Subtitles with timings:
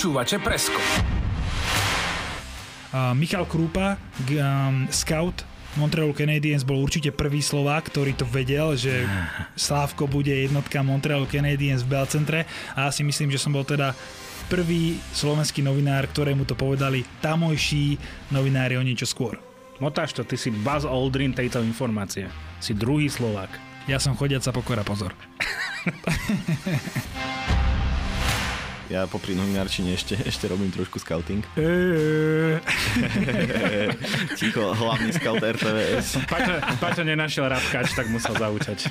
[0.00, 0.80] Počúvate Presko.
[2.88, 5.44] Uh, Michal Krúpa, g- um, scout
[5.76, 9.04] Montreal Canadiens bol určite prvý Slovák, ktorý to vedel, že
[9.68, 13.92] Slávko bude jednotka Montreal Canadiens v Belcentre a ja si myslím, že som bol teda
[14.48, 18.00] prvý slovenský novinár, ktorému to povedali tamojší
[18.32, 19.36] novinári o niečo skôr.
[19.84, 22.24] Motáš to, ty si Buzz Aldrin tejto informácie.
[22.56, 23.52] Si druhý Slovák.
[23.84, 25.12] Ja som chodiaca pokora, pozor.
[28.90, 31.46] Ja popri novinárčine ešte, ešte robím trošku scouting.
[34.34, 36.26] Ticho, hlavný scout RTVS.
[36.26, 38.90] Paťo, Paťo nenašiel rapkač, tak musel zaučať.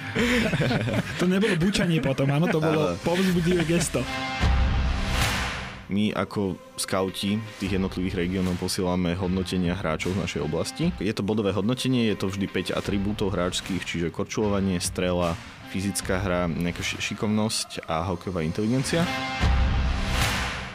[1.19, 3.99] To nebolo bučanie potom, áno, to bolo povzbudivé gesto.
[5.91, 10.95] My ako skauti tých jednotlivých regiónov posielame hodnotenia hráčov z našej oblasti.
[11.03, 15.35] Je to bodové hodnotenie, je to vždy 5 atribútov hráčských, čiže korčulovanie, strela,
[15.75, 19.03] fyzická hra, nejaká šikovnosť a hokejová inteligencia.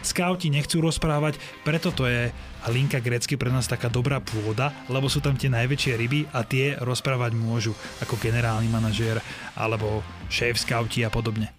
[0.04, 2.28] Skauti nechcú rozprávať, preto to je
[2.68, 6.76] linka grecky pre nás taká dobrá pôda, lebo sú tam tie najväčšie ryby a tie
[6.76, 7.72] rozprávať môžu
[8.04, 9.24] ako generálny manažér
[9.56, 11.56] alebo šéf skauti a podobne.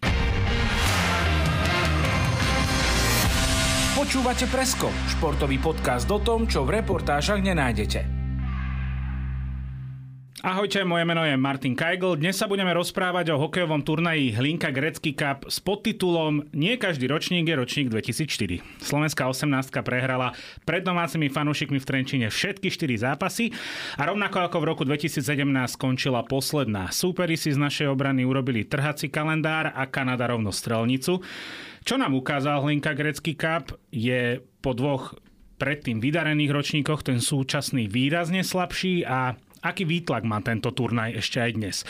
[3.97, 8.24] Počúvate Presko, športový podcast o tom, čo v reportážach nenájdete.
[10.45, 12.21] Ahojte, moje meno je Martin Kajgl.
[12.21, 17.49] Dnes sa budeme rozprávať o hokejovom turnaji Hlinka Grecký Cup s podtitulom Nie každý ročník
[17.49, 18.61] je ročník 2004.
[18.77, 19.41] Slovenská 18
[19.81, 23.57] prehrala pred domácimi fanúšikmi v Trenčine všetky 4 zápasy
[23.97, 25.25] a rovnako ako v roku 2017
[25.73, 26.93] skončila posledná.
[26.93, 31.25] Súperi si z našej obrany urobili trhací kalendár a Kanada rovno strelnicu.
[31.81, 35.17] Čo nám ukázal Hlinka Grecký Cup je po dvoch
[35.57, 41.51] predtým vydarených ročníkoch ten súčasný výrazne slabší a aký výtlak má tento turnaj ešte aj
[41.57, 41.81] dnes.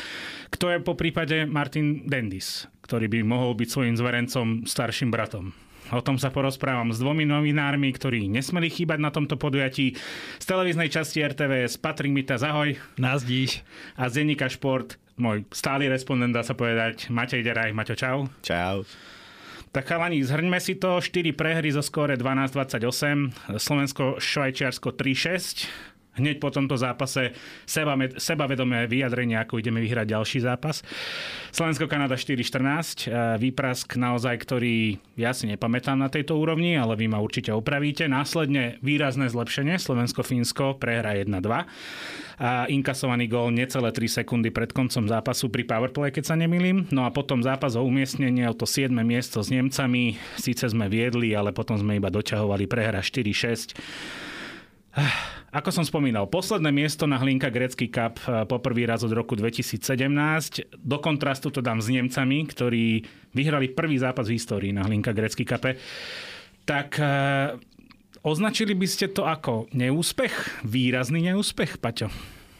[0.47, 5.51] Kto je po prípade Martin Dendis, ktorý by mohol byť svojim zverencom starším bratom.
[5.93, 9.93] O tom sa porozprávam s dvomi novinármi, ktorí nesmeli chýbať na tomto podujatí.
[10.41, 12.73] Z televíznej časti RTVS Patrik Mita, ahoj.
[12.97, 13.61] Nazdíš.
[13.93, 17.69] A z denníka Šport, môj stály respondent, dá sa povedať, Matej Deraj.
[17.69, 18.25] Maťo, čau.
[18.41, 18.81] Čau.
[19.69, 20.97] Tak chalani, zhrňme si to.
[20.97, 29.59] 4 prehry zo skóre 12-28, Slovensko-Švajčiarsko 3-6 hneď po tomto zápase seba, sebavedomé vyjadrenie, ako
[29.59, 30.81] ideme vyhrať ďalší zápas.
[31.51, 37.51] Slovensko-Kanada 4-14, výprask naozaj, ktorý ja si nepamätám na tejto úrovni, ale vy ma určite
[37.55, 38.07] opravíte.
[38.11, 41.31] Následne výrazné zlepšenie, Slovensko-Fínsko prehra 1-2
[42.35, 46.83] a inkasovaný gól necelé 3 sekundy pred koncom zápasu pri powerplay, keď sa nemýlim.
[46.91, 48.91] No a potom zápas o umiestnenie o to 7.
[49.07, 50.19] miesto s Nemcami.
[50.35, 54.34] Síce sme viedli, ale potom sme iba doťahovali prehra 4-6
[55.59, 59.81] ako som spomínal, posledné miesto na Hlinka Grecký Cup eh, poprvý raz od roku 2017.
[60.79, 63.03] Do kontrastu to dám s Nemcami, ktorí
[63.35, 65.67] vyhrali prvý zápas v histórii na Hlinka Grecký Cup.
[66.63, 67.59] Tak eh,
[68.23, 70.65] označili by ste to ako neúspech?
[70.65, 72.09] Výrazný neúspech, Paťo?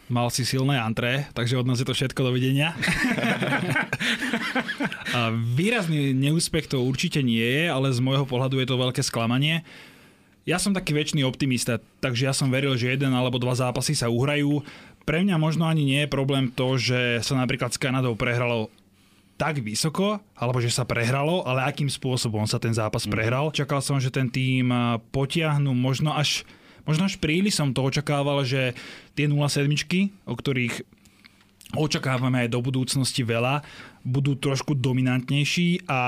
[0.05, 2.77] Mal si silné antré, takže od nás je to všetko, dovidenia.
[5.57, 9.65] Výrazný neúspech to určite nie je, ale z môjho pohľadu je to veľké sklamanie.
[10.45, 14.13] Ja som taký väčší optimista, takže ja som veril, že jeden alebo dva zápasy sa
[14.13, 14.61] uhrajú.
[15.01, 18.69] Pre mňa možno ani nie je problém to, že sa napríklad s Kanadou prehralo
[19.41, 23.11] tak vysoko, alebo že sa prehralo, ale akým spôsobom sa ten zápas mm.
[23.11, 23.45] prehral.
[23.51, 24.71] Čakal som, že ten tým
[25.11, 26.47] potiahnu možno až,
[26.87, 28.77] možno až príliš som to očakával, že
[29.17, 29.67] tie 07,
[30.29, 30.85] o ktorých
[31.75, 33.65] očakávame aj do budúcnosti veľa,
[34.05, 35.99] budú trošku dominantnejší, a,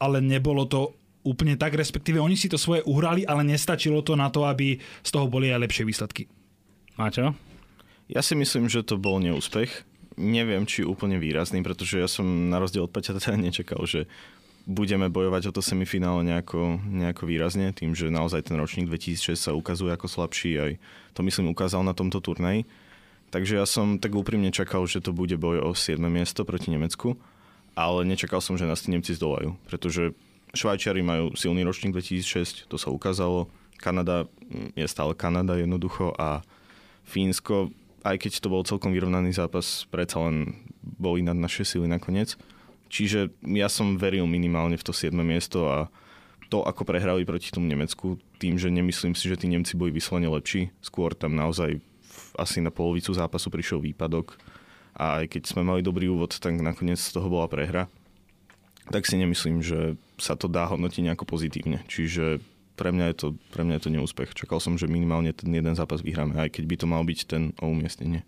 [0.00, 0.97] ale nebolo to
[1.28, 5.10] úplne tak, respektíve oni si to svoje uhrali, ale nestačilo to na to, aby z
[5.12, 6.24] toho boli aj lepšie výsledky.
[6.96, 7.36] Máčo?
[8.08, 9.84] Ja si myslím, že to bol neúspech.
[10.16, 14.08] Neviem, či úplne výrazný, pretože ja som na rozdiel od Paťa teda nečakal, že
[14.68, 19.52] budeme bojovať o to semifinále nejako, nejako výrazne, tým, že naozaj ten ročník 2006 sa
[19.56, 20.72] ukazuje ako slabší, aj
[21.16, 22.68] to myslím ukázal na tomto turnaji.
[23.28, 26.00] Takže ja som tak úprimne čakal, že to bude boj o 7.
[26.08, 27.16] miesto proti Nemecku,
[27.76, 30.12] ale nečakal som, že nás tí Nemci zdolajú, pretože
[30.56, 33.48] Švajčiari majú silný ročník 2006, to sa ukázalo.
[33.78, 34.26] Kanada
[34.74, 36.42] je stále Kanada jednoducho a
[37.06, 37.70] Fínsko,
[38.02, 42.34] aj keď to bol celkom vyrovnaný zápas, predsa len boli nad naše sily nakoniec.
[42.88, 45.12] Čiže ja som veril minimálne v to 7.
[45.20, 45.92] miesto a
[46.48, 50.32] to, ako prehrali proti tomu Nemecku, tým, že nemyslím si, že tí Nemci boli vyslovene
[50.32, 51.76] lepší, skôr tam naozaj
[52.40, 54.40] asi na polovicu zápasu prišiel výpadok
[54.96, 57.84] a aj keď sme mali dobrý úvod, tak nakoniec z toho bola prehra
[58.88, 61.84] tak si nemyslím, že sa to dá hodnotiť nejako pozitívne.
[61.86, 62.40] Čiže
[62.78, 64.30] pre mňa, je to, pre mňa je to neúspech.
[64.38, 67.42] Čakal som, že minimálne ten jeden zápas vyhráme, aj keď by to mal byť ten
[67.58, 68.22] o umiestnenie.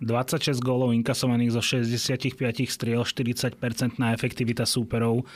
[0.00, 2.32] 26 gólov inkasovaných zo 65
[2.72, 5.28] striel, 40% na efektivita súperov.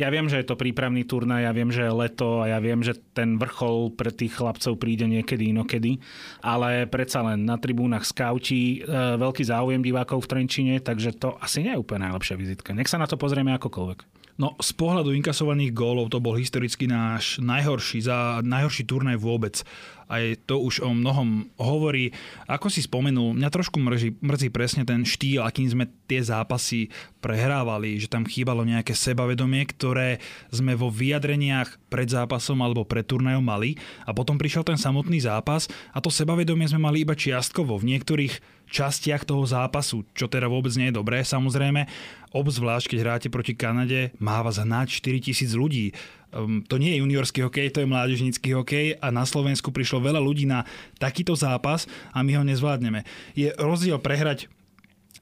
[0.00, 2.82] Ja viem, že je to prípravný turnaj, ja viem, že je leto a ja viem,
[2.82, 6.02] že ten vrchol pre tých chlapcov príde niekedy inokedy,
[6.42, 11.62] ale predsa len na tribúnach skauti, e, veľký záujem divákov v Trenčine, takže to asi
[11.62, 12.74] nie je úplne najlepšia vizitka.
[12.74, 14.23] Nech sa na to pozrieme akokoľvek.
[14.34, 19.62] No z pohľadu inkasovaných gólov to bol historicky náš najhorší, za najhorší turnaj vôbec.
[20.04, 22.12] Aj to už o mnohom hovorí.
[22.44, 26.92] Ako si spomenul, mňa trošku mrzí, mrzí presne ten štýl, akým sme tie zápasy
[27.24, 30.20] prehrávali, že tam chýbalo nejaké sebavedomie, ktoré
[30.52, 35.70] sme vo vyjadreniach pred zápasom alebo pred turnajom mali a potom prišiel ten samotný zápas
[35.94, 37.80] a to sebavedomie sme mali iba čiastkovo.
[37.80, 41.86] V niektorých častiach toho zápasu, čo teda vôbec nie je dobré samozrejme.
[42.34, 45.94] Obzvlášť, keď hráte proti Kanade, má vás hnať 4000 ľudí.
[46.34, 50.18] Um, to nie je juniorský hokej, to je mládežnícky hokej a na Slovensku prišlo veľa
[50.18, 50.66] ľudí na
[50.98, 53.06] takýto zápas a my ho nezvládneme.
[53.38, 54.50] Je rozdiel prehrať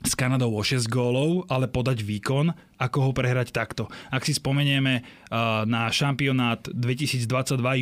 [0.03, 3.87] s Kanadou o 6 gólov, ale podať výkon, ako ho prehrať takto.
[4.11, 5.06] Ak si spomenieme
[5.67, 7.23] na šampionát 2022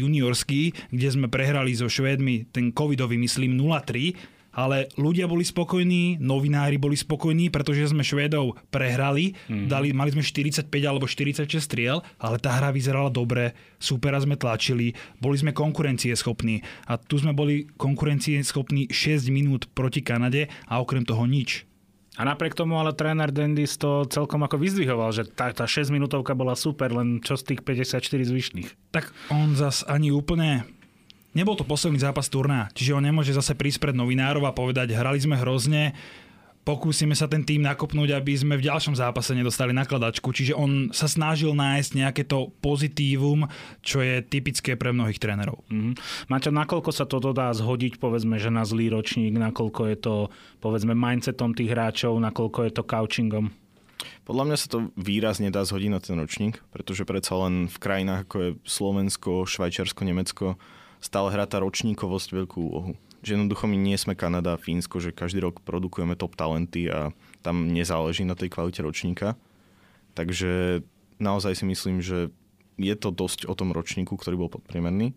[0.04, 6.76] juniorský, kde sme prehrali so Švédmi ten covidový, myslím, 0-3, ale ľudia boli spokojní, novinári
[6.76, 9.66] boli spokojní, pretože sme Švédov prehrali, mm-hmm.
[9.70, 14.94] dali, mali sme 45 alebo 46 striel, ale tá hra vyzerala dobre, supera sme tlačili,
[15.22, 21.24] boli sme konkurencieschopní a tu sme boli konkurencieschopní 6 minút proti Kanade a okrem toho
[21.24, 21.70] nič.
[22.18, 26.34] A napriek tomu ale tréner Dendis to celkom ako vyzdvihoval, že tá, tá 6 minútovka
[26.34, 28.68] bola super, len čo z tých 54 zvyšných.
[28.92, 30.66] Tak on zas ani úplne
[31.36, 35.18] nebol to posledný zápas turná, čiže on nemôže zase prísť pred novinárov a povedať, hrali
[35.20, 35.94] sme hrozne,
[36.60, 40.28] pokúsime sa ten tým nakopnúť, aby sme v ďalšom zápase nedostali nakladačku.
[40.30, 43.48] Čiže on sa snažil nájsť nejaké to pozitívum,
[43.80, 45.64] čo je typické pre mnohých trénerov.
[45.72, 46.28] Mm-hmm.
[46.28, 50.14] Maťo, nakoľko sa toto dá zhodiť, povedzme, že na zlý ročník, nakoľko je to,
[50.60, 53.50] povedzme, mindsetom tých hráčov, nakoľko je to couchingom?
[54.24, 58.20] Podľa mňa sa to výrazne dá zhodiť na ten ročník, pretože predsa len v krajinách
[58.28, 60.46] ako je Slovensko, Švajčiarsko, Nemecko,
[61.00, 62.92] stále hrá tá ročníkovosť veľkú úlohu.
[63.20, 67.12] Že jednoducho my nie sme Kanada a Fínsko, že každý rok produkujeme top talenty a
[67.44, 69.36] tam nezáleží na tej kvalite ročníka.
[70.16, 70.80] Takže
[71.20, 72.32] naozaj si myslím, že
[72.80, 75.12] je to dosť o tom ročníku, ktorý bol podpriemerný,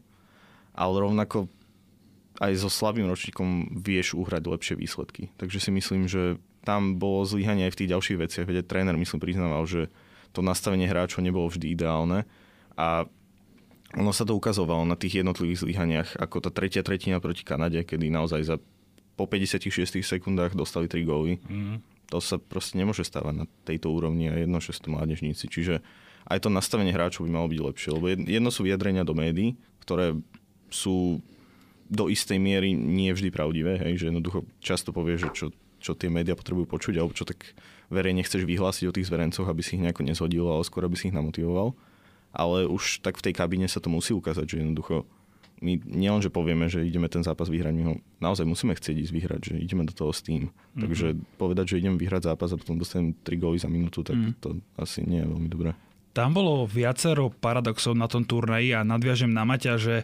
[0.76, 1.48] ale rovnako
[2.44, 5.32] aj so slabým ročníkom vieš uhrať lepšie výsledky.
[5.40, 8.46] Takže si myslím, že tam bolo zlyhanie aj v tých ďalších veciach.
[8.48, 9.92] Veď tréner myslím priznával, že
[10.34, 12.26] to nastavenie hráčov nebolo vždy ideálne
[12.74, 13.06] a
[13.94, 18.10] ono sa to ukazovalo na tých jednotlivých zlyhaniach, ako tá tretia tretina proti Kanade, kedy
[18.10, 18.56] naozaj za
[19.14, 21.38] po 56 sekundách dostali 3 góly.
[21.46, 21.86] Mm.
[22.10, 25.46] To sa proste nemôže stávať na tejto úrovni a jedno, že sú to mládežníci.
[25.46, 25.86] Čiže
[26.26, 29.54] aj to nastavenie hráčov by malo byť lepšie, lebo jedno sú vyjadrenia do médií,
[29.86, 30.18] ktoré
[30.74, 31.22] sú
[31.86, 36.10] do istej miery nie vždy pravdivé, hej, že jednoducho často povie, že čo, čo tie
[36.10, 37.54] médiá potrebujú počuť, alebo čo tak
[37.94, 41.14] verejne chceš vyhlásiť o tých zverencoch, aby si ich nejako nezhodil, ale skôr aby si
[41.14, 41.78] ich namotivoval
[42.34, 45.06] ale už tak v tej kabíne sa to musí ukázať, že jednoducho
[45.64, 49.14] my nielen, že povieme, že ideme ten zápas vyhrať, my ho naozaj musíme chcieť ísť
[49.16, 50.52] vyhrať, že ideme do toho s tým.
[50.52, 50.82] Mm-hmm.
[50.84, 51.08] Takže
[51.40, 54.44] povedať, že ideme vyhrať zápas a potom dostanem 3 góly za minútu, tak mm.
[54.44, 55.72] to asi nie je veľmi dobré.
[56.12, 59.96] Tam bolo viacero paradoxov na tom turnaji a nadviažem na Maťa, že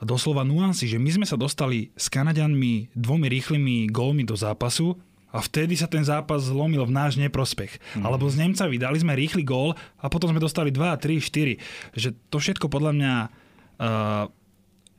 [0.00, 4.96] doslova nuancy, že my sme sa dostali s Kanadianmi dvomi rýchlymi gólmi do zápasu
[5.34, 7.76] a vtedy sa ten zápas zlomil v náš neprospech.
[7.98, 8.04] Mm.
[8.06, 11.92] Alebo z Nemcami dali sme rýchly gól a potom sme dostali 2, 3, 4.
[11.98, 14.24] Že to všetko podľa mňa uh,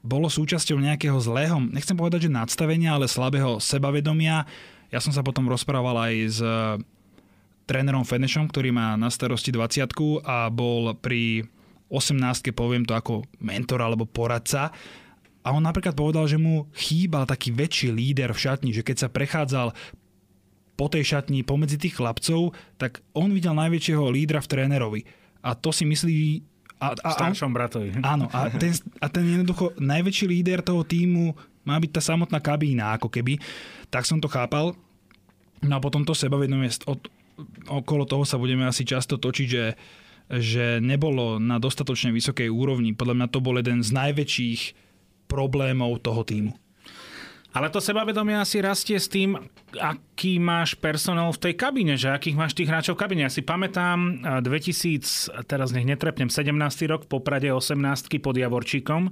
[0.04, 4.46] bolo súčasťou nejakého zlého, nechcem povedať, že nadstavenia, ale slabého sebavedomia.
[4.94, 6.78] Ja som sa potom rozprával aj s uh,
[7.68, 11.44] trénerom Fenešom, ktorý má na starosti 20 a bol pri
[11.88, 12.20] 18
[12.52, 14.72] poviem to ako mentor alebo poradca.
[15.44, 19.10] A on napríklad povedal, že mu chýbal taký väčší líder v šatni, že keď sa
[19.12, 19.72] prechádzal
[20.78, 25.02] po tej šatni, pomedzi tých chlapcov, tak on videl najväčšieho lídra v trénerovi.
[25.42, 26.46] A to si myslí...
[26.78, 27.98] A, a, Staršom bratovi.
[28.06, 28.70] Áno, a ten,
[29.02, 31.34] a ten jednoducho najväčší líder toho týmu
[31.66, 33.42] má byť tá samotná kabína, ako keby.
[33.90, 34.78] Tak som to chápal.
[35.66, 37.02] No a potom to sebavedomie od,
[37.66, 39.66] okolo toho sa budeme asi často točiť, že,
[40.30, 42.94] že nebolo na dostatočne vysokej úrovni.
[42.94, 44.62] Podľa mňa to bol jeden z najväčších
[45.26, 46.54] problémov toho týmu.
[47.58, 49.34] Ale to sebavedomie asi rastie s tým,
[49.82, 53.26] aký máš personál v tej kabíne, že akých máš tých hráčov v kabíne.
[53.26, 56.54] Ja si pamätám 2000, teraz nech netrepnem, 17.
[56.86, 57.82] rok v Poprade 18
[58.22, 59.10] pod Javorčíkom.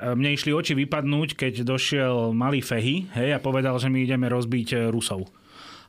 [0.00, 4.68] Mne išli oči vypadnúť, keď došiel malý Fehy hej, a povedal, že my ideme rozbiť
[4.72, 5.28] e, Rusov.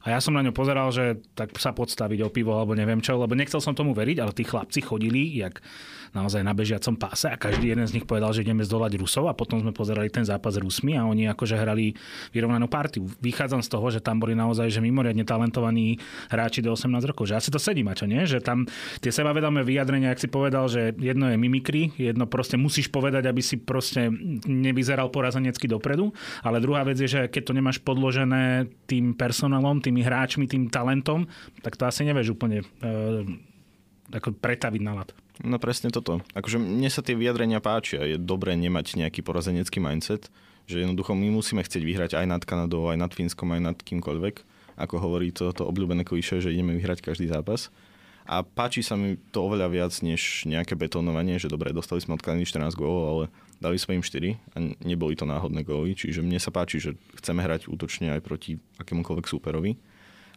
[0.03, 3.15] A ja som na ňo pozeral, že tak sa podstaviť o pivo alebo neviem čo,
[3.15, 5.63] lebo nechcel som tomu veriť, ale tí chlapci chodili jak
[6.13, 9.33] naozaj na bežiacom páse a každý jeden z nich povedal, že ideme zdolať Rusov a
[9.33, 11.97] potom sme pozerali ten zápas s Rusmi a oni akože hrali
[12.29, 13.09] vyrovnanú partiu.
[13.19, 15.97] Vychádzam z toho, že tam boli naozaj že mimoriadne talentovaní
[16.29, 18.23] hráči do 18 rokov, že asi to sedí, čo nie?
[18.29, 18.69] Že tam
[19.01, 23.41] tie sebavedomé vyjadrenia, ak si povedal, že jedno je mimikry, jedno proste musíš povedať, aby
[23.41, 24.13] si proste
[24.45, 26.13] nevyzeral porazenecky dopredu,
[26.45, 31.25] ale druhá vec je, že keď to nemáš podložené tým personálom, tými hráčmi, tým talentom,
[31.65, 32.65] tak to asi nevieš úplne e,
[34.13, 35.09] ako pretaviť na lat.
[35.41, 36.21] No presne toto.
[36.37, 38.05] Akože mne sa tie vyjadrenia páčia.
[38.05, 40.29] Je dobré nemať nejaký porazenecký mindset,
[40.69, 44.45] že jednoducho my musíme chcieť vyhrať aj nad Kanadou, aj nad Fínskom, aj nad kýmkoľvek.
[44.77, 47.73] Ako hovorí to, to obľúbené kliše, že ideme vyhrať každý zápas.
[48.23, 52.23] A páči sa mi to oveľa viac, než nejaké betónovanie, že dobre, dostali sme od
[52.23, 53.23] Kanady 14 gólov, ale
[53.59, 55.91] dali sme im 4 a neboli to náhodné góly.
[55.91, 59.75] Čiže mne sa páči, že chceme hrať útočne aj proti akémukoľvek súperovi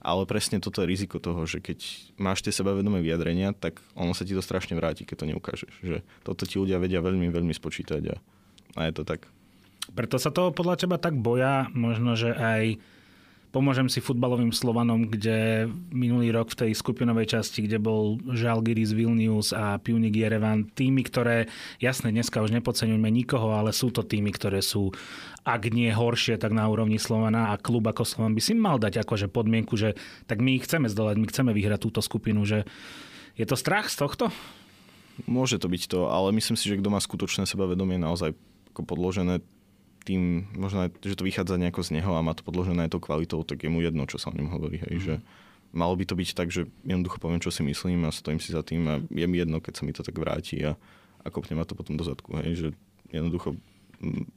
[0.07, 1.83] ale presne toto je riziko toho, že keď
[2.15, 5.73] máš tie sebavedomé vyjadrenia, tak ono sa ti to strašne vráti, keď to neukážeš.
[5.83, 8.17] Že toto ti ľudia vedia veľmi, veľmi spočítať a,
[8.79, 9.27] a je to tak.
[9.91, 12.79] Preto sa toho podľa teba tak boja, možno, že aj
[13.57, 19.57] Pomôžem si futbalovým Slovanom, kde minulý rok v tej skupinovej časti, kde bol Žalgiris Vilnius
[19.57, 21.49] a Pionik Jerevan, týmy, ktoré,
[21.81, 24.93] jasne, dneska už nepodceňujeme nikoho, ale sú to týmy, ktoré sú,
[25.49, 29.01] ak nie horšie, tak na úrovni Slovana a klub ako Slovan by si mal dať
[29.09, 29.97] akože podmienku, že
[30.29, 32.69] tak my chceme zdolať, my chceme vyhrať túto skupinu, že
[33.41, 34.29] je to strach z tohto?
[35.25, 38.37] Môže to byť to, ale myslím si, že kto má skutočné sebavedomie naozaj
[38.77, 39.41] podložené
[40.07, 43.43] tým, možno že to vychádza nejako z neho a má to podložené aj tou kvalitou,
[43.43, 44.79] tak je mu jedno, čo sa o ňom hovorí.
[44.87, 45.03] Hej, mm.
[45.03, 45.15] že
[45.75, 48.63] malo by to byť tak, že jednoducho poviem, čo si myslím a stojím si za
[48.63, 50.79] tým a je mi jedno, keď sa mi to tak vráti a,
[51.21, 52.39] a kopne ma to potom do zadku.
[52.39, 52.69] Hej, že
[53.11, 53.59] jednoducho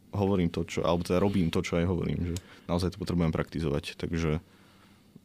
[0.09, 2.35] hovorím to, čo, alebo teda robím to, čo aj hovorím, že
[2.65, 3.99] naozaj to potrebujem praktizovať.
[3.99, 4.41] Takže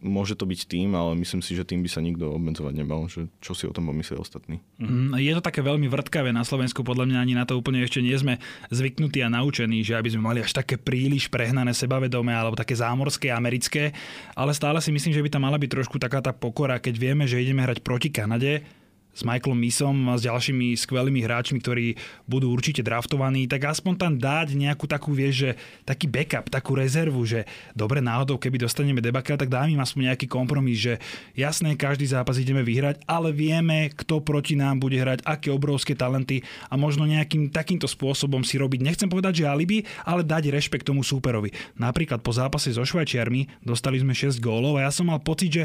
[0.04, 3.30] môže to byť tým, ale myslím si, že tým by sa nikto obmedzovať nemal, že
[3.40, 4.60] čo si o tom pomyslia ostatní.
[4.76, 8.04] Mm, je to také veľmi vrtkavé na Slovensku, podľa mňa ani na to úplne ešte
[8.04, 8.36] nie sme
[8.68, 13.32] zvyknutí a naučení, že aby sme mali až také príliš prehnané sebavedomé alebo také zámorské,
[13.32, 13.96] americké,
[14.36, 17.24] ale stále si myslím, že by tam mala byť trošku taká tá pokora, keď vieme,
[17.24, 18.83] že ideme hrať proti Kanade,
[19.14, 21.94] s Michaelom Misom a s ďalšími skvelými hráčmi, ktorí
[22.26, 25.50] budú určite draftovaní, tak aspoň tam dať nejakú takú, vieš, že
[25.86, 30.26] taký backup, takú rezervu, že dobre náhodou, keby dostaneme debaka, tak dám im aspoň nejaký
[30.26, 30.98] kompromis, že
[31.38, 36.42] jasné, každý zápas ideme vyhrať, ale vieme, kto proti nám bude hrať, aké obrovské talenty
[36.66, 41.06] a možno nejakým takýmto spôsobom si robiť, nechcem povedať, že alibi, ale dať rešpekt tomu
[41.06, 41.54] súperovi.
[41.78, 45.64] Napríklad po zápase so Švajčiarmi dostali sme 6 gólov a ja som mal pocit, že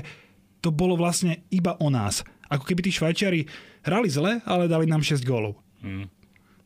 [0.59, 3.45] to bolo vlastne iba o nás ako keby tí Švajčiari
[3.85, 5.55] hrali zle, ale dali nám 6 gólov.
[5.79, 6.09] Hmm.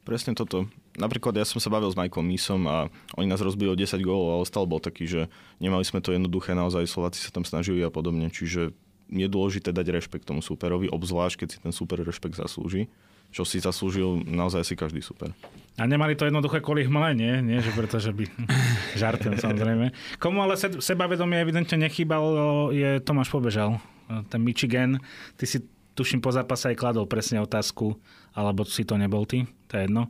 [0.03, 0.67] Presne toto.
[0.99, 4.27] Napríklad ja som sa bavil s Michaelom Misom a oni nás rozbili o 10 gólov
[4.35, 5.21] a ostal bol taký, že
[5.63, 8.75] nemali sme to jednoduché, naozaj Slováci sa tam snažili a podobne, čiže
[9.13, 12.91] je dôležité dať rešpekt tomu superovi, obzvlášť keď si ten super rešpekt zaslúži
[13.33, 15.33] čo si zaslúžil naozaj si každý super.
[15.73, 17.33] A nemali to jednoduché kvôli hmle, nie?
[17.41, 18.29] Nie, že pretože by...
[19.01, 19.89] Žartujem samozrejme.
[20.21, 22.23] Komu ale sebavedomie evidentne nechýbal,
[22.69, 23.81] je Tomáš Pobežal.
[24.29, 25.01] Ten Michigan.
[25.33, 27.97] Ty si tuším po zápase aj kladol presne otázku,
[28.33, 30.09] alebo si to nebol ty, to je jedno.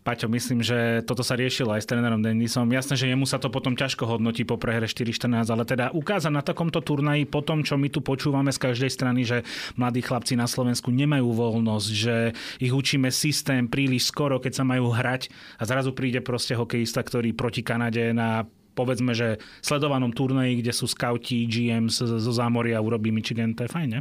[0.00, 2.68] Paťo, myslím, že toto sa riešilo aj s trénerom Dennisom.
[2.72, 6.40] Jasné, že jemu sa to potom ťažko hodnotí po prehre 4-14, ale teda ukázať na
[6.40, 9.44] takomto turnaji po tom, čo my tu počúvame z každej strany, že
[9.76, 12.16] mladí chlapci na Slovensku nemajú voľnosť, že
[12.60, 15.28] ich učíme systém príliš skoro, keď sa majú hrať
[15.60, 18.48] a zrazu príde proste hokejista, ktorý proti Kanade na
[18.80, 23.88] povedzme, že sledovanom turnaji, kde sú scouti, GM zo zámoria urobí Michigan, to je fajn,
[23.92, 24.00] ne?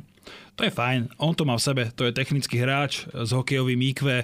[0.56, 4.24] To je fajn, on to má v sebe, to je technický hráč s hokejovým IQ.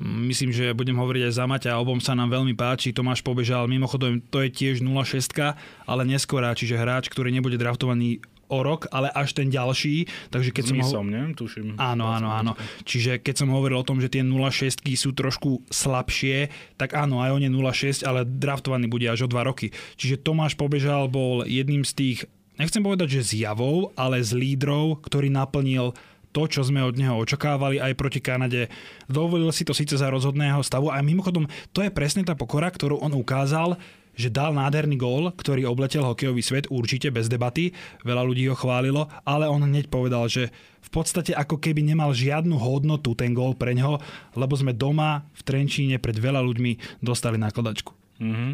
[0.00, 4.20] Myslím, že budem hovoriť aj za Maťa, obom sa nám veľmi páči, Tomáš pobežal, mimochodom
[4.28, 5.56] to je tiež 06,
[5.88, 10.06] ale neskorá, čiže hráč, ktorý nebude draftovaný o rok, ale až ten ďalší.
[10.30, 11.10] Takže keď som, ho...
[11.10, 11.34] ne?
[11.34, 11.76] Tuším.
[11.78, 12.52] Áno, áno, áno.
[12.86, 16.50] Čiže keď som hovoril o tom, že tie 06 sú trošku slabšie,
[16.80, 19.74] tak áno, aj on je 06, ale draftovaný bude až o 2 roky.
[19.98, 22.18] Čiže Tomáš Pobežal bol jedným z tých,
[22.58, 25.92] nechcem povedať, že zjavov, ale z lídrov, ktorý naplnil
[26.36, 28.68] to, čo sme od neho očakávali aj proti Kanade.
[29.08, 33.00] Dovolil si to síce za rozhodného stavu a mimochodom to je presne tá pokora, ktorú
[33.00, 33.80] on ukázal
[34.16, 39.12] že dal nádherný gól, ktorý obletel hokejový svet určite bez debaty, veľa ľudí ho chválilo,
[39.28, 40.48] ale on hneď povedal, že
[40.80, 44.00] v podstate ako keby nemal žiadnu hodnotu ten gól pre ňo,
[44.34, 47.92] lebo sme doma v Trenčíne pred veľa ľuďmi dostali nakladačku.
[48.24, 48.52] Mm-hmm.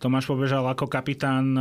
[0.00, 1.54] Tomáš pobežal ako kapitán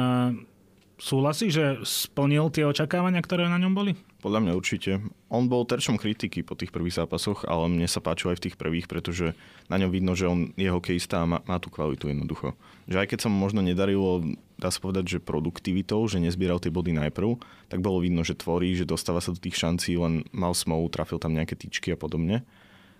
[0.96, 3.92] súhlasí, že splnil tie očakávania, ktoré na ňom boli?
[4.26, 5.06] Podľa mňa určite.
[5.30, 8.58] On bol terčom kritiky po tých prvých zápasoch, ale mne sa páčil aj v tých
[8.58, 9.38] prvých, pretože
[9.70, 12.58] na ňom vidno, že on je hokejista a má, má tú kvalitu jednoducho.
[12.90, 14.26] Že aj keď sa mu možno nedarilo,
[14.58, 17.38] dá sa povedať, že produktivitou, že nezbieral tie body najprv,
[17.70, 21.22] tak bolo vidno, že tvorí, že dostáva sa do tých šancí, len mal smolu, trafil
[21.22, 22.42] tam nejaké tyčky a podobne.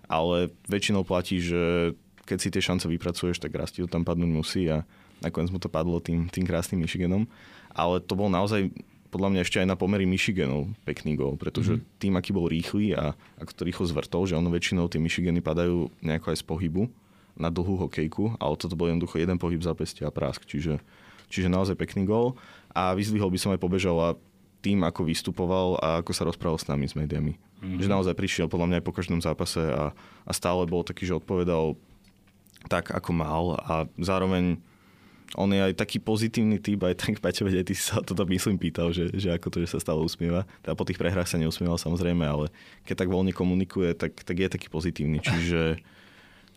[0.06, 1.94] ale väčšinou platí, že
[2.26, 4.86] keď si tie šance vypracuješ, tak raz ti to tam padnúť musí a
[5.22, 7.26] nakoniec mu to padlo tým, tým krásnym Michiganom.
[7.74, 8.70] Ale to bol naozaj
[9.16, 11.82] podľa mňa ešte aj na pomery Michiganov pekný gol, pretože mm.
[11.96, 15.88] tým, aký bol rýchly a ako to rýchlo zvrtol, že ono väčšinou tie Michigany padajú
[16.04, 16.92] nejako aj z pohybu
[17.40, 20.84] na dlhú hokejku, ale toto bol jednoducho jeden pohyb zapestia a prásk, čiže,
[21.32, 22.36] čiže naozaj pekný gol
[22.76, 24.08] a vyzdvihol by som aj pobežal a
[24.60, 27.40] tým, ako vystupoval a ako sa rozprával s nami, s médiami.
[27.64, 27.80] Mm-hmm.
[27.80, 29.96] Že naozaj prišiel podľa mňa aj po každom zápase a,
[30.28, 31.72] a stále bol taký, že odpovedal
[32.68, 34.60] tak, ako mal a zároveň
[35.36, 38.56] on je aj taký pozitívny typ, aj tak Paťo, veď ty si sa toto myslím
[38.56, 40.48] pýtal, že, že ako to, že sa stále usmieva.
[40.64, 42.48] Teda po tých prehrách sa neusmieval samozrejme, ale
[42.88, 45.20] keď tak voľne komunikuje, tak, tak je taký pozitívny.
[45.20, 45.84] Čiže,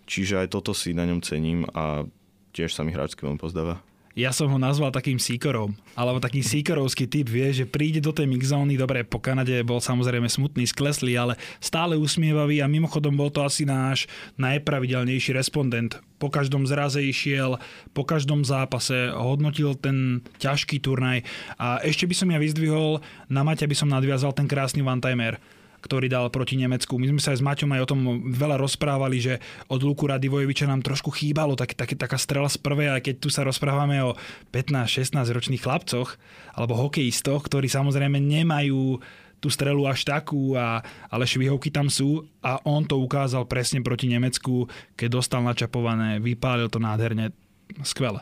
[0.07, 2.07] čiže aj toto si na ňom cením a
[2.55, 3.83] tiež sa mi hráčsky veľmi pozdáva
[4.19, 8.27] ja som ho nazval takým síkorom, alebo taký síkorovský typ, vie, že príde do tej
[8.27, 13.39] mixzóny, dobre, po Kanade bol samozrejme smutný, skleslý, ale stále usmievavý a mimochodom bol to
[13.39, 16.03] asi náš najpravidelnejší respondent.
[16.19, 17.63] Po každom zraze išiel,
[17.95, 21.23] po každom zápase hodnotil ten ťažký turnaj
[21.55, 22.99] a ešte by som ja vyzdvihol,
[23.31, 25.39] na Maťa by som nadviazal ten krásny one-timer
[25.79, 26.95] ktorý dal proti Nemecku.
[26.99, 27.99] My sme sa aj s Maťom aj o tom
[28.31, 29.33] veľa rozprávali, že
[29.71, 33.29] od Luku Radivojeviča nám trošku chýbalo tak, tak, taká strela z prvej, aj keď tu
[33.31, 34.15] sa rozprávame o
[34.51, 36.15] 15-16 ročných chlapcoch
[36.53, 38.99] alebo hokejistoch, ktorí samozrejme nemajú
[39.39, 44.11] tú strelu až takú, a, ale švihovky tam sú a on to ukázal presne proti
[44.11, 44.67] Nemecku,
[44.99, 47.31] keď dostal načapované, vypálil to nádherne,
[47.81, 48.19] skvele.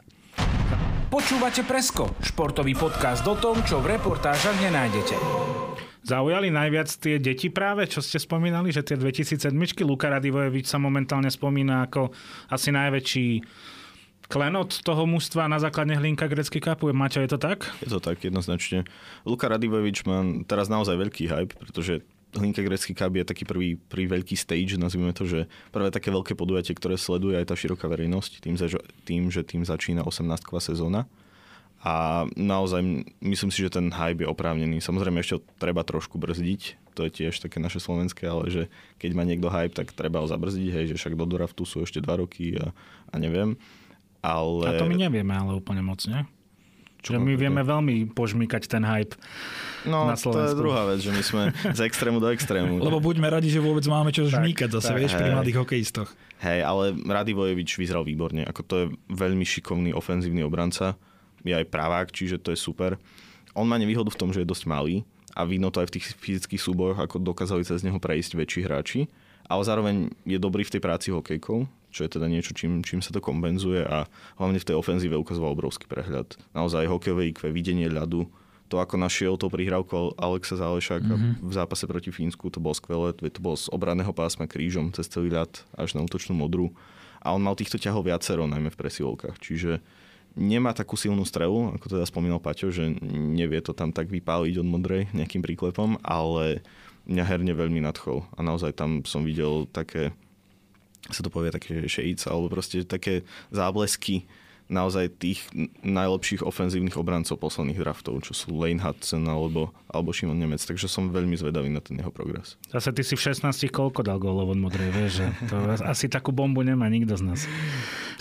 [1.08, 5.66] Počúvate Presko, športový podcast o tom, čo v reportážach nenájdete.
[6.08, 9.52] Zaujali najviac tie deti práve, čo ste spomínali, že tie 2007
[9.84, 12.16] Luka Radivojevič sa momentálne spomína ako
[12.48, 13.44] asi najväčší
[14.32, 16.96] klenot toho mužstva na základne hlinka grecký kapu.
[16.96, 17.68] Maťo, je to tak?
[17.84, 18.88] Je to tak, jednoznačne.
[19.28, 22.00] Luka Radivojevič má teraz naozaj veľký hype, pretože
[22.36, 26.36] Hlinka Grecký Cup je taký prvý, prvý veľký stage, nazvime to, že prvé také veľké
[26.36, 28.56] podujatie, ktoré sleduje aj tá široká verejnosť, tým,
[29.08, 31.08] tým že tým začína 18 sezóna
[31.77, 32.81] a naozaj
[33.22, 34.81] myslím si, že ten hype je oprávnený.
[34.81, 38.63] Samozrejme ešte treba trošku brzdiť, to je tiež také naše slovenské, ale že
[38.97, 42.02] keď má niekto hype, tak treba ho zabrzdiť, hej, že však do draftu sú ešte
[42.02, 42.73] dva roky a,
[43.13, 43.54] a neviem.
[44.25, 44.65] Ale...
[44.65, 46.25] A to my nevieme ale úplne moc, ne?
[47.06, 49.13] Čo že my vieme veľmi požmykať ten hype
[49.86, 50.34] no, na Slovensku.
[50.34, 51.43] to je druhá vec, že my sme
[51.78, 52.82] z extrému do extrému.
[52.89, 55.21] Lebo buďme radi, že vôbec máme čo žmýkať zase, tak, vieš, hej.
[55.21, 56.10] pri mladých hokejistoch.
[56.41, 58.45] Hej, ale Radivojevič vyzeral výborne.
[58.49, 60.97] Ako to je veľmi šikovný ofenzívny obranca
[61.47, 62.99] je aj pravák, čiže to je super.
[63.57, 65.01] On má nevýhodu v tom, že je dosť malý
[65.33, 68.99] a vidno to aj v tých fyzických súbojoch, ako dokázali cez neho prejsť väčší hráči,
[69.47, 73.15] ale zároveň je dobrý v tej práci hokejkou, čo je teda niečo, čím, čím sa
[73.15, 74.05] to kompenzuje a
[74.38, 76.36] hlavne v tej ofenzíve ukazoval obrovský prehľad.
[76.51, 78.27] Naozaj hokejové IQ, videnie ľadu,
[78.67, 81.39] to ako našiel to prihrávku Alexa Zálešáka mm-hmm.
[81.39, 85.31] v zápase proti Fínsku, to bolo skvelé, to bolo z obranného pásma krížom cez celý
[85.31, 86.75] ľad až na útočnú modru.
[87.23, 89.39] A on mal týchto ťahov viacero, najmä v presilovkách.
[89.39, 89.79] Čiže
[90.38, 94.67] nemá takú silnú strelu, ako teda spomínal Paťo, že nevie to tam tak vypáliť od
[94.69, 96.62] modrej nejakým príklepom, ale
[97.10, 98.23] mňa herne veľmi nadchol.
[98.38, 100.13] A naozaj tam som videl také,
[101.10, 104.30] sa to povie také shades, alebo proste také záblesky
[104.67, 105.47] naozaj tých
[105.84, 110.60] najlepších ofenzívnych obrancov posledných draftov, čo sú Lane Hudson alebo, alebo Šimon Nemec.
[110.60, 112.60] Takže som veľmi zvedavý na ten jeho progres.
[112.71, 115.56] Zase ty si v 16 koľko dal gólov od modrej, vieš, že to
[115.88, 117.41] asi takú bombu nemá nikto z nás.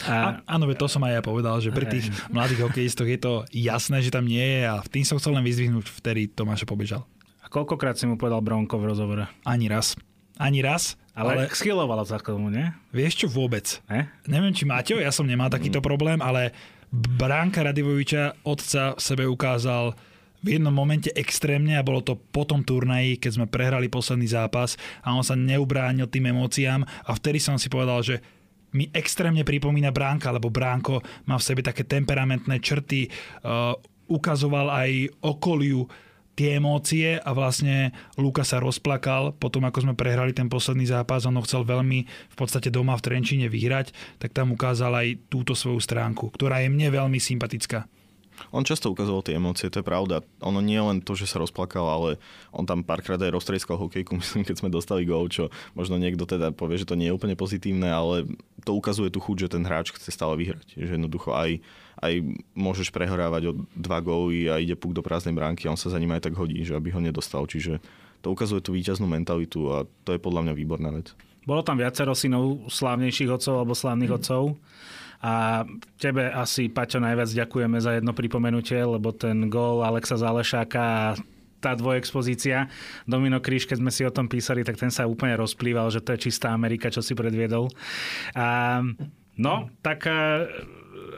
[0.06, 4.04] A, áno, to som aj ja povedal, že pri tých mladých hokejistoch je to jasné,
[4.04, 7.02] že tam nie je a tým som chcel len vyzvihnúť, vtedy Tomáša pobežal.
[7.42, 9.24] A koľkokrát si mu povedal Bronko v rozhovore?
[9.46, 9.94] Ani raz.
[10.36, 10.98] Ani raz.
[11.16, 12.68] Ale, ale schylovalo sa k tomu, nie?
[12.92, 13.80] Vieš čo, vôbec.
[13.88, 14.12] Ne?
[14.28, 15.86] Neviem, či Maťo, ja som nemal takýto mm.
[15.88, 16.52] problém, ale
[16.92, 19.96] Bránka Radivoviča otca sebe ukázal
[20.44, 24.76] v jednom momente extrémne a bolo to po tom turnaji, keď sme prehrali posledný zápas
[25.00, 28.20] a on sa neubránil tým emóciám a vtedy som si povedal, že
[28.76, 33.72] mi extrémne pripomína Bránka, lebo Bránko má v sebe také temperamentné črty, uh,
[34.06, 34.90] ukazoval aj
[35.24, 35.88] okoliu
[36.36, 41.34] tie emócie a vlastne Luka sa rozplakal potom, ako sme prehrali ten posledný zápas, on
[41.40, 45.80] ho chcel veľmi v podstate doma v Trenčine vyhrať, tak tam ukázal aj túto svoju
[45.80, 47.88] stránku, ktorá je mne veľmi sympatická.
[48.52, 50.20] On často ukazoval tie emócie, to je pravda.
[50.44, 52.20] Ono nie len to, že sa rozplakal, ale
[52.52, 56.52] on tam párkrát aj roztrieskal hokejku, myslím, keď sme dostali gól, čo možno niekto teda
[56.52, 58.28] povie, že to nie je úplne pozitívne, ale
[58.62, 60.76] to ukazuje tú chuť, že ten hráč chce stále vyhrať.
[60.76, 61.64] Že jednoducho aj
[62.00, 62.20] aj
[62.52, 65.96] môžeš prehrávať o dva góly a ide puk do prázdnej bránky a on sa za
[65.96, 67.48] ním aj tak hodí, že aby ho nedostal.
[67.48, 67.80] Čiže
[68.20, 71.16] to ukazuje tú víťaznú mentalitu a to je podľa mňa výborná vec.
[71.46, 74.18] Bolo tam viacero synov slávnejších otcov alebo slávnych mm.
[74.18, 74.42] otcov.
[75.24, 75.64] A
[75.96, 81.16] tebe asi, Paťo, najviac ďakujeme za jedno pripomenutie, lebo ten gól Alexa Zalešáka
[81.56, 82.68] tá dvojexpozícia.
[83.08, 86.12] Domino Kríž, keď sme si o tom písali, tak ten sa úplne rozplýval, že to
[86.14, 87.72] je čistá Amerika, čo si predviedol.
[88.36, 88.82] A,
[89.40, 90.44] no, tak a,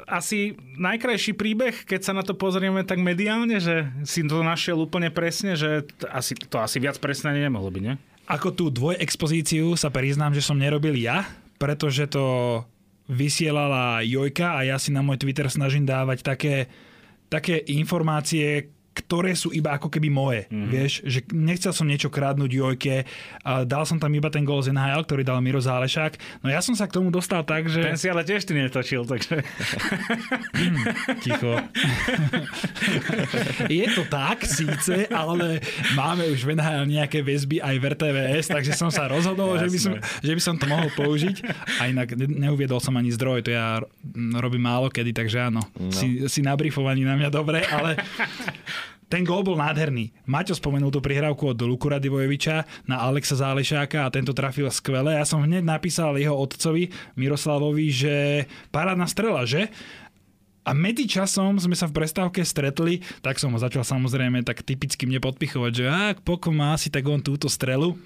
[0.07, 5.12] asi najkrajší príbeh, keď sa na to pozrieme tak mediálne, že si to našiel úplne
[5.12, 7.94] presne, že t- asi, to asi viac presne nemohlo byť, ne?
[8.29, 11.24] Ako tú dvojexpozíciu sa priznám, že som nerobil ja,
[11.57, 12.61] pretože to
[13.09, 16.68] vysielala Jojka a ja si na môj Twitter snažím dávať také,
[17.33, 20.50] také informácie, ktoré sú iba ako keby moje.
[20.50, 20.70] Mm-hmm.
[20.70, 23.06] Vieš, že nechcel som niečo krádnuť Jojke,
[23.46, 26.42] a dal som tam iba ten gol z NHL, ktorý dal Miro Zálešák.
[26.42, 27.80] No ja som sa k tomu dostal tak, že...
[27.80, 29.46] Ten si ale tiež ty netočil, takže...
[31.24, 31.54] Ticho.
[33.70, 35.62] Je to tak, síce, ale
[35.94, 39.78] máme už v NHL nejaké väzby aj v RTVS, takže som sa rozhodol, že by
[39.78, 41.37] som, že by som to mohol použiť.
[41.78, 43.78] A inak neuviedol som ani zdroj, to ja
[44.38, 45.92] robím málo kedy, takže áno, no.
[45.92, 48.00] si, si nabrifovaní na mňa dobre, ale
[49.08, 50.12] ten gól bol nádherný.
[50.28, 55.16] Maťo spomenul tú prihrávku od Luku Radivojeviča na Alexa Zálešáka a tento trafil skvele.
[55.16, 58.14] Ja som hneď napísal jeho otcovi Miroslavovi, že
[58.68, 59.72] parádna strela, že?
[60.68, 65.08] A medzi časom sme sa v prestávke stretli, tak som ho začal samozrejme tak typicky
[65.08, 67.96] mne podpichovať, že ak poko má si tak on túto strelu,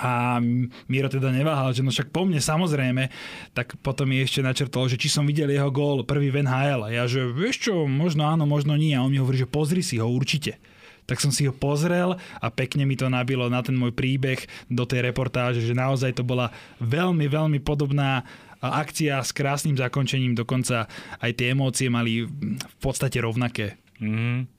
[0.00, 0.38] a
[0.86, 3.08] Miro teda neváhal, že no však po mne samozrejme,
[3.52, 6.88] tak potom mi ešte načrtol, že či som videl jeho gól prvý v NHL.
[6.92, 8.94] Ja, že vieš čo, možno áno, možno nie.
[8.96, 10.60] A on mi hovorí, že pozri si ho určite.
[11.06, 14.82] Tak som si ho pozrel a pekne mi to nabilo na ten môj príbeh do
[14.82, 16.50] tej reportáže, že naozaj to bola
[16.82, 18.26] veľmi, veľmi podobná
[18.58, 20.90] akcia s krásnym zakončením, dokonca
[21.22, 23.78] aj tie emócie mali v podstate rovnaké.
[24.02, 24.55] Mm-hmm.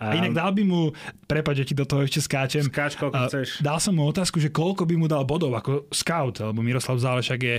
[0.00, 0.96] A inak dal by mu,
[1.28, 2.64] prepáč, že ti do toho ešte skáčem.
[2.64, 3.60] Skáč, koľko chceš.
[3.60, 7.40] Dal som mu otázku, že koľko by mu dal bodov ako scout, lebo Miroslav Zálešak
[7.44, 7.56] je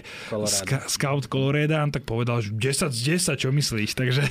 [0.49, 3.93] ska, scout Kolorédan, tak povedal, že 10 z 10, čo myslíš?
[4.01, 4.23] Takže,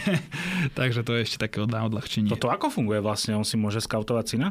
[0.74, 2.26] takže to je ešte také na odľahčenie.
[2.26, 3.38] Toto ako funguje vlastne?
[3.38, 4.50] On si môže skautovať syna?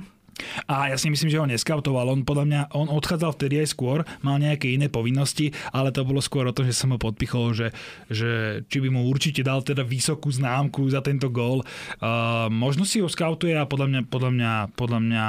[0.65, 2.10] A ja si myslím, že ho neskautoval.
[2.10, 6.19] On podľa mňa, on odchádzal vtedy aj skôr, mal nejaké iné povinnosti, ale to bolo
[6.19, 7.67] skôr o tom, že som ho podpichol, že,
[8.12, 11.63] že či by mu určite dal teda vysokú známku za tento gól.
[11.99, 15.25] Uh, možno si ho skautuje a podľa mňa, podľa mňa, podľa mňa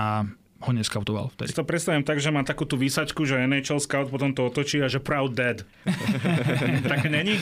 [0.61, 1.49] ho neskautoval vtedy.
[1.51, 4.85] Si to predstavím tak, že má takú tú výsačku, že NHL scout potom to otočí
[4.85, 5.65] a že proud dead.
[6.93, 7.41] tak není?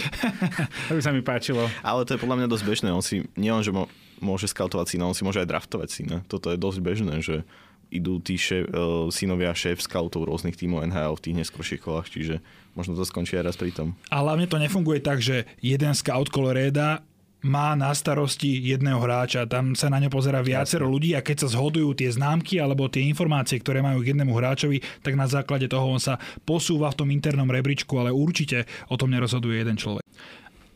[0.86, 1.66] To by sa mi páčilo.
[1.82, 2.88] Ale to je podľa mňa dosť bežné.
[2.94, 6.16] On si, nie len, že mo, môže skautovať syna, on si môže aj draftovať syna.
[6.26, 7.46] Toto je dosť bežné, že
[7.88, 12.44] idú tí šéf, uh, synovia šéf scoutov rôznych tímov NHL v tých neskôrších kolách, čiže
[12.76, 13.96] možno to skončí aj raz pri tom.
[14.12, 17.00] A hlavne to nefunguje tak, že jeden scout Coloreda
[17.38, 19.46] má na starosti jedného hráča.
[19.46, 20.94] Tam sa na ňo pozera viacero Jasne.
[20.94, 24.82] ľudí a keď sa zhodujú tie známky alebo tie informácie, ktoré majú k jednému hráčovi,
[25.06, 29.14] tak na základe toho on sa posúva v tom internom rebríčku, ale určite o tom
[29.14, 30.02] nerozhoduje jeden človek.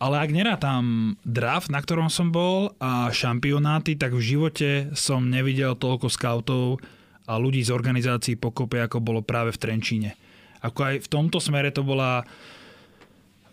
[0.03, 5.79] Ale ak nerátam draft, na ktorom som bol a šampionáty, tak v živote som nevidel
[5.79, 6.83] toľko scoutov
[7.31, 10.19] a ľudí z organizácií pokope, ako bolo práve v Trenčíne.
[10.59, 12.27] Ako aj v tomto smere to bola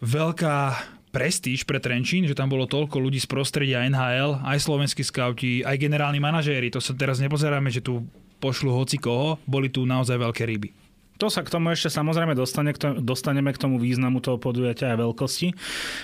[0.01, 0.57] veľká
[1.13, 5.77] prestíž pre Trenčín, že tam bolo toľko ľudí z prostredia NHL, aj slovenskí skauti, aj
[5.77, 6.73] generálni manažéri.
[6.73, 8.09] To sa teraz nepozeráme, že tu
[8.41, 10.78] pošlu hoci koho, boli tu naozaj veľké ryby.
[11.19, 12.71] To sa k tomu ešte samozrejme dostane,
[13.03, 15.51] dostaneme k tomu významu toho podujatia a veľkosti.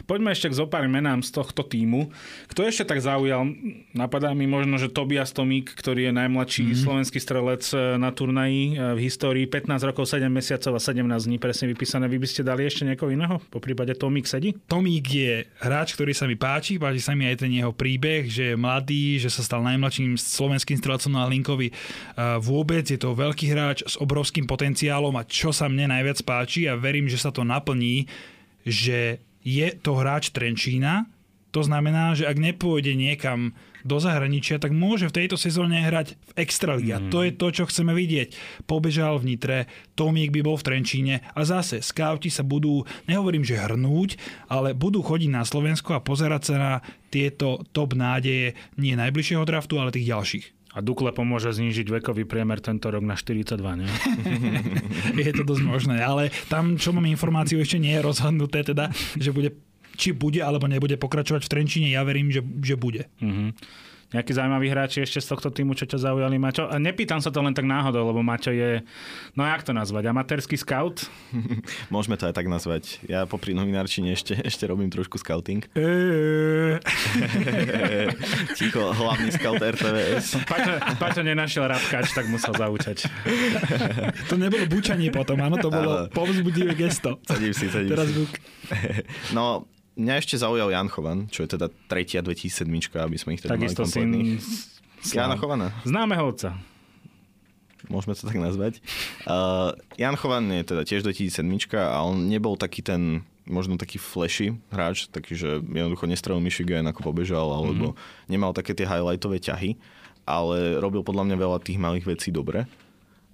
[0.04, 2.12] Poďme ešte k zopár menám z tohto týmu.
[2.52, 3.48] Kto ešte tak zaujal?
[3.96, 6.84] Napadá mi možno, že Tobias Tomík, ktorý je najmladší mm-hmm.
[6.84, 9.48] slovenský strelec e, na turnaji e, v histórii.
[9.48, 12.12] 15 rokov, 7 mesiacov a 17 dní presne vypísané.
[12.12, 13.40] Vy by ste dali ešte niekoho iného?
[13.48, 14.52] Po prípade Tomík sedí?
[14.68, 16.76] Tomík je hráč, ktorý sa mi páči.
[16.76, 20.76] Páči sa mi aj ten jeho príbeh, že je mladý, že sa stal najmladším slovenským
[20.76, 21.72] strelecom na Linkovi.
[22.44, 26.74] Vôbec je to veľký hráč s obrovským potenciálom a čo sa mne najviac páči a
[26.74, 28.10] verím, že sa to naplní,
[28.66, 31.06] že je to hráč Trenčína,
[31.56, 33.56] to znamená, že ak nepôjde niekam
[33.88, 37.00] do zahraničia, tak môže v tejto sezóne hrať v Extralíge.
[37.00, 37.08] Mm.
[37.16, 38.36] To je to, čo chceme vidieť.
[38.68, 43.56] Pobežal v Nitre, Tomík by bol v Trenčíne a zase skauti sa budú, nehovorím, že
[43.56, 44.20] hrnúť,
[44.52, 46.74] ale budú chodiť na Slovensko a pozerať sa na
[47.08, 50.46] tieto top nádeje nie najbližšieho draftu, ale tých ďalších.
[50.76, 53.90] A Dukle pomôže znížiť vekový priemer tento rok na 42, nie?
[55.24, 59.32] je to dosť možné, ale tam, čo mám informáciu, ešte nie je rozhodnuté, teda, že
[59.32, 59.56] bude
[59.96, 63.08] či bude alebo nebude pokračovať v Trenčine, ja verím, že, že bude.
[63.24, 63.56] Uh-huh
[64.16, 66.72] nejakí zaujímaví hráči ešte z tohto týmu, čo ťa zaujali, Maťo?
[66.72, 68.80] A nepýtam sa to len tak náhodou, lebo Maťo je,
[69.36, 71.12] no jak to nazvať, amatérský scout?
[71.94, 73.04] Môžeme to aj tak nazvať.
[73.12, 75.68] Ja popri novinárčine ešte, ešte robím trošku scouting.
[78.58, 80.40] Ticho, hlavný scout RTVS.
[80.48, 83.12] Paťo, Paťo nenašiel rapkač, tak musel zaučať.
[84.32, 87.20] to nebolo bučanie potom, áno, to bolo povzbudivé gesto.
[87.28, 88.24] Sadím si, sadím Teraz si.
[89.36, 92.68] No, Mňa ešte zaujal Jan Chovan, čo je teda tretia 2007,
[93.00, 94.40] aby sme ich teda Takisto mali kompletných.
[95.00, 95.16] Syn...
[95.16, 95.72] Jana Chovana.
[95.88, 96.60] Známeho otca.
[97.88, 98.84] môžeme to tak nazvať.
[99.24, 101.48] Uh, Jan Chovan je teda tiež 2007
[101.80, 107.14] a on nebol taký ten možno taký flashy hráč, taký, že jednoducho nestrelil Michigan ako
[107.14, 108.26] pobežal, alebo mm-hmm.
[108.26, 109.78] nemal také tie highlightové ťahy,
[110.26, 112.66] ale robil podľa mňa veľa tých malých vecí dobre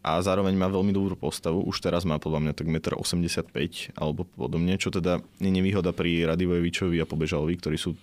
[0.02, 1.62] a zároveň má veľmi dobrú postavu.
[1.62, 6.26] Už teraz má podľa mňa tak 1,85 m alebo podobne, čo teda nie nevýhoda pri
[6.26, 7.94] Radivojevičovi a Pobežalovi, ktorí sú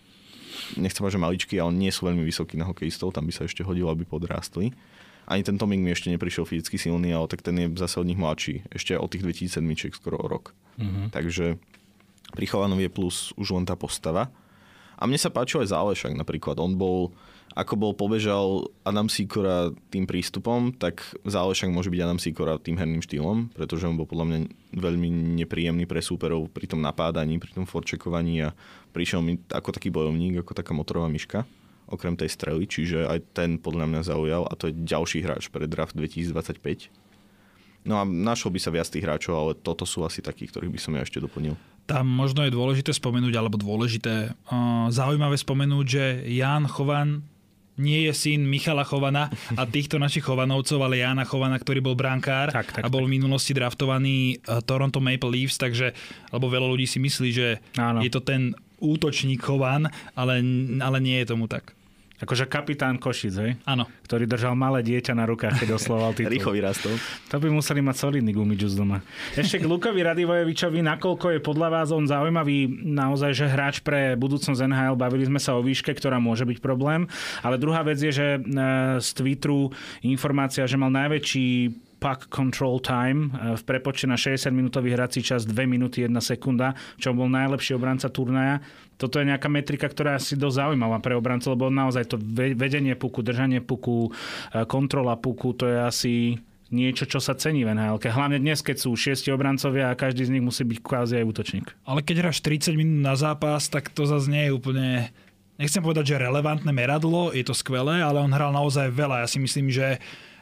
[0.79, 3.67] nechcem povedať, že maličky, ale nie sú veľmi vysokí na hokejistov, tam by sa ešte
[3.67, 4.71] hodilo, aby podrástli.
[5.29, 8.17] Ani ten Toming mi ešte neprišiel fyzicky silný, ale tak ten je zase od nich
[8.17, 8.65] mladší.
[8.73, 10.57] Ešte od tých 2007 skoro o rok.
[10.81, 11.13] Mm-hmm.
[11.13, 11.61] Takže
[12.33, 14.33] pri Chovanovi je plus už len tá postava.
[14.97, 16.57] A mne sa páčil aj Zálešak napríklad.
[16.57, 17.13] On bol
[17.55, 23.01] ako bol pobežal Adam Sikora tým prístupom, tak Zálešak môže byť Adam Sikora tým herným
[23.01, 24.39] štýlom, pretože on bol podľa mňa
[24.77, 25.09] veľmi
[25.43, 28.55] nepríjemný pre súperov pri tom napádaní, pri tom forčekovaní a
[28.93, 31.49] prišiel mi ako taký bojovník, ako taká motorová myška
[31.89, 35.65] okrem tej strely, čiže aj ten podľa mňa zaujal a to je ďalší hráč pre
[35.65, 36.93] draft 2025.
[37.89, 40.77] No a našlo by sa viac tých hráčov, ale toto sú asi takí, ktorých by
[40.77, 41.57] som ja ešte doplnil.
[41.89, 44.37] Tam možno je dôležité spomenúť, alebo dôležité,
[44.93, 47.25] zaujímavé spomenúť, že Jan Chovan
[47.79, 52.51] nie je syn Michala Chovana a týchto našich Chovanovcov, ale Jana Chovana, ktorý bol brankár
[52.51, 55.95] tak, tak, a bol v minulosti draftovaný uh, Toronto Maple Leafs, takže,
[56.35, 58.03] lebo veľa ľudí si myslí, že Áno.
[58.03, 60.43] je to ten útočník Chovan, ale,
[60.83, 61.78] ale nie je tomu tak.
[62.19, 63.53] Akože kapitán Košic, hej?
[63.63, 63.87] Áno.
[64.03, 66.33] Ktorý držal malé dieťa na rukách, keď osloval titul.
[66.35, 66.99] Rýchlo vyrastol.
[67.31, 69.07] To by museli mať solidný gumičus doma.
[69.39, 74.59] Ešte k Lukovi Radivojevičovi, nakoľko je podľa vás on zaujímavý naozaj, že hráč pre budúcnosť
[74.59, 77.07] NHL, bavili sme sa o výške, ktorá môže byť problém,
[77.47, 78.41] ale druhá vec je, že e,
[78.99, 79.71] z Twitteru
[80.03, 85.45] informácia, že mal najväčší puck control time e, v prepočte na 60 minútový hrací čas
[85.45, 88.63] 2 minúty 1 sekunda, čo bol najlepší obranca turnaja.
[88.99, 92.17] Toto je nejaká metrika, ktorá je dosť zaujímavá pre obrancov, lebo naozaj to
[92.59, 94.11] vedenie puku, držanie puku,
[94.51, 96.15] e, kontrola puku, to je asi
[96.69, 100.37] niečo, čo sa cení v nhl Hlavne dnes, keď sú šiesti obrancovia a každý z
[100.37, 101.67] nich musí byť kvázi aj útočník.
[101.89, 105.09] Ale keď hráš 30 minút na zápas, tak to zase nie je úplne
[105.59, 109.27] nechcem povedať, že relevantné meradlo, je to skvelé, ale on hral naozaj veľa.
[109.27, 109.99] Ja si myslím, že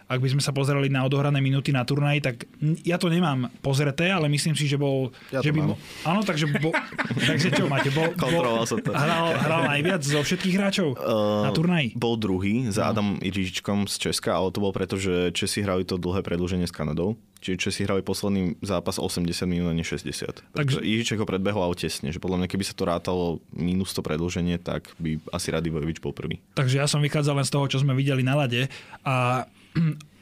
[0.07, 2.47] ak by sme sa pozerali na odohrané minúty na turnaji, tak
[2.87, 5.11] ja to nemám pozreté, ale myslím si, že bol...
[5.35, 5.69] Ja že by mám.
[5.75, 6.71] Bol, áno, takže, bol,
[7.31, 7.91] takže čo máte?
[7.91, 8.95] Bol, bol, som to.
[8.95, 11.99] Hral, hral najviac zo všetkých hráčov uh, na turnaji?
[11.99, 12.91] Bol druhý za no.
[12.95, 16.75] Adam Irižičkom z Česka, ale to bol preto, že Česi hrali to dlhé predlženie s
[16.75, 17.19] Kanadou.
[17.43, 20.57] Čiže Česi hrali posledný zápas 80 minút a nie 60.
[20.57, 24.01] Takže Ižiček ho predbehol ale tesne, že podľa mňa keby sa to rátalo minus to
[24.01, 26.41] predlženie, tak by asi Radivojevič bol prvý.
[26.57, 28.67] Takže ja som vychádzal len z toho, čo sme videli na lade
[29.05, 29.47] a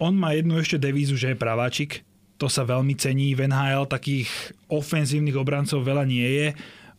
[0.02, 2.02] on má jednu ešte devízu, že je praváčik.
[2.42, 4.28] To sa veľmi cení v NHL, takých
[4.66, 6.48] ofenzívnych obrancov veľa nie je.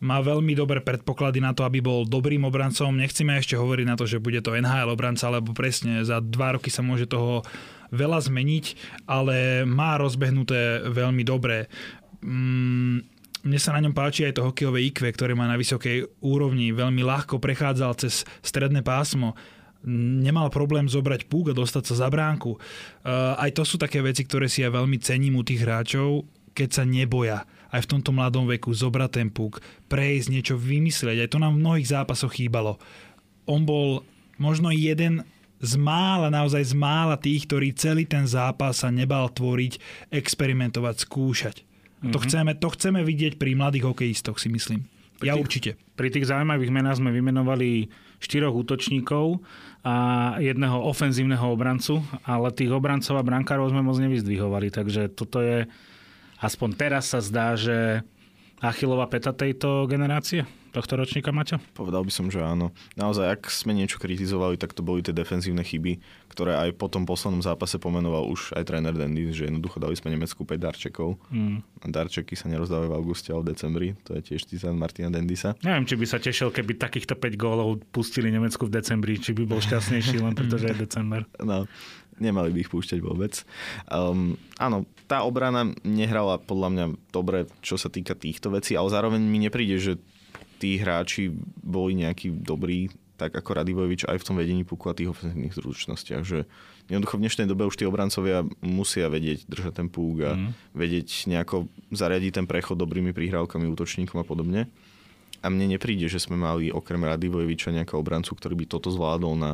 [0.00, 2.92] Má veľmi dobré predpoklady na to, aby bol dobrým obrancom.
[2.92, 6.68] Nechceme ešte hovoriť na to, že bude to NHL obranca, lebo presne za dva roky
[6.68, 7.44] sa môže toho
[7.92, 8.64] veľa zmeniť,
[9.08, 11.68] ale má rozbehnuté veľmi dobré.
[12.20, 13.06] Mm,
[13.46, 16.74] mne sa na ňom páči aj to hokejové IQ, ktoré má na vysokej úrovni.
[16.74, 19.38] Veľmi ľahko prechádzal cez stredné pásmo
[19.86, 22.58] nemal problém zobrať púk a dostať sa za bránku.
[22.58, 26.68] Uh, aj to sú také veci, ktoré si ja veľmi cením u tých hráčov, keď
[26.74, 31.26] sa neboja aj v tomto mladom veku zobrať ten púk, prejsť, niečo vymyslieť.
[31.26, 32.78] Aj to nám v mnohých zápasoch chýbalo.
[33.46, 34.02] On bol
[34.40, 35.22] možno jeden
[35.60, 39.80] z mála, naozaj z mála tých, ktorí celý ten zápas sa nebal tvoriť,
[40.12, 41.56] experimentovať, skúšať.
[41.62, 42.12] Mm-hmm.
[42.12, 42.24] To, mhm.
[42.28, 44.84] chceme, to chceme vidieť pri mladých hokejistoch, si myslím.
[45.16, 45.70] Pri ja tých, určite.
[45.96, 47.88] Pri tých zaujímavých menách sme vymenovali
[48.20, 49.40] štyroch útočníkov
[49.84, 49.94] a
[50.40, 55.68] jedného ofenzívneho obrancu, ale tých obrancov a brankárov sme moc nevyzdvihovali, takže toto je,
[56.40, 58.02] aspoň teraz sa zdá, že
[58.60, 60.48] Achilová peta tejto generácie?
[60.76, 61.56] Tohto ročníka, Maťo?
[61.72, 62.68] Povedal by som, že áno.
[63.00, 65.96] Naozaj, ak sme niečo kritizovali, tak to boli tie defenzívne chyby,
[66.28, 70.12] ktoré aj po tom poslednom zápase pomenoval už aj tréner Dendy, že jednoducho dali sme
[70.12, 71.16] Nemecku 5 darčekov.
[71.32, 71.64] Mm.
[71.88, 73.88] Darčeky sa nerozdávajú v auguste, ale v decembri.
[74.04, 75.56] To je tiež Tizan Martina Dendisa.
[75.64, 79.48] Neviem, či by sa tešil, keby takýchto 5 gólov pustili Nemecku v decembri, či by
[79.48, 81.24] bol šťastnejší len pretože je december.
[81.40, 81.64] No,
[82.20, 83.44] nemali by ich púšťať vôbec.
[83.88, 89.20] Um, áno, tá obrana nehrala podľa mňa dobre, čo sa týka týchto vecí, ale zároveň
[89.20, 89.92] mi nepríde, že
[90.56, 95.08] tí hráči boli nejakí dobrí, tak ako Radivojevič aj v tom vedení puku a tých
[95.08, 96.44] ofenzívnych zručnostiach, že
[96.86, 100.76] jednoducho v dnešnej dobe už tí obrancovia musia vedieť držať ten púk a mm.
[100.76, 104.68] vedieť nejako zariadiť ten prechod dobrými prihrávkami, útočníkom a podobne.
[105.40, 109.52] A mne nepríde, že sme mali okrem Radivojeviča nejakého obrancu, ktorý by toto zvládol na,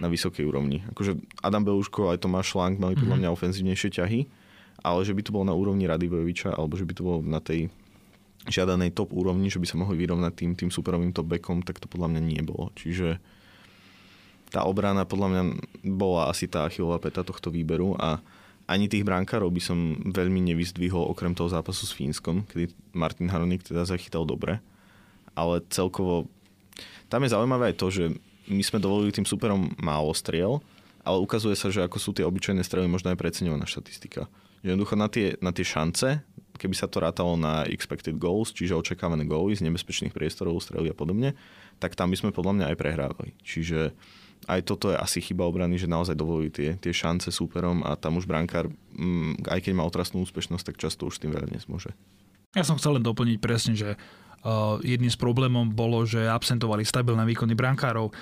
[0.00, 0.84] na vysokej úrovni.
[0.92, 3.22] Akože Adam Beluško aj Tomáš Lang mali podľa mhm.
[3.24, 4.20] mňa ofenzívnejšie ťahy,
[4.84, 7.68] ale že by to bol na úrovni Radivojeviča alebo že by to bol na tej
[8.48, 11.88] žiadanej top úrovni, že by sa mohli vyrovnať tým, tým superovým top backom, tak to
[11.88, 12.70] podľa mňa nie bolo.
[12.76, 13.16] Čiže
[14.52, 15.42] tá obrana podľa mňa
[15.82, 18.22] bola asi tá achilová peta tohto výberu a
[18.64, 19.78] ani tých brankárov by som
[20.08, 24.62] veľmi nevyzdvihol okrem toho zápasu s Fínskom, kedy Martin Haronik teda zachytal dobre.
[25.36, 26.30] Ale celkovo
[27.12, 28.04] tam je zaujímavé aj to, že
[28.48, 30.64] my sme dovolili tým superom málo striel,
[31.04, 34.30] ale ukazuje sa, že ako sú tie obyčajné strely možno aj preceňovaná štatistika.
[34.64, 36.24] Jednoducho na tie, na tie šance,
[36.56, 40.96] keby sa to rátalo na expected goals, čiže očakávané góly z nebezpečných priestorov, strely a
[40.96, 41.34] podobne,
[41.82, 43.30] tak tam by sme podľa mňa aj prehrávali.
[43.42, 43.92] Čiže
[44.44, 48.20] aj toto je asi chyba obrany, že naozaj dovolili tie, tie šance súperom a tam
[48.20, 51.96] už brankár, mm, aj keď má otrasnú úspešnosť, tak často už tým veľa nezmôže.
[52.54, 57.24] Ja som chcel len doplniť presne, že uh, jedným z problémov bolo, že absentovali stabilné
[57.26, 58.14] výkony brankárov.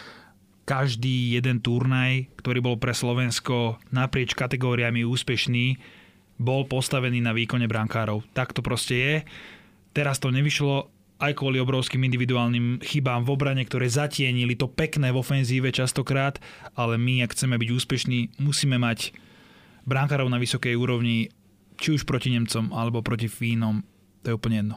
[0.63, 5.77] Každý jeden turnaj, ktorý bol pre Slovensko naprieč kategóriami úspešný,
[6.41, 8.25] bol postavený na výkone brankárov.
[8.33, 9.17] Tak to proste je.
[9.93, 10.89] Teraz to nevyšlo,
[11.23, 16.43] aj kvôli obrovským individuálnym chybám v obrane, ktoré zatienili to pekné v ofenzíve častokrát,
[16.75, 19.15] ale my, ak chceme byť úspešní, musíme mať
[19.87, 21.31] brankárov na vysokej úrovni,
[21.79, 23.87] či už proti Nemcom alebo proti Fínom,
[24.27, 24.77] to je úplne jedno.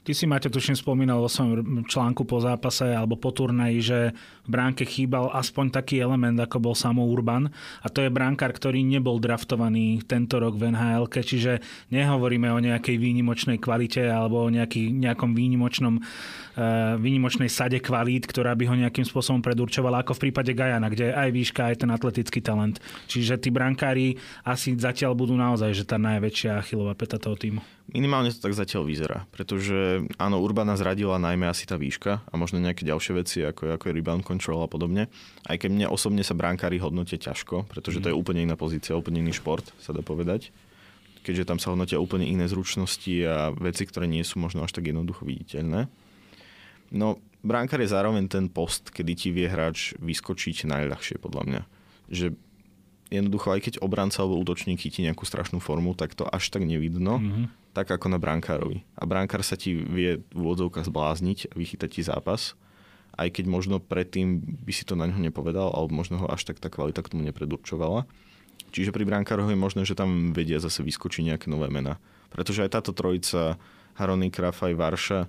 [0.00, 3.98] Ty si, Maťo, tuším spomínal vo svojom článku po zápase alebo po turnaji, že
[4.42, 7.52] v bránke chýbal aspoň taký element, ako bol Samo Urban.
[7.84, 11.60] A to je bránkár, ktorý nebol draftovaný tento rok v nhl čiže
[11.92, 16.00] nehovoríme o nejakej výnimočnej kvalite alebo o nejaký, nejakom výnimočnom
[16.60, 21.14] Eh, výnimočnej sade kvalít, ktorá by ho nejakým spôsobom predurčovala, ako v prípade Gajana, kde
[21.14, 22.82] aj výška, aj ten atletický talent.
[23.08, 27.64] Čiže tí brankári asi zatiaľ budú naozaj že tá najväčšia achilová peta toho týmu.
[27.90, 32.62] Minimálne to tak zatiaľ vyzerá, pretože áno, Urbana zradila najmä asi tá výška a možno
[32.62, 35.10] nejaké ďalšie veci, ako, ako je rebound control a podobne.
[35.44, 39.18] Aj keď mne osobne sa brankári hodnotia ťažko, pretože to je úplne iná pozícia, úplne
[39.18, 40.54] iný šport, sa dá povedať
[41.20, 44.88] keďže tam sa hodnotia úplne iné zručnosti a veci, ktoré nie sú možno až tak
[44.88, 45.86] jednoducho viditeľné.
[46.90, 51.62] No, bránkar je zároveň ten post, kedy ti vie hráč vyskočiť najľahšie, podľa mňa.
[52.10, 52.26] Že
[53.10, 57.18] jednoducho, aj keď obranca alebo útočník chytí nejakú strašnú formu, tak to až tak nevidno,
[57.18, 57.74] mm-hmm.
[57.74, 58.86] tak ako na brankárovi.
[58.94, 62.54] A brankár sa ti vie v úvodzovkách zblázniť a vychytať ti zápas,
[63.18, 66.62] aj keď možno predtým by si to na ňo nepovedal, alebo možno ho až tak
[66.62, 68.06] tá kvalita k tomu nepredurčovala.
[68.70, 71.98] Čiže pri brankároch je možné, že tam vedia zase vyskočiť nejaké nové mená.
[72.30, 73.58] Pretože aj táto trojica,
[73.98, 75.26] Harony, Krafaj, Varša,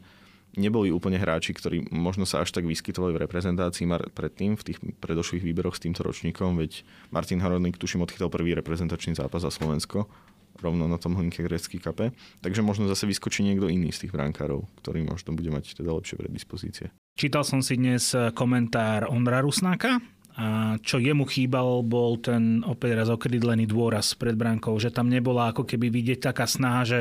[0.55, 5.43] neboli úplne hráči, ktorí možno sa až tak vyskytovali v reprezentácii predtým, v tých predošlých
[5.43, 10.11] výberoch s týmto ročníkom, veď Martin Harodnik tuším odchytal prvý reprezentačný zápas za Slovensko,
[10.59, 12.11] rovno na tom hlinke grecký kape.
[12.43, 16.19] Takže možno zase vyskočí niekto iný z tých brankárov, ktorý možno bude mať teda lepšie
[16.19, 16.87] predispozície.
[17.15, 19.99] Čítal som si dnes komentár Ondra Rusnáka,
[20.31, 25.51] a čo jemu chýbal, bol ten opäť raz okrydlený dôraz pred bránkou, že tam nebola
[25.51, 26.99] ako keby vidieť taká snaha, že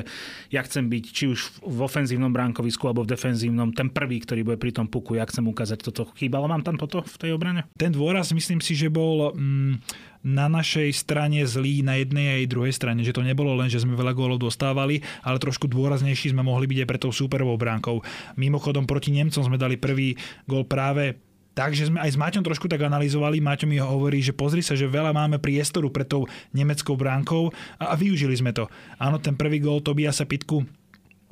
[0.50, 4.58] ja chcem byť či už v ofenzívnom bránkovisku alebo v defenzívnom, ten prvý, ktorý bude
[4.58, 6.10] pri tom puku, ja chcem ukázať toto.
[6.18, 7.70] Chýbalo mám tam toto v tej obrane?
[7.78, 9.78] Ten dôraz myslím si, že bol mm,
[10.26, 13.96] na našej strane zlý na jednej aj druhej strane, že to nebolo len, že sme
[13.96, 18.04] veľa gólov dostávali, ale trošku dôraznejší sme mohli byť aj pre tou súperovou bránkou.
[18.36, 21.29] Mimochodom proti Nemcom sme dali prvý gól práve
[21.60, 23.44] Takže sme aj s Maťom trošku tak analyzovali.
[23.44, 26.24] Maťo mi hovorí, že pozri sa, že veľa máme priestoru pre tou
[26.56, 28.64] nemeckou bránkou a, a využili sme to.
[28.96, 30.64] Áno, ten prvý gól Tobiasa Pitku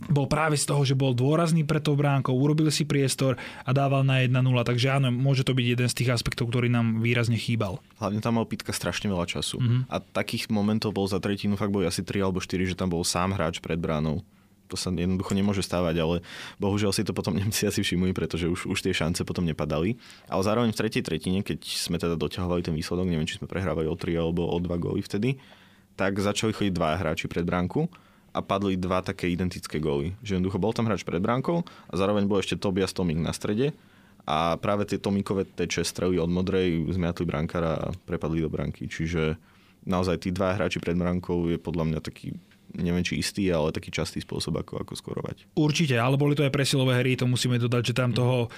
[0.06, 3.34] bol práve z toho, že bol dôrazný pre tou bránkou, urobil si priestor
[3.66, 7.02] a dával na 1-0, takže áno, môže to byť jeden z tých aspektov, ktorý nám
[7.02, 7.82] výrazne chýbal.
[7.98, 9.90] Hlavne tam mal Pitka strašne veľa času mm-hmm.
[9.90, 13.02] a takých momentov bol za tretinu fakt boli asi 3 alebo 4, že tam bol
[13.02, 14.22] sám hráč pred bránou
[14.68, 16.16] to sa jednoducho nemôže stávať, ale
[16.60, 19.96] bohužiaľ si to potom Nemci asi všimli, pretože už, už tie šance potom nepadali.
[20.28, 23.88] Ale zároveň v tretej tretine, keď sme teda doťahovali ten výsledok, neviem, či sme prehrávali
[23.88, 25.40] o 3 alebo o 2 góly vtedy,
[25.98, 27.90] tak začali chodiť dva hráči pred bránku
[28.30, 30.14] a padli dva také identické góly.
[30.22, 33.74] Že jednoducho bol tam hráč pred bránkou a zároveň bol ešte Tobias Tomik na strede
[34.28, 38.86] a práve tie Tomikové teče strely od modrej zmiatli brankára a prepadli do branky.
[38.86, 39.40] Čiže
[39.88, 42.36] naozaj tí dva hráči pred bránkou je podľa mňa taký
[42.76, 45.48] neviem či istý, ale taký častý spôsob, ako, ako skorovať.
[45.56, 48.52] Určite, ale boli to aj presilové hry, to musíme dodať, že tam toho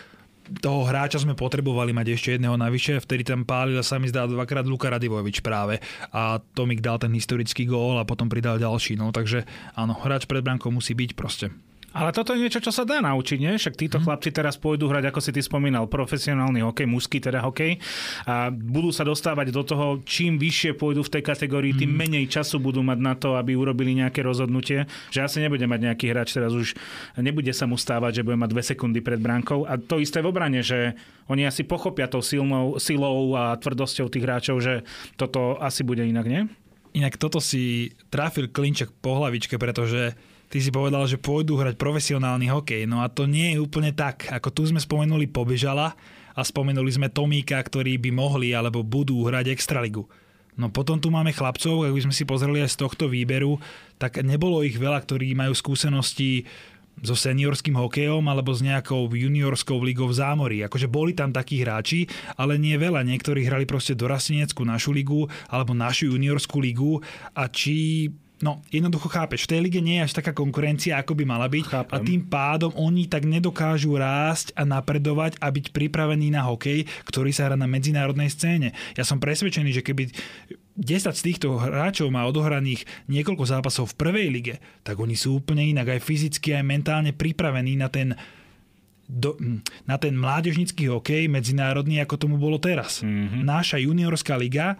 [0.58, 4.26] toho hráča sme potrebovali mať ešte jedného navyše, vtedy tam pálil a sa mi zdá
[4.26, 5.78] dvakrát Luka Radivovič práve
[6.10, 9.46] a Tomik dal ten historický gól a potom pridal ďalší, no takže
[9.78, 11.54] áno, hráč pred bránkou musí byť proste.
[11.90, 13.58] Ale toto je niečo, čo sa dá naučiť, nie?
[13.58, 14.06] Však títo hmm.
[14.06, 17.82] chlapci teraz pôjdu hrať, ako si ty spomínal, profesionálny hokej, mužský teda hokej
[18.30, 21.98] a budú sa dostávať do toho, čím vyššie pôjdu v tej kategórii, tým hmm.
[21.98, 24.86] menej času budú mať na to, aby urobili nejaké rozhodnutie.
[25.10, 26.78] Že asi nebude mať nejaký hráč teraz už,
[27.18, 29.66] nebude sa mu stávať, že bude mať dve sekundy pred bránkou.
[29.66, 30.94] A to isté v obrane, že
[31.26, 34.86] oni asi pochopia tou silnou, silou a tvrdosťou tých hráčov, že
[35.18, 36.46] toto asi bude inak, nie?
[36.90, 40.18] Inak toto si trafil klinček po hlavičke, pretože
[40.50, 42.82] ty si povedal, že pôjdu hrať profesionálny hokej.
[42.90, 44.26] No a to nie je úplne tak.
[44.28, 45.94] Ako tu sme spomenuli Pobežala
[46.34, 50.10] a spomenuli sme Tomíka, ktorí by mohli alebo budú hrať Extraligu.
[50.58, 53.62] No potom tu máme chlapcov, ak by sme si pozreli aj z tohto výberu,
[53.96, 56.44] tak nebolo ich veľa, ktorí majú skúsenosti
[57.00, 60.58] so seniorským hokejom alebo s nejakou juniorskou ligou v zámorí.
[60.66, 62.04] Akože boli tam takí hráči,
[62.36, 63.06] ale nie veľa.
[63.06, 67.00] Niektorí hrali proste dorasteneckú našu ligu alebo našu juniorskú ligu
[67.32, 68.10] a či
[68.40, 71.64] No, jednoducho chápeš, v tej lige nie je až taká konkurencia, ako by mala byť
[71.68, 71.92] Chápem.
[71.92, 77.36] a tým pádom oni tak nedokážu rásť a napredovať a byť pripravení na hokej, ktorý
[77.36, 78.72] sa hrá na medzinárodnej scéne.
[78.96, 80.08] Ja som presvedčený, že keby
[80.80, 84.54] 10 z týchto hráčov má odohraných niekoľko zápasov v prvej lige,
[84.88, 88.16] tak oni sú úplne inak aj fyzicky, aj mentálne pripravení na ten
[89.10, 89.34] do,
[89.90, 93.02] na ten mládežnický hokej medzinárodný, ako tomu bolo teraz.
[93.02, 93.42] Mm-hmm.
[93.42, 94.78] Náša juniorská liga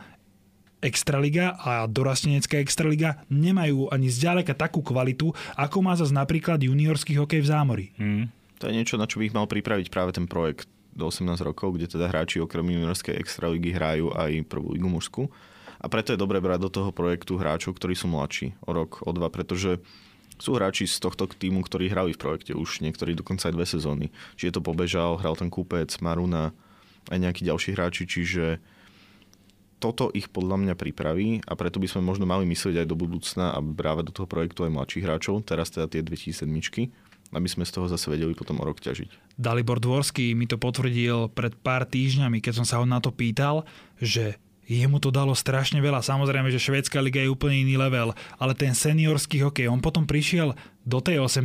[0.81, 7.45] Extraliga a dorastenecká Extraliga nemajú ani zďaleka takú kvalitu, ako má zase napríklad juniorský hokej
[7.45, 7.87] v zámori.
[8.01, 8.33] Hmm.
[8.61, 11.77] To je niečo, na čo by ich mal pripraviť práve ten projekt do 18 rokov,
[11.77, 15.29] kde teda hráči okrem juniorskej Extraligy hrajú aj prvú ligu mužskú.
[15.81, 19.11] A preto je dobré brať do toho projektu hráčov, ktorí sú mladší, o rok, o
[19.17, 19.81] dva, pretože
[20.37, 24.07] sú hráči z tohto týmu, ktorí hrali v projekte už niektorí dokonca aj dve sezóny.
[24.37, 26.53] Čiže to pobežal, hral ten Kúpec, Maruna,
[27.09, 28.61] aj nejakí ďalší hráči, čiže
[29.81, 33.57] toto ich podľa mňa pripraví a preto by sme možno mali myslieť aj do budúcna
[33.57, 36.45] a brávať do toho projektu aj mladších hráčov, teraz teda tie 2007
[37.31, 39.39] aby sme z toho zase vedeli potom o rok ťažiť.
[39.39, 43.63] Dalibor Dvorský mi to potvrdil pred pár týždňami, keď som sa ho na to pýtal,
[44.03, 44.35] že
[44.71, 46.03] jemu to dalo strašne veľa.
[46.03, 50.55] Samozrejme, že švédska liga je úplne iný level, ale ten seniorský hokej, on potom prišiel
[50.87, 51.43] do tej 18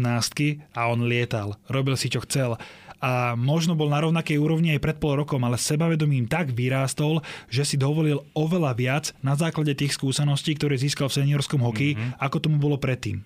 [0.77, 2.57] a on lietal, robil si čo chcel
[2.99, 7.67] a možno bol na rovnakej úrovni aj pred pol rokom, ale sebavedomím tak vyrástol, že
[7.67, 12.21] si dovolil oveľa viac na základe tých skúseností, ktoré získal v seniorskom hokeji, mm-hmm.
[12.21, 13.23] ako tomu bolo predtým.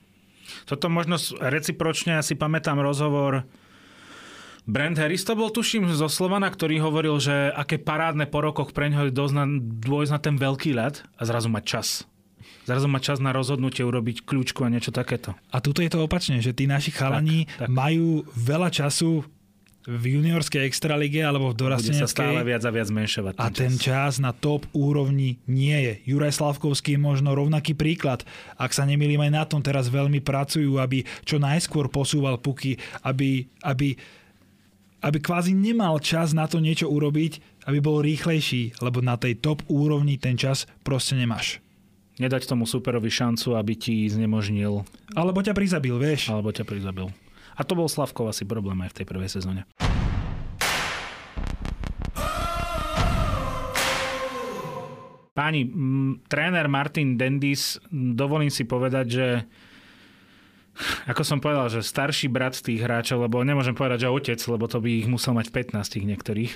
[0.65, 3.45] Toto možno recipročne, ja si pamätám rozhovor
[4.69, 8.93] Brent Harris to bol, tuším, zo Slovana, ktorý hovoril, že aké parádne po rokoch pre
[8.93, 11.87] ňoho dôjsť na ten veľký ľad a zrazu mať čas.
[12.69, 15.33] Zrazu mať čas na rozhodnutie urobiť kľúčku a niečo takéto.
[15.49, 17.69] A tuto je to opačne, že tí naši chalani tak, tak.
[17.73, 19.25] majú veľa času
[19.89, 22.05] v juniorskej extralige alebo v dorasteneckej.
[22.05, 23.33] Bude sa stále viac a viac zmenšovať.
[23.33, 23.81] Ten a ten čas.
[23.81, 25.93] čas na top úrovni nie je.
[26.13, 28.21] Juraj Slavkovský je možno rovnaký príklad.
[28.53, 33.49] Ak sa nemýlim, aj na tom teraz veľmi pracujú, aby čo najskôr posúval puky, aby,
[33.65, 33.97] aby,
[35.01, 39.65] aby kvázi nemal čas na to niečo urobiť, aby bol rýchlejší, lebo na tej top
[39.65, 41.57] úrovni ten čas proste nemáš.
[42.19, 44.83] Nedať tomu superovi šancu, aby ti znemožnil.
[45.15, 46.27] Alebo ťa prizabil, vieš.
[46.27, 47.07] Alebo ťa prizabil.
[47.59, 49.67] A to bol Slavkov asi problém aj v tej prvej sezóne.
[55.35, 59.27] Páni, m, tréner Martin Dendis, dovolím si povedať, že
[61.11, 64.79] ako som povedal, že starší brat tých hráčov, lebo nemôžem povedať, že otec, lebo to
[64.79, 65.75] by ich musel mať 15
[66.07, 66.55] niektorých.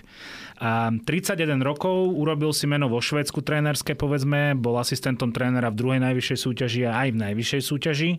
[0.63, 5.99] A 31 rokov urobil si meno vo Švedsku trénerské, povedzme, bol asistentom trénera v druhej
[5.99, 8.09] najvyššej súťaži a aj v najvyššej súťaži.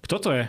[0.00, 0.44] Kto to je?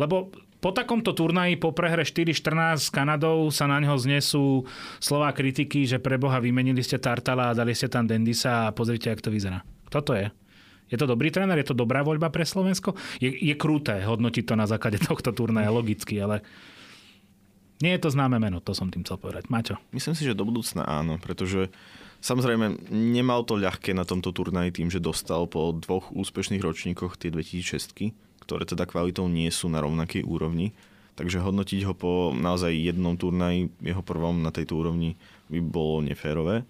[0.00, 0.32] Lebo
[0.62, 4.62] po takomto turnaji, po prehre 4-14 s Kanadou sa na neho znesú
[5.02, 9.10] slová kritiky, že pre Boha vymenili ste Tartala a dali ste tam Dendisa a pozrite,
[9.10, 9.66] jak to vyzerá.
[9.90, 10.26] Kto to je?
[10.86, 11.58] Je to dobrý tréner?
[11.58, 12.94] Je to dobrá voľba pre Slovensko?
[13.18, 16.46] Je, je krúté hodnotiť to na základe tohto turnaja, logicky, ale
[17.82, 19.50] nie je to známe meno, to som tým chcel povedať.
[19.50, 19.82] Maťo?
[19.90, 21.74] Myslím si, že do budúcna áno, pretože
[22.22, 27.34] samozrejme nemal to ľahké na tomto turnaji tým, že dostal po dvoch úspešných ročníkoch tie
[27.34, 30.74] 2006 ktoré teda kvalitou nie sú na rovnakej úrovni.
[31.14, 35.14] Takže hodnotiť ho po naozaj jednom turnaji, jeho prvom na tejto úrovni,
[35.52, 36.66] by bolo neférové.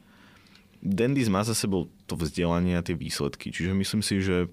[0.83, 4.51] Dendis má za sebou to vzdelanie a tie výsledky, čiže myslím si, že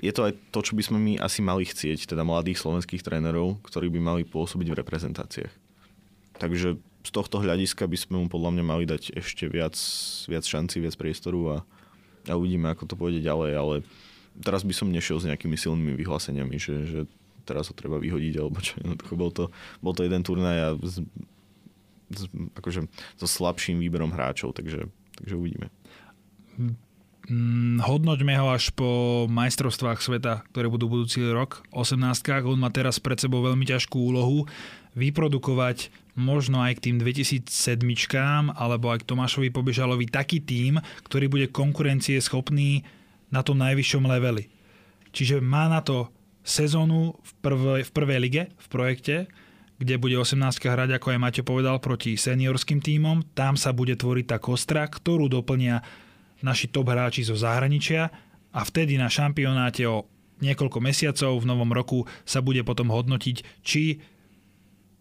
[0.00, 3.60] je to aj to, čo by sme my asi mali chcieť, teda mladých slovenských trénerov,
[3.64, 5.52] ktorí by mali pôsobiť v reprezentáciách.
[6.40, 9.76] Takže z tohto hľadiska by sme mu podľa mňa mali dať ešte viac,
[10.28, 11.56] viac šanci, viac priestoru a,
[12.28, 13.74] a uvidíme, ako to pôjde ďalej, ale
[14.38, 17.00] teraz by som nešiel s nejakými silnými vyhláseniami, že, že
[17.44, 18.78] teraz ho treba vyhodiť, alebo čo.
[18.78, 19.44] Jednoducho bol to,
[19.82, 21.02] bol to jeden turnaj a s,
[22.14, 22.22] s,
[22.54, 22.86] akože
[23.18, 24.86] so slabším výberom hráčov, takže,
[25.18, 25.68] takže uvidíme.
[27.30, 32.00] Mm, hodnoťme ho až po majstrovstvách sveta, ktoré budú budúci rok, 18
[32.48, 34.48] On má teraz pred sebou veľmi ťažkú úlohu
[34.98, 37.46] vyprodukovať možno aj k tým 2007
[38.50, 42.82] alebo aj k Tomášovi Pobežalovi taký tím, ktorý bude konkurencie schopný
[43.30, 44.50] na tom najvyššom leveli.
[45.10, 46.10] Čiže má na to
[46.46, 49.16] sezónu v prvej, v prvej lige, v projekte,
[49.80, 53.24] kde bude 18 hrať, ako aj Maťo povedal, proti seniorským tímom.
[53.32, 55.80] Tam sa bude tvoriť tá kostra, ktorú doplnia
[56.44, 58.12] naši top hráči zo zahraničia
[58.52, 60.08] a vtedy na šampionáte o
[60.40, 64.00] niekoľko mesiacov v novom roku sa bude potom hodnotiť, či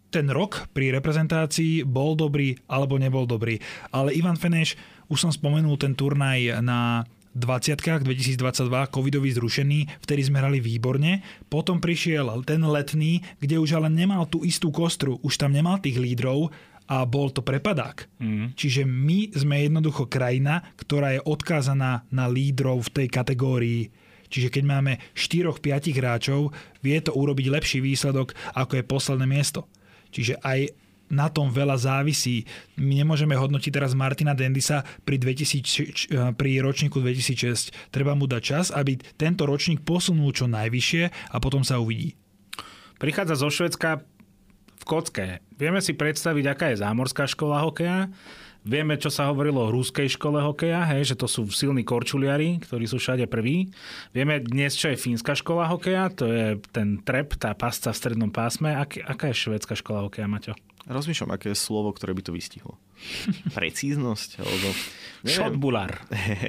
[0.10, 3.62] ten rok pri reprezentácii bol dobrý alebo nebol dobrý.
[3.94, 4.74] Ale Ivan Feneš,
[5.08, 7.06] už som spomenul ten turnaj na
[7.40, 11.24] 20 2022, covidový zrušený, vtedy sme hrali výborne.
[11.48, 15.96] Potom prišiel ten letný, kde už ale nemal tú istú kostru, už tam nemal tých
[15.96, 16.52] lídrov
[16.90, 18.10] a bol to prepadák.
[18.20, 18.58] Mm.
[18.58, 23.88] Čiže my sme jednoducho krajina, ktorá je odkázaná na lídrov v tej kategórii
[24.30, 26.54] Čiže keď máme 4-5 hráčov,
[26.86, 29.66] vie to urobiť lepší výsledok, ako je posledné miesto.
[30.14, 30.70] Čiže aj
[31.10, 32.46] na tom veľa závisí.
[32.78, 37.94] My nemôžeme hodnotiť teraz Martina Dendisa pri, 2000, pri ročníku 2006.
[37.94, 41.04] Treba mu dať čas, aby tento ročník posunul čo najvyššie
[41.34, 42.16] a potom sa uvidí.
[43.02, 44.06] Prichádza zo Švedska
[44.80, 45.44] v kocke.
[45.60, 48.12] Vieme si predstaviť, aká je zámorská škola hokeja
[48.68, 52.86] Vieme, čo sa hovorilo o rúskej škole hokeja, hej, že to sú silní korčuliari, ktorí
[52.92, 53.72] sú všade prví.
[54.12, 58.28] Vieme dnes, čo je fínska škola hokeja, to je ten trep, tá pasca v strednom
[58.28, 58.76] pásme.
[58.76, 60.60] Ak, aká je švedská škola hokeja, Maťo?
[60.90, 62.82] Rozmýšľam, aké je slovo, ktoré by to vystihlo.
[63.58, 64.42] Precíznosť?
[64.42, 64.68] Alebo...
[65.22, 66.02] Šotbular.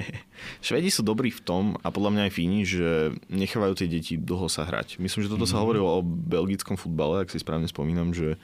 [0.65, 4.49] Švedi sú dobrí v tom, a podľa mňa aj Fíni, že nechávajú tie deti dlho
[4.49, 4.97] sa hrať.
[4.97, 5.51] Myslím, že toto mm.
[5.53, 5.61] sa mhm.
[5.61, 8.41] hovorilo o belgickom futbale, ak si správne spomínam, že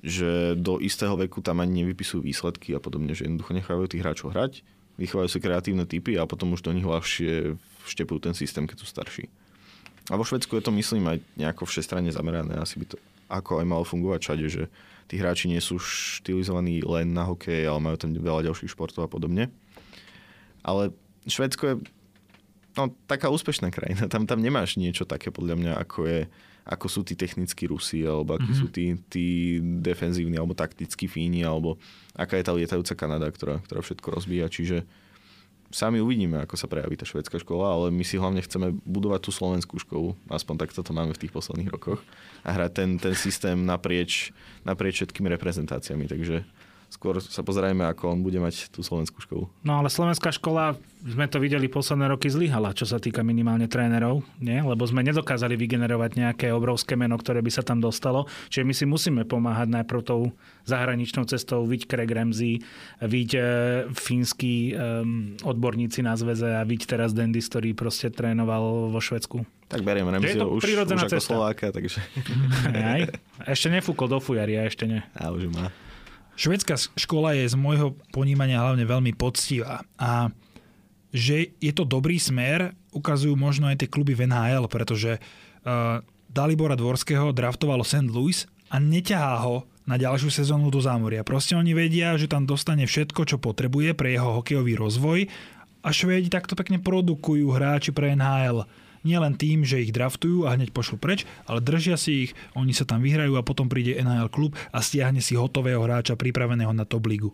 [0.00, 4.32] že do istého veku tam ani nevypisujú výsledky a podobne, že jednoducho nechávajú tých hráčov
[4.32, 4.64] hrať,
[4.96, 8.88] vychovajú si kreatívne typy a potom už do nich ľahšie vštepujú ten systém, keď sú
[8.88, 9.28] starší.
[10.08, 12.56] A vo Švedsku je to, myslím, aj nejako všestranne zamerané.
[12.56, 12.96] Asi by to
[13.30, 14.62] ako aj malo fungovať všade, že
[15.10, 19.10] tí hráči nie sú štilizovaní len na hokej, ale majú tam veľa ďalších športov a
[19.10, 19.50] podobne.
[20.62, 20.94] Ale
[21.26, 21.74] Švedsko je
[22.78, 24.06] no, taká úspešná krajina.
[24.06, 26.20] Tam, tam nemáš niečo také, podľa mňa, ako je
[26.70, 28.60] ako sú tí technickí Rusi, alebo akí mm-hmm.
[28.62, 29.26] sú tí, tí
[29.82, 31.80] defenzívni, alebo taktickí Fíni, alebo
[32.14, 34.46] aká je tá lietajúca Kanada, ktorá, ktorá všetko rozbíja.
[34.46, 34.86] Čiže
[35.70, 39.30] sami uvidíme, ako sa prejaví tá švedská škola, ale my si hlavne chceme budovať tú
[39.30, 42.02] slovenskú školu, aspoň takto to máme v tých posledných rokoch,
[42.42, 44.34] a hrať ten, ten systém naprieč,
[44.66, 46.10] naprieč všetkými reprezentáciami.
[46.10, 46.42] Takže
[46.90, 49.46] skôr sa pozerajme, ako on bude mať tú slovenskú školu.
[49.62, 50.74] No ale slovenská škola,
[51.06, 54.58] sme to videli posledné roky, zlyhala, čo sa týka minimálne trénerov, nie?
[54.58, 58.26] lebo sme nedokázali vygenerovať nejaké obrovské meno, ktoré by sa tam dostalo.
[58.50, 60.34] Čiže my si musíme pomáhať najprv tou
[60.66, 62.60] zahraničnou cestou, viď Craig Ramsey,
[63.00, 63.42] viď e,
[63.94, 65.02] fínsky e,
[65.46, 69.46] odborníci na zväze a viď teraz Dendis, ktorý proste trénoval vo Švedsku.
[69.70, 71.30] Tak beriem Remziho už, už ako cesta.
[71.30, 72.02] Slováka, takže...
[72.74, 73.06] Aj,
[73.46, 74.98] ešte nefúkol do fujaria, ešte nie.
[75.14, 75.70] A už má.
[76.40, 80.32] Švedská škola je z môjho ponímania hlavne veľmi poctivá a
[81.12, 86.00] že je to dobrý smer, ukazujú možno aj tie kluby v NHL, pretože uh,
[86.32, 88.08] Dalibora Dvorského draftovalo St.
[88.08, 91.26] Louis a neťahá ho na ďalšiu sezónu do zámoria.
[91.26, 95.28] Proste oni vedia, že tam dostane všetko, čo potrebuje pre jeho hokejový rozvoj
[95.84, 98.64] a Švédi takto pekne produkujú hráči pre NHL
[99.02, 102.84] nielen tým, že ich draftujú a hneď pošlu preč, ale držia si ich, oni sa
[102.84, 107.08] tam vyhrajú a potom príde NHL klub a stiahne si hotového hráča pripraveného na top
[107.08, 107.32] ligu.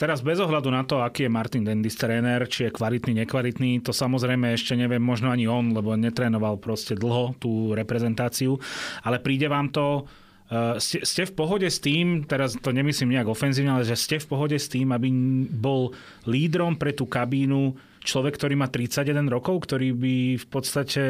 [0.00, 3.92] Teraz bez ohľadu na to, aký je Martin Dendis tréner, či je kvalitný, nekvalitný, to
[3.92, 8.56] samozrejme ešte neviem, možno ani on, lebo netrénoval proste dlho tú reprezentáciu,
[9.04, 10.08] ale príde vám to,
[10.48, 14.16] uh, ste, ste v pohode s tým, teraz to nemyslím nejak ofenzívne, ale že ste
[14.16, 15.12] v pohode s tým, aby
[15.52, 15.92] bol
[16.24, 21.02] lídrom pre tú kabínu človek, ktorý má 31 rokov, ktorý by v podstate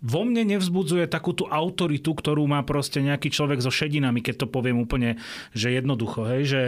[0.00, 4.46] vo mne nevzbudzuje takú tú autoritu, ktorú má proste nejaký človek so šedinami, keď to
[4.48, 5.20] poviem úplne,
[5.52, 6.62] že jednoducho, hej, že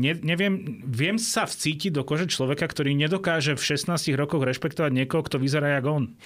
[0.00, 5.20] ne, neviem, viem sa vcítiť do kože človeka, ktorý nedokáže v 16 rokoch rešpektovať niekoho,
[5.20, 6.16] kto vyzerá jak on.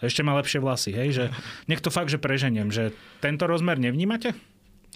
[0.00, 1.24] Ešte má lepšie vlasy, hej, že
[1.68, 2.92] niekto fakt, že preženiem, že
[3.24, 4.36] tento rozmer nevnímate?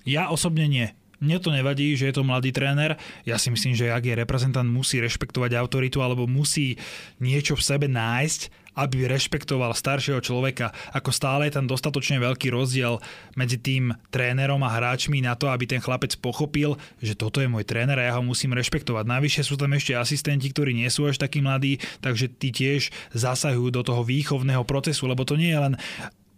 [0.04, 0.92] Ja osobne nie.
[1.20, 2.96] Mne to nevadí, že je to mladý tréner.
[3.28, 6.80] Ja si myslím, že ak je reprezentant, musí rešpektovať autoritu alebo musí
[7.20, 10.72] niečo v sebe nájsť, aby rešpektoval staršieho človeka.
[10.96, 13.02] Ako stále je tam dostatočne veľký rozdiel
[13.36, 17.68] medzi tým trénerom a hráčmi na to, aby ten chlapec pochopil, že toto je môj
[17.68, 19.04] tréner a ja ho musím rešpektovať.
[19.04, 23.68] Navyše sú tam ešte asistenti, ktorí nie sú až takí mladí, takže tí tiež zasahujú
[23.74, 25.74] do toho výchovného procesu, lebo to nie je len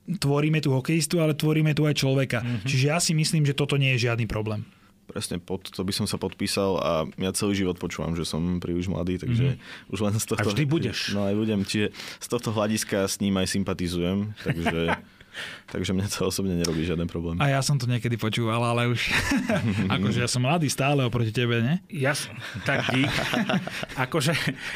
[0.06, 2.42] tvoríme tu hokejistu, ale tvoríme tu aj človeka.
[2.42, 2.68] Mm-hmm.
[2.68, 4.66] Čiže ja si myslím, že toto nie je žiadny problém.
[5.06, 6.90] Presne pod to by som sa podpísal a
[7.20, 9.92] ja celý život počúvam, že som príliš mladý, takže mm-hmm.
[9.92, 10.48] už len z tohto...
[10.48, 11.12] A vždy budeš.
[11.12, 11.92] No aj budem, čiže
[12.22, 14.80] z tohto hľadiska s ním aj sympatizujem, takže...
[15.72, 17.40] Takže mňa to osobne nerobí žiaden problém.
[17.40, 19.08] A ja som to niekedy počúval, ale už
[19.96, 21.80] akože ja som mladý stále oproti tebe, ne?
[21.88, 22.36] Ja som,
[22.68, 23.08] tak dík.
[24.04, 24.32] akože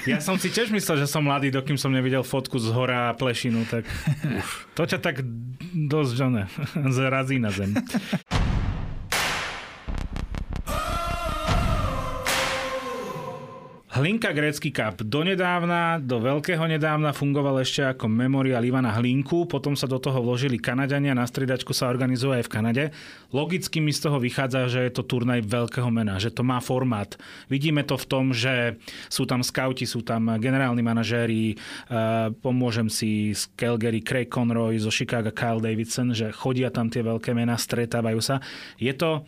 [0.09, 3.16] ja som si tiež myslel, že som mladý, dokým som nevidel fotku z hora a
[3.16, 3.84] plešinu, tak
[4.40, 5.20] uf, to ťa tak
[5.76, 6.44] dosť, že ne,
[6.88, 7.76] zrazí na zem.
[13.97, 15.01] Hlinka Grécky Cup.
[15.01, 20.61] Donedávna, do veľkého nedávna fungoval ešte ako memorial Ivana Hlinku, potom sa do toho vložili
[20.61, 22.84] Kanadania, na striedačku sa organizuje aj v Kanade.
[23.32, 27.16] Logicky mi z toho vychádza, že je to turnaj veľkého mena, že to má formát.
[27.49, 28.76] Vidíme to v tom, že
[29.09, 31.57] sú tam skauti, sú tam generálni manažéri,
[31.88, 37.01] uh, pomôžem si z Calgary Craig Conroy, zo Chicago Kyle Davidson, že chodia tam tie
[37.01, 38.44] veľké mená, stretávajú sa.
[38.76, 39.24] Je to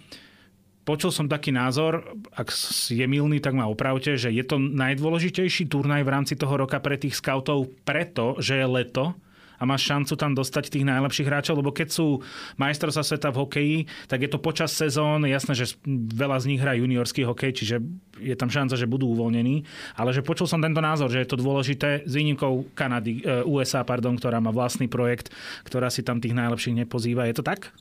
[0.89, 2.49] počul som taký názor, ak
[2.89, 6.97] je milný, tak ma opravte, že je to najdôležitejší turnaj v rámci toho roka pre
[6.97, 9.13] tých scoutov preto, že je leto
[9.59, 12.23] a máš šancu tam dostať tých najlepších hráčov, lebo keď sú
[12.63, 15.75] majstrovstvá sveta v hokeji, tak je to počas sezón, jasné, že
[16.15, 17.77] veľa z nich hrá juniorský hokej, čiže
[18.23, 19.67] je tam šanca, že budú uvoľnení,
[19.99, 23.83] ale že počul som tento názor, že je to dôležité s výnimkou Kanady, e, USA,
[23.83, 25.35] pardon, ktorá má vlastný projekt,
[25.67, 27.27] ktorá si tam tých najlepších nepozýva.
[27.27, 27.75] Je to tak?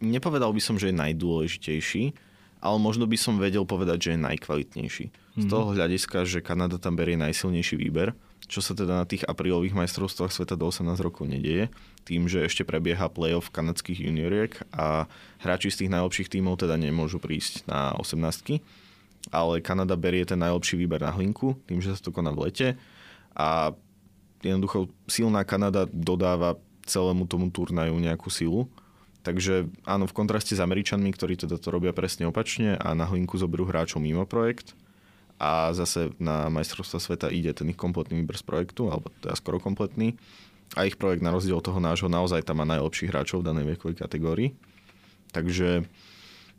[0.00, 2.04] Nepovedal by som, že je najdôležitejší,
[2.60, 5.06] ale možno by som vedel povedať, že je najkvalitnejší.
[5.12, 5.40] Mm-hmm.
[5.40, 5.52] Z mhm.
[5.52, 8.16] toho hľadiska, že Kanada tam berie najsilnejší výber,
[8.46, 11.66] čo sa teda na tých aprílových majstrovstvách sveta do 18 rokov nedieje,
[12.06, 15.10] tým, že ešte prebieha playoff kanadských junioriek a
[15.42, 18.62] hráči z tých najlepších tímov teda nemôžu prísť na 18
[19.30, 22.68] ale Kanada berie ten najlepší výber na hlinku, tým, že sa to koná v lete
[23.34, 23.74] a
[24.42, 26.54] jednoducho silná Kanada dodáva
[26.86, 28.70] celému tomu turnaju nejakú silu
[29.26, 33.34] Takže áno, v kontraste s Američanmi, ktorí teda to robia presne opačne a na hlinku
[33.34, 34.78] zoberú hráčov mimo projekt
[35.42, 39.58] a zase na majstrovstva sveta ide ten ich kompletný výber z projektu, alebo teda skoro
[39.58, 40.14] kompletný
[40.78, 43.74] a ich projekt na rozdiel od toho nášho naozaj tam má najlepších hráčov v danej
[43.74, 44.54] vekovej kategórii.
[45.34, 45.82] Takže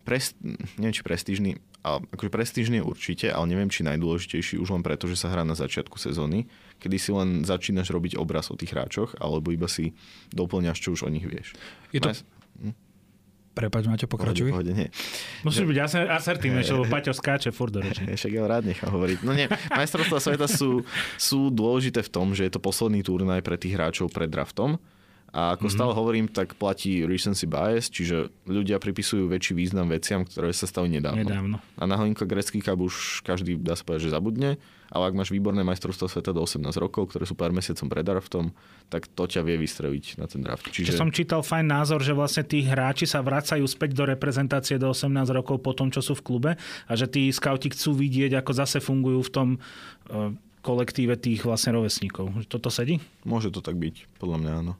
[0.03, 0.35] prest,
[0.75, 1.51] neviem, či prestížny,
[1.87, 5.55] ale akože prestížny určite, ale neviem, či najdôležitejší už len preto, že sa hrá na
[5.55, 6.51] začiatku sezóny,
[6.83, 9.95] kedy si len začínaš robiť obraz o tých hráčoch, alebo iba si
[10.35, 11.55] doplňaš, čo už o nich vieš.
[11.95, 12.11] Je to,
[13.57, 14.53] Prepač, Maťo, pokračuj.
[14.53, 14.85] Pohode, nie.
[15.41, 15.77] Musíš byť
[16.13, 18.05] asertívne, lebo Paťo skáče furt do reči.
[18.05, 19.25] Však ja rád nechám hovoriť.
[19.25, 20.85] No nie, majstrovstvá sveta sú,
[21.17, 24.77] sú dôležité v tom, že je to posledný turnaj pre tých hráčov pred draftom.
[25.35, 25.75] A ako mm-hmm.
[25.75, 30.87] stále hovorím, tak platí recency bias, čiže ľudia pripisujú väčší význam veciam, ktoré sa stali
[30.87, 31.19] nedávno.
[31.19, 31.57] nedávno.
[31.77, 34.55] A na Hlinka grecký kab už každý dá sa povedať, že zabudne
[34.91, 38.55] ale ak máš výborné majstrovstvo sveta do 18 rokov, ktoré sú pár mesiacom pred draftom,
[38.87, 40.63] tak to ťa vie vystreliť na ten draft.
[40.71, 40.95] Čiže...
[40.95, 44.91] Čiže som čítal fajn názor, že vlastne tí hráči sa vracajú späť do reprezentácie do
[44.91, 46.51] 18 rokov po tom, čo sú v klube
[46.87, 50.31] a že tí scouti chcú vidieť, ako zase fungujú v tom uh,
[50.63, 52.47] kolektíve tých vlastne rovesníkov.
[52.47, 52.99] Toto sedí?
[53.27, 54.73] Môže to tak byť, podľa mňa áno.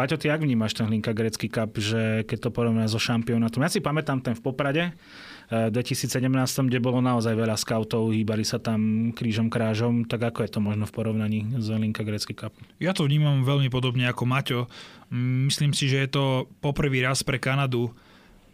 [0.00, 3.60] Paťo, ty jak vnímaš ten Hlinka grecký cup, že keď to porovnáme so šampionátom?
[3.60, 4.96] Ja si pamätám ten v Poprade,
[5.52, 6.24] 2017,
[6.72, 10.88] kde bolo naozaj veľa scoutov, hýbali sa tam krížom krážom, tak ako je to možno
[10.88, 12.56] v porovnaní s Linka Grecký Cup?
[12.80, 14.60] Ja to vnímam veľmi podobne ako Maťo.
[15.12, 16.24] Myslím si, že je to
[16.64, 17.92] poprvý raz pre Kanadu,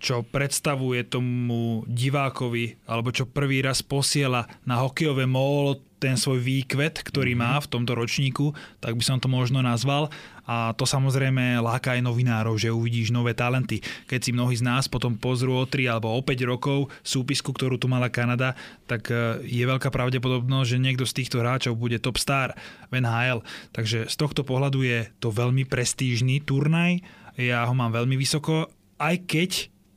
[0.03, 7.01] čo predstavuje tomu divákovi, alebo čo prvý raz posiela na hokejové molo ten svoj výkvet,
[7.01, 7.57] ktorý mm-hmm.
[7.57, 8.53] má v tomto ročníku,
[8.85, 10.13] tak by som to možno nazval.
[10.47, 13.83] A to samozrejme láka aj novinárov, že uvidíš nové talenty.
[14.07, 17.83] Keď si mnohí z nás potom pozrú o 3 alebo o 5 rokov súpisku, ktorú
[17.83, 18.55] tu mala Kanada,
[18.87, 22.55] tak e, je veľká pravdepodobnosť, že niekto z týchto hráčov bude top star
[22.95, 23.43] v NHL.
[23.75, 27.03] Takže z tohto pohľadu je to veľmi prestížny turnaj.
[27.35, 28.71] Ja ho mám veľmi vysoko,
[29.03, 29.51] aj keď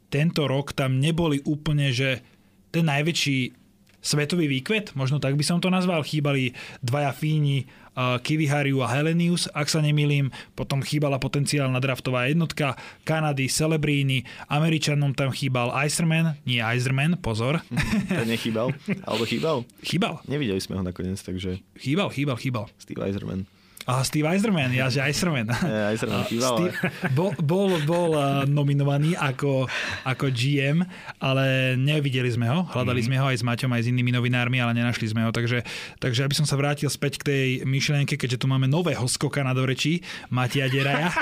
[0.09, 2.25] tento rok tam neboli úplne, že
[2.73, 3.37] ten najväčší
[3.99, 6.03] svetový výkvet, možno tak by som to nazval.
[6.03, 7.67] Chýbali dvaja Fíni,
[7.99, 10.31] Kivihariu a Helenius, ak sa nemýlim.
[10.55, 17.59] Potom chýbala potenciálna draftová jednotka Kanady, Celebrini, Američanom tam chýbal Icerman, nie Icerman, pozor.
[18.07, 18.71] To nechýbal?
[19.03, 19.67] Alebo chýbal?
[19.89, 20.23] Chýbal.
[20.31, 21.59] Nevideli sme ho nakoniec, takže...
[21.75, 22.65] Chýbal, chýbal, chýbal.
[22.79, 23.58] Steve Iserman.
[23.89, 25.49] A Steve Eiserman, ja, že Eiserman.
[25.89, 26.77] Eiserman Steve,
[27.17, 28.13] bol, bol, bol
[28.45, 29.65] nominovaný ako,
[30.05, 30.85] ako GM,
[31.17, 32.69] ale nevideli sme ho.
[32.69, 33.05] Hľadali mm.
[33.09, 35.33] sme ho aj s Maťom, aj s inými novinármi, ale nenašli sme ho.
[35.33, 35.65] Takže,
[35.97, 39.57] takže aby som sa vrátil späť k tej myšlienke, keďže tu máme nového skoka na
[39.57, 41.09] dorečí, Matia Deraja.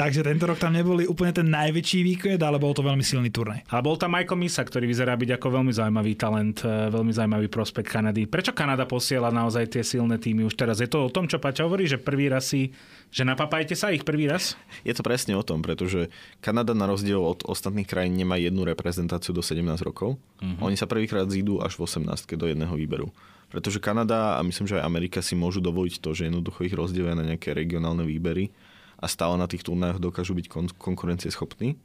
[0.00, 3.66] takže tento rok tam neboli úplne ten najväčší výkvet, ale bol to veľmi silný turnaj.
[3.74, 7.50] A bol tam Majko Misa, ktorý vyzerá byť ako veľmi zaujímavý talent, e, veľmi zaujímavý
[7.50, 8.30] prospekt Kanady.
[8.30, 10.84] Prečo Kanada pos- posiela naozaj tie silné týmy už teraz.
[10.84, 12.76] Je to o tom, čo Paťa hovorí, že prvý raz si,
[13.08, 14.52] že napapajte sa ich prvý raz?
[14.84, 16.12] Je to presne o tom, pretože
[16.44, 20.20] Kanada na rozdiel od ostatných krajín nemá jednu reprezentáciu do 17 rokov.
[20.44, 20.60] Uh-huh.
[20.60, 22.04] Oni sa prvýkrát zídu až v 18
[22.36, 23.08] do jedného výberu.
[23.48, 27.16] Pretože Kanada a myslím, že aj Amerika si môžu dovoliť to, že jednoducho ich rozdelia
[27.16, 28.52] na nejaké regionálne výbery
[29.00, 31.80] a stále na tých turnajoch dokážu byť kon- konkurencieschopní.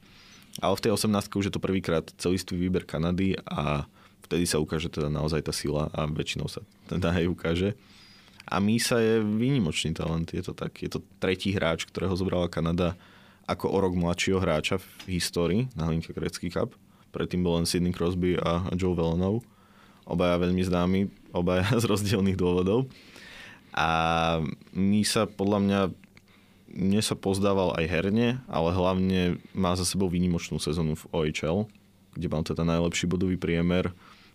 [0.60, 3.88] Ale v tej 18 už je to prvýkrát celistvý výber Kanady a
[4.24, 7.70] vtedy sa ukáže teda naozaj tá sila a väčšinou sa teda aj ukáže.
[8.44, 10.76] A Misa je výnimočný talent, je to tak.
[10.84, 12.92] Je to tretí hráč, ktorého zobrala Kanada
[13.44, 16.76] ako o rok mladšieho hráča v histórii na Hlinke Grecký Cup.
[17.12, 19.44] predtým bol len Sidney Crosby a Joe Velanov.
[20.04, 21.00] Obaja veľmi známi,
[21.32, 22.88] obaja z rozdielných dôvodov.
[23.74, 23.88] A
[24.76, 25.80] my sa podľa mňa
[26.74, 31.70] mne sa pozdával aj herne, ale hlavne má za sebou výnimočnú sezónu v OHL,
[32.18, 33.94] kde mal teda najlepší bodový priemer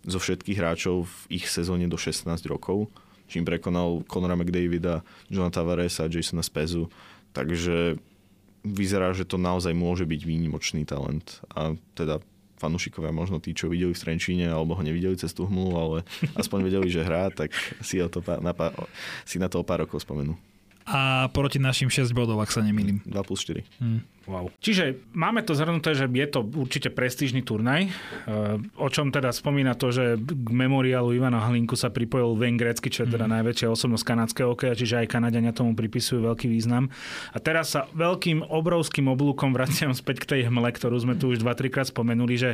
[0.09, 2.89] zo všetkých hráčov v ich sezóne do 16 rokov,
[3.29, 6.89] čím prekonal Conora McDavida, Johna Tavaresa Jasona Spezu.
[7.31, 8.01] Takže
[8.65, 11.39] vyzerá, že to naozaj môže byť výnimočný talent.
[11.53, 12.19] A teda
[12.59, 15.97] fanúšikovia, možno tí, čo videli v Trenčíne alebo ho nevideli cez tú hmlu, ale
[16.35, 18.51] aspoň vedeli, že hrá, tak si, to, na,
[19.23, 20.35] si na to o pár rokov spomenú
[20.89, 23.05] a proti našim 6 bodov, ak sa nemýlim.
[23.05, 23.61] 2 plus 4.
[23.77, 24.01] Hmm.
[24.29, 24.53] Wow.
[24.61, 27.91] Čiže máme to zhrnuté, že je to určite prestížny turnaj, e,
[28.77, 33.09] o čom teda spomína to, že k memoriálu Ivana Hlinku sa pripojil Wayne Gretzky, čo
[33.09, 33.33] je teda mm.
[33.41, 36.93] najväčšia osobnosť kanadského okeja, čiže aj Kanadiania tomu pripisujú veľký význam.
[37.33, 41.41] A teraz sa veľkým, obrovským oblúkom vraciam späť k tej hmle, ktorú sme tu už
[41.41, 42.51] 2-3 krát spomenuli, že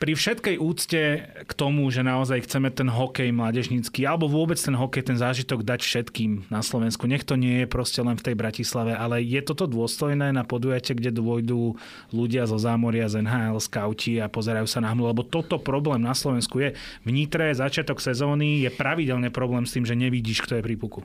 [0.00, 5.12] pri všetkej úcte k tomu, že naozaj chceme ten hokej mládežnícky, alebo vôbec ten hokej,
[5.12, 7.04] ten zážitok dať všetkým na Slovensku.
[7.04, 10.96] Nech to nie je proste len v tej Bratislave, ale je toto dôstojné na podujatie,
[10.96, 11.76] kde dôjdu
[12.16, 16.16] ľudia zo zámoria, z NHL, skauti a pozerajú sa na hmlu, lebo toto problém na
[16.16, 16.72] Slovensku je.
[17.04, 21.04] V Nitre začiatok sezóny je pravidelne problém s tým, že nevidíš, kto je pri puku.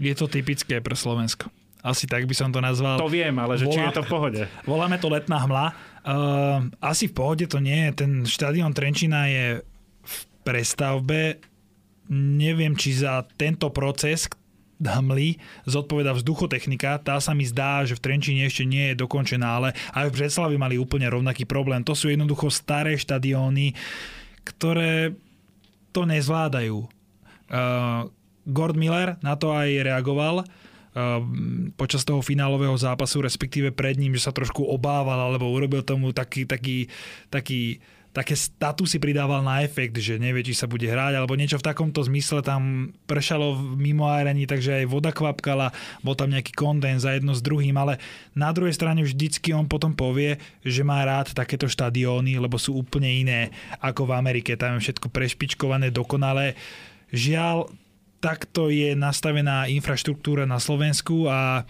[0.00, 1.52] Je to typické pre Slovensko.
[1.86, 2.98] Asi tak by som to nazval.
[2.98, 3.76] To viem, ale že Volá...
[3.78, 4.42] či je to v pohode.
[4.66, 5.70] Voláme to letná hmla.
[6.06, 8.06] Uh, asi v pohode to nie je.
[8.06, 9.66] Ten štadión Trenčina je
[10.06, 11.42] v prestavbe.
[12.14, 14.30] Neviem, či za tento proces
[14.78, 17.02] hmly zodpoveda vzduchotechnika.
[17.02, 20.54] Tá sa mi zdá, že v Trenčine ešte nie je dokončená, ale aj v Břeclavi
[20.54, 21.82] mali úplne rovnaký problém.
[21.82, 23.74] To sú jednoducho staré štadióny,
[24.46, 25.10] ktoré
[25.90, 26.86] to nezvládajú.
[27.50, 28.06] Uh,
[28.46, 30.65] Gord Miller na to aj reagoval Ehm,
[31.76, 36.48] počas toho finálového zápasu, respektíve pred ním, že sa trošku obával alebo urobil tomu taký,
[36.48, 36.88] taký,
[37.28, 37.84] taký
[38.16, 42.00] také statusy pridával na efekt, že nevie, či sa bude hrať, alebo niečo v takomto
[42.00, 45.68] zmysle tam pršalo mimo aerení, takže aj voda kvapkala,
[46.00, 48.00] bol tam nejaký kondens za jedno s druhým, ale
[48.32, 53.12] na druhej strane vždycky on potom povie, že má rád takéto štadióny, lebo sú úplne
[53.12, 53.52] iné
[53.84, 56.56] ako v Amerike, tam je všetko prešpičkované, dokonalé.
[57.12, 57.68] Žiaľ,
[58.20, 61.68] takto je nastavená infraštruktúra na Slovensku a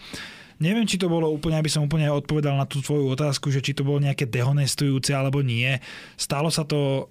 [0.63, 3.77] neviem, či to bolo úplne, aby som úplne odpovedal na tú tvoju otázku, že či
[3.77, 5.77] to bolo nejaké dehonestujúce alebo nie.
[6.17, 7.11] Stalo sa to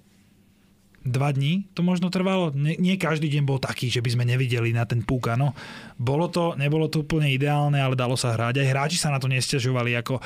[1.06, 2.50] dva dní to možno trvalo.
[2.50, 5.54] Nie, nie každý deň bol taký, že by sme nevideli na ten púk, áno.
[5.94, 8.58] Bolo to, nebolo to úplne ideálne, ale dalo sa hrať.
[8.58, 9.94] Aj hráči sa na to nestiažovali.
[10.02, 10.18] Ako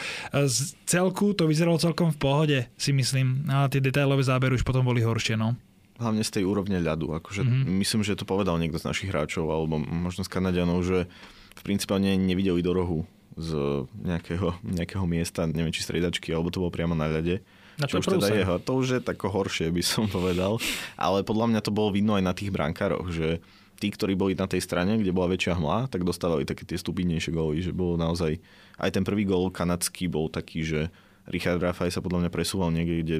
[0.49, 3.45] z celku to vyzeralo celkom v pohode, si myslím.
[3.47, 5.55] Ale tie detailové zábery už potom boli horšie, no
[6.01, 7.13] hlavne z tej úrovne ľadu.
[7.21, 7.77] Akože mm-hmm.
[7.77, 11.07] Myslím, že to povedal niekto z našich hráčov, alebo možno z Kanadianov, že
[11.55, 13.05] v princípe ne, nevideli do rohu
[13.37, 13.53] z
[14.01, 17.45] nejakého, nejakého miesta, neviem či striedačky, alebo to bolo priamo na ľade.
[17.81, 20.61] Na čo už teda je, to už je tako horšie, by som povedal.
[21.01, 23.41] Ale podľa mňa to bolo vidno aj na tých brankároch, že
[23.81, 27.33] tí, ktorí boli na tej strane, kde bola väčšia hmla, tak dostávali také tie stupidnejšie
[27.33, 28.37] góly, že bolo naozaj...
[28.77, 30.81] Aj ten prvý gól kanadský bol taký, že
[31.29, 33.17] Richard Rafaj sa podľa mňa presúval niekde, kde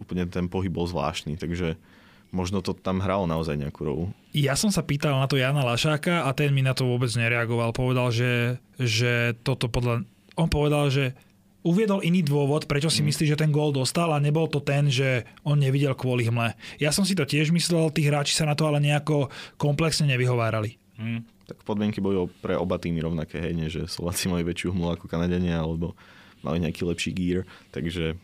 [0.00, 1.80] úplne ten pohyb bol zvláštny, takže
[2.34, 4.04] možno to tam hralo naozaj nejakú rolu.
[4.36, 7.72] Ja som sa pýtal na to Jana Lašáka a ten mi na to vôbec nereagoval.
[7.72, 10.04] Povedal, že, že toto podľa...
[10.36, 11.16] On povedal, že
[11.64, 13.06] uviedol iný dôvod, prečo si mm.
[13.08, 16.52] myslí, že ten gól dostal a nebol to ten, že on nevidel kvôli hmle.
[16.78, 20.76] Ja som si to tiež myslel, tí hráči sa na to ale nejako komplexne nevyhovárali.
[21.00, 21.24] Mm.
[21.46, 25.06] Tak podmienky boli pre oba týmy rovnaké, hej, nie, že Slováci mali väčšiu hmlu ako
[25.06, 25.94] Kanadenia, alebo
[26.42, 28.18] mali nejaký lepší gear, takže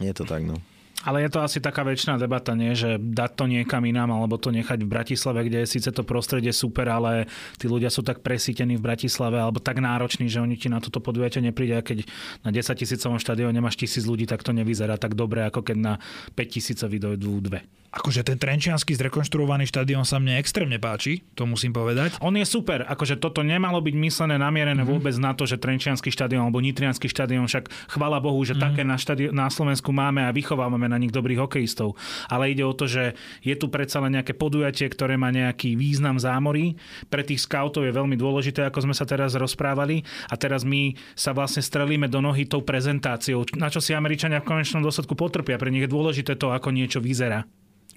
[0.00, 0.56] je to tak, no.
[1.02, 2.78] Ale je to asi taká väčšiná debata, nie?
[2.78, 6.54] že dať to niekam inám, alebo to nechať v Bratislave, kde je síce to prostredie
[6.54, 7.26] super, ale
[7.58, 11.02] tí ľudia sú tak presítení v Bratislave, alebo tak nároční, že oni ti na toto
[11.02, 11.74] podujatie nepríde.
[11.74, 12.06] A keď
[12.46, 15.94] na 10 tisícovom štadióne máš tisíc ľudí, tak to nevyzerá tak dobre, ako keď na
[16.38, 17.81] 5 tisícový dojdú dve.
[17.92, 22.16] Akože ten trenčiansky zrekonštruovaný štadión sa mne extrémne páči, to musím povedať.
[22.24, 24.96] On je super, akože toto nemalo byť myslené, namierené mm-hmm.
[24.96, 28.64] vôbec na to, že trenčiansky štadión alebo nitriansky štadión, však chvala Bohu, že mm-hmm.
[28.64, 31.92] také na, štadión, na Slovensku máme a vychovávame na nich dobrých hokejistov.
[32.32, 33.12] Ale ide o to, že
[33.44, 36.80] je tu predsa len nejaké podujatie, ktoré má nejaký význam zámorí.
[37.12, 40.00] Pre tých scoutov je veľmi dôležité, ako sme sa teraz rozprávali.
[40.32, 44.48] A teraz my sa vlastne strelíme do nohy tou prezentáciou, na čo si Američania v
[44.48, 45.60] konečnom dôsledku potrpia.
[45.60, 47.44] Pre nich je dôležité to, ako niečo vyzerá.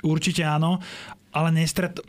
[0.03, 0.81] Určite áno,
[1.35, 1.99] ale nestret...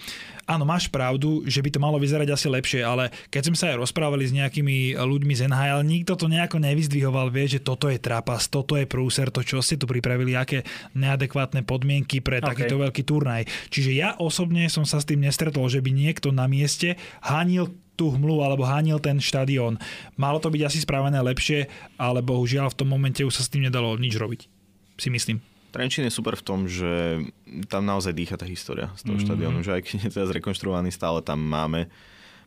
[0.47, 3.83] Áno, máš pravdu, že by to malo vyzerať asi lepšie, ale keď sme sa aj
[3.83, 8.47] rozprávali s nejakými ľuďmi z NHL, nikto to nejako nevyzdvihoval, vie, že toto je trapas,
[8.47, 10.63] toto je prúser, to čo ste tu pripravili, aké
[10.95, 12.47] neadekvátne podmienky pre okay.
[12.47, 13.43] takýto veľký turnaj.
[13.75, 16.95] Čiže ja osobne som sa s tým nestretol, že by niekto na mieste
[17.27, 19.83] hanil tú hmlu alebo hánil ten štadión.
[20.15, 21.67] Malo to byť asi spravené lepšie,
[21.99, 24.47] ale bohužiaľ v tom momente už sa s tým nedalo nič robiť.
[24.95, 25.56] Si myslím.
[25.75, 27.25] Trenčín je super v tom, že
[27.69, 29.25] tam naozaj dýcha tá história z toho mm.
[29.25, 31.91] štadiónu, že aj keď je teraz rekonštruovaný, stále tam máme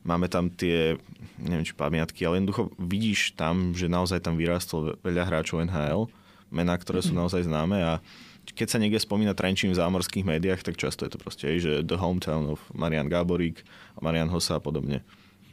[0.03, 0.95] máme tam tie,
[1.39, 6.07] neviem či pamiatky, ale jednoducho vidíš tam, že naozaj tam vyrástlo veľa hráčov NHL,
[6.49, 7.20] mená, ktoré sú mhm.
[7.26, 7.93] naozaj známe a
[8.49, 11.93] keď sa niekde spomína Trenčín v zámorských médiách, tak často je to proste, že the
[11.93, 13.61] hometown of Marian Gáborík,
[14.01, 15.05] Marian Hossa a podobne.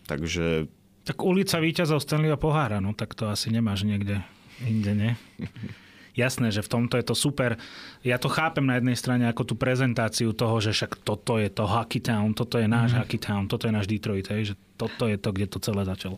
[0.09, 0.65] Takže...
[1.05, 4.25] Tak ulica víťazov Stanleyho pohára, no tak to asi nemáš niekde
[4.65, 5.13] inde, nie?
[6.17, 7.61] Jasné, že v tomto je to super.
[8.01, 11.69] Ja to chápem na jednej strane ako tú prezentáciu toho, že však toto je to
[11.69, 13.05] Hockey Town, toto je náš mm.
[13.05, 16.17] Hockey Town, toto je náš Detroit, hej, že toto je to, kde to celé začalo.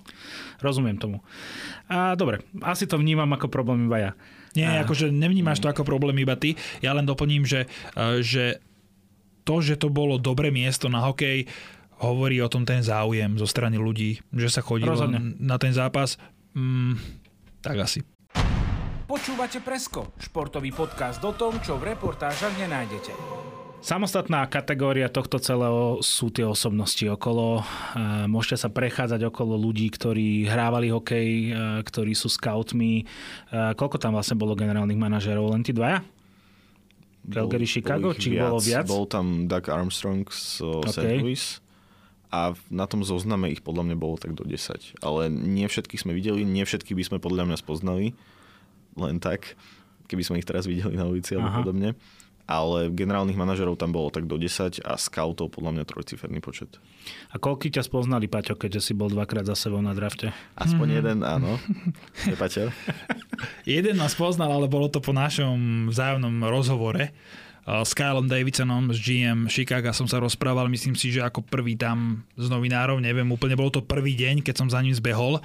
[0.62, 1.18] Rozumiem tomu.
[1.90, 4.12] A dobre, asi to vnímam ako problém iba ja.
[4.54, 4.86] Nie, a...
[4.86, 6.54] akože nevnímaš to ako problém iba ty.
[6.78, 7.66] Ja len doplním, že,
[7.98, 8.62] e, že
[9.42, 11.50] to, že to bolo dobré miesto na hokej,
[11.98, 15.34] hovorí o tom ten záujem zo strany ľudí, že sa chodilo Rozhodne.
[15.42, 16.20] na ten zápas.
[16.54, 16.94] Mm,
[17.62, 18.06] tak asi.
[19.08, 23.16] Počúvate Presko, športový podcast o tom, čo v reportážach nenájdete.
[23.80, 27.64] Samostatná kategória tohto celého sú tie osobnosti okolo.
[28.28, 31.56] Môžete sa prechádzať okolo ľudí, ktorí hrávali hokej,
[31.88, 33.08] ktorí sú scoutmi.
[33.48, 35.56] Koľko tam vlastne bolo generálnych manažerov?
[35.56, 36.04] Len tí dvaja?
[37.32, 38.12] Calgary, Chicago?
[38.12, 38.44] Či viac.
[38.44, 38.84] bolo viac?
[38.84, 40.92] Bol tam Doug Armstrong z okay.
[40.92, 41.24] St.
[41.24, 41.44] Louis
[42.28, 45.00] a na tom zozname ich podľa mňa bolo tak do 10.
[45.00, 48.12] Ale nie všetkých sme videli, nie všetkých by sme podľa mňa spoznali
[48.98, 49.54] len tak,
[50.10, 51.94] keby sme ich teraz videli na ulici alebo podobne.
[52.48, 56.80] Ale generálnych manažerov tam bolo tak do 10 a scoutov podľa mňa trojciferný počet.
[57.28, 60.32] A koľko ťa spoznali, Paťo, keďže si bol dvakrát za sebou na drafte?
[60.56, 61.00] Aspoň mm-hmm.
[61.04, 61.60] jeden, áno.
[62.30, 62.72] Je Paťo?
[63.68, 67.12] jeden ma spoznal, ale bolo to po našom vzájomnom rozhovore
[67.68, 72.24] s Kylom Davidsonom z GM Chicago som sa rozprával, myslím si, že ako prvý tam
[72.32, 75.44] z novinárov, neviem, úplne bol to prvý deň, keď som za ním zbehol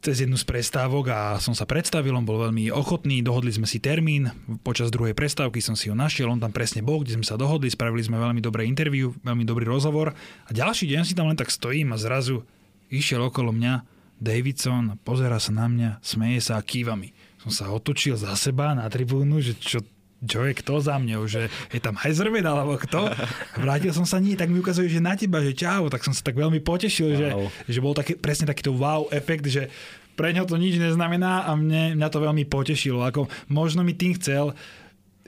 [0.00, 3.78] cez jednu z prestávok a som sa predstavil, on bol veľmi ochotný, dohodli sme si
[3.84, 4.32] termín,
[4.64, 7.68] počas druhej prestávky som si ho našiel, on tam presne bol, kde sme sa dohodli,
[7.68, 11.52] spravili sme veľmi dobré interview, veľmi dobrý rozhovor a ďalší deň si tam len tak
[11.52, 12.48] stojím a zrazu
[12.88, 13.84] išiel okolo mňa
[14.20, 17.12] Davidson, pozera sa na mňa, smeje sa a kýva mi.
[17.40, 19.80] Som sa otočil za seba na tribúnu, že čo
[20.20, 23.08] čo je kto za mňou, že je tam Hezerved alebo kto.
[23.56, 26.20] Vrátil som sa nie, tak mi ukazuje, že na teba, že čau, tak som sa
[26.20, 27.18] tak veľmi potešil, wow.
[27.18, 27.28] že,
[27.72, 29.72] že bol taký, presne takýto wow efekt, že
[30.20, 33.00] pre ňo to nič neznamená a mne, mňa to veľmi potešilo.
[33.08, 34.52] Ako možno mi tým chcel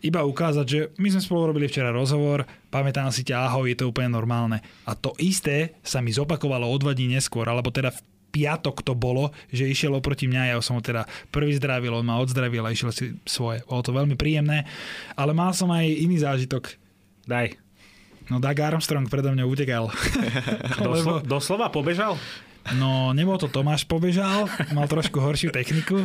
[0.03, 3.89] iba ukázať, že my sme spolu robili včera rozhovor, pamätám si ťa, ahoj, je to
[3.89, 4.59] úplne normálne.
[4.85, 7.95] A to isté sa mi zopakovalo o dva dní neskôr, alebo teda
[8.33, 12.17] piatok to bolo, že išiel oproti mňa, ja som ho teda prvý zdravil, on ma
[12.19, 13.61] odzdravil a išiel si svoje.
[13.69, 14.65] Bolo to veľmi príjemné,
[15.15, 16.81] ale mal som aj iný zážitok.
[17.29, 17.55] Daj.
[18.33, 19.93] No Doug Armstrong predo mňa utekal.
[20.81, 22.17] Doslo- doslova pobežal?
[22.79, 25.99] No, nebol to Tomáš pobežal, mal trošku horšiu techniku,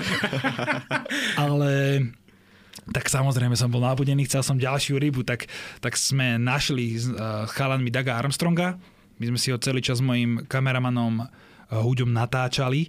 [1.38, 2.02] ale
[2.90, 5.46] tak samozrejme som bol nábudený, chcel som ďalšiu rybu, tak,
[5.86, 8.82] tak sme našli s uh, chalanmi Daga Armstronga.
[9.22, 11.30] My sme si ho celý čas s mojim kameramanom
[11.72, 12.88] Huďom natáčali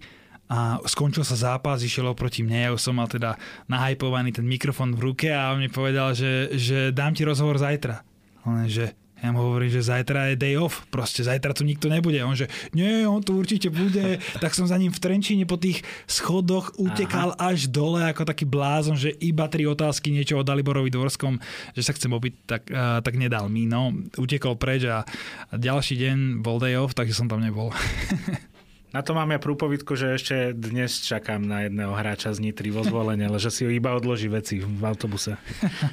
[0.49, 3.37] a skončil sa zápas, išiel oproti mne, ja už som mal teda
[3.69, 8.01] nahajpovaný ten mikrofon v ruke a on mi povedal, že, že dám ti rozhovor zajtra.
[8.49, 12.23] On že ja mu hovorím, že zajtra je day off, proste zajtra tu nikto nebude.
[12.23, 14.23] On že, nie, on tu určite bude.
[14.43, 17.51] tak som za ním v Trenčíne po tých schodoch utekal Aha.
[17.51, 21.35] až dole ako taký blázon, že iba tri otázky niečo o Daliborovi Dvorskom,
[21.75, 23.67] že sa chcem obiť, tak, uh, tak nedal mi.
[23.67, 25.03] No, utekol preč a,
[25.51, 27.75] a ďalší deň bol day off, takže som tam nebol.
[28.89, 32.81] Na to mám ja prúpovidku, že ešte dnes čakám na jedného hráča z Nitry vo
[32.81, 35.37] zvolenie, ale že si ho iba odloží veci v autobuse.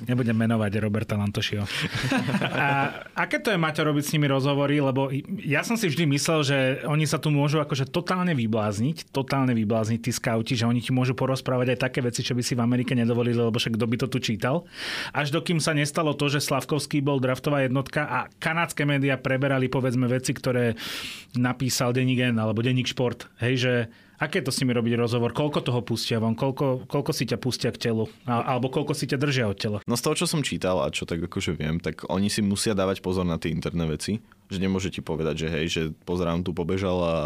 [0.08, 1.68] Nebudem menovať Roberta Lantošiho.
[2.56, 4.80] A aké to je, Maťo, robiť s nimi rozhovory?
[4.80, 5.12] Lebo
[5.44, 10.00] ja som si vždy myslel, že oni sa tu môžu akože totálne vyblázniť, totálne vyblázniť
[10.00, 12.96] tí skauti, že oni ti môžu porozprávať aj také veci, čo by si v Amerike
[12.96, 14.64] nedovolili, lebo však kto by to tu čítal.
[15.12, 20.08] Až dokým sa nestalo to, že Slavkovský bol draftová jednotka a kanadské médiá preberali povedzme
[20.08, 20.80] veci, ktoré
[21.36, 23.74] napísal Denigen alebo Denik denník šport, hej, že
[24.22, 27.74] aké to s nimi robiť rozhovor, koľko toho pustia von, koľko, koľko si ťa pustia
[27.74, 29.78] k telu, alebo koľko si ťa držia od tela.
[29.90, 32.78] No z toho, čo som čítal a čo tak akože viem, tak oni si musia
[32.78, 36.54] dávať pozor na tie interné veci, že nemôže ti povedať, že hej, že pozerám tu
[36.54, 37.18] pobežal a,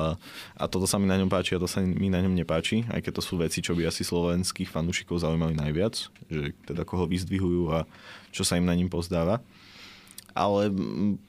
[0.55, 3.03] a toto sa mi na ňom páči a to sa mi na ňom nepáči, aj
[3.05, 5.93] keď to sú veci, čo by asi slovenských fanúšikov zaujímali najviac,
[6.31, 7.83] že teda koho vyzdvihujú a
[8.31, 9.43] čo sa im na ním pozdáva
[10.39, 10.71] ale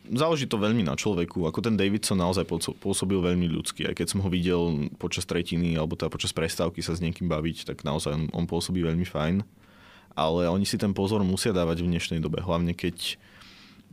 [0.06, 1.42] záleží to veľmi na človeku.
[1.50, 2.46] Ako ten Davidson naozaj
[2.78, 3.90] pôsobil veľmi ľudský.
[3.90, 7.66] Aj keď som ho videl počas tretiny alebo teda počas prestávky sa s niekým baviť,
[7.66, 9.42] tak naozaj on, on pôsobí veľmi fajn.
[10.14, 12.38] Ale oni si ten pozor musia dávať v dnešnej dobe.
[12.38, 13.18] Hlavne keď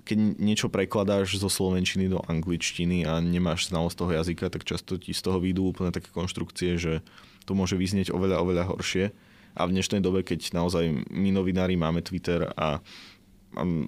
[0.08, 5.12] keď niečo prekladáš zo slovenčiny do angličtiny a nemáš znalosť toho jazyka, tak často ti
[5.12, 7.04] z toho výjdu úplne také konštrukcie, že
[7.44, 9.12] to môže vyznieť oveľa, oveľa horšie.
[9.60, 12.80] A v dnešnej dobe, keď naozaj my novinári máme Twitter a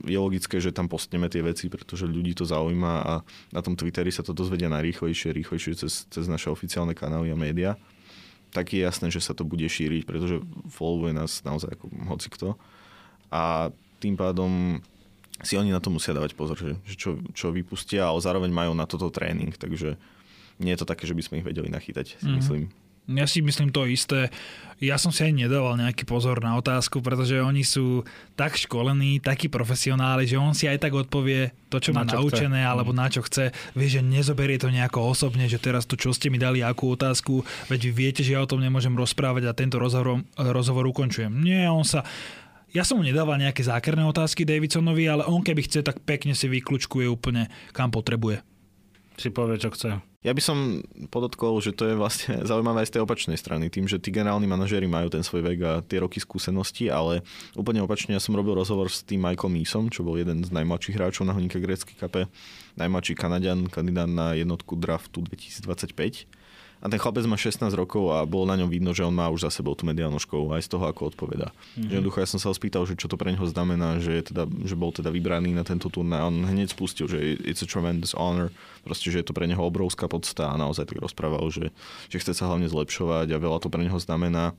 [0.08, 3.14] je logické, že tam postneme tie veci, pretože ľudí to zaujíma a
[3.54, 7.72] na tom Twitteri sa to dozvedia najrýchlejšie, rýchlejšie cez, cez naše oficiálne kanály a média.
[8.50, 10.42] Tak je jasné, že sa to bude šíriť, pretože
[10.74, 12.48] followuje nás naozaj ako hocikto.
[13.30, 13.70] A
[14.02, 14.82] tým pádom
[15.46, 18.74] si oni na to musia dávať pozor, že, že čo, čo vypustia, ale zároveň majú
[18.74, 19.96] na toto tréning, takže
[20.60, 22.36] nie je to také, že by sme ich vedeli nachytať, mm-hmm.
[22.42, 22.64] myslím.
[23.10, 24.30] Ja si myslím to isté.
[24.80, 28.08] Ja som si aj nedával nejaký pozor na otázku, pretože oni sú
[28.40, 32.64] tak školení, takí profesionáli, že on si aj tak odpovie to, čo má čo naučené,
[32.64, 32.70] chce.
[32.72, 33.52] alebo na čo chce.
[33.76, 37.44] Vie, že nezoberie to nejako osobne, že teraz to, čo ste mi dali, akú otázku,
[37.68, 41.34] veď vy viete, že ja o tom nemôžem rozprávať a tento rozhovor, rozhovor ukončujem.
[41.44, 42.08] Nie, on sa
[42.70, 46.46] ja som mu nedával nejaké zákerné otázky Davidsonovi, ale on keby chce, tak pekne si
[46.46, 48.46] vyklúčkuje úplne, kam potrebuje.
[49.18, 50.09] Si povie, čo chce.
[50.20, 50.84] Ja by som
[51.16, 54.52] podotkol, že to je vlastne zaujímavé aj z tej opačnej strany, tým, že tí generálni
[54.52, 57.24] manažéri majú ten svoj vek a tie roky skúsenosti, ale
[57.56, 61.00] úplne opačne ja som robil rozhovor s tým Michael Meesom, čo bol jeden z najmladších
[61.00, 62.28] hráčov na Honika Grecký kape,
[62.76, 66.39] najmladší Kanadian, kandidát na jednotku draftu 2025
[66.80, 69.44] a ten chlapec má 16 rokov a bolo na ňom vidno, že on má už
[69.44, 71.52] za sebou tú mediálnu školu aj z toho, ako odpoveda.
[71.52, 71.92] Mm-hmm.
[71.92, 74.48] Jednoducho ja som sa ho spýtal, že čo to pre neho znamená, že, je teda,
[74.64, 78.16] že bol teda vybraný na tento turnaj a on hneď spustil, že it's a tremendous
[78.16, 78.48] honor,
[78.88, 81.76] proste, že je to pre neho obrovská podsta a naozaj tak rozprával, že,
[82.08, 84.56] že chce sa hlavne zlepšovať a veľa to pre neho znamená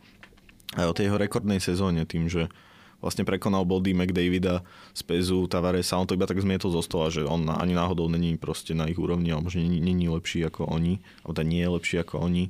[0.76, 2.52] aj o tej jeho rekordnej sezóne tým, že
[3.00, 7.24] vlastne prekonal body McDavida z Pezu, Tavaresa, on to iba tak zmietol zo stola, že
[7.24, 11.00] on ani náhodou není proste na ich úrovni, alebo že není, není lepší ako oni,
[11.24, 12.44] alebo teda nie je lepší ako oni,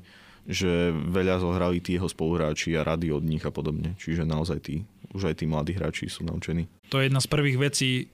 [0.51, 3.95] že veľa zohrali tí jeho spoluhráči a rady od nich a podobne.
[3.97, 4.83] Čiže naozaj tí,
[5.15, 6.67] už aj tí mladí hráči sú naučení.
[6.91, 8.05] To je jedna z prvých vecí, e,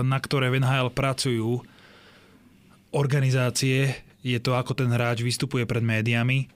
[0.00, 1.60] na ktoré v NHL pracujú
[2.94, 3.92] organizácie,
[4.24, 6.48] je to, ako ten hráč vystupuje pred médiami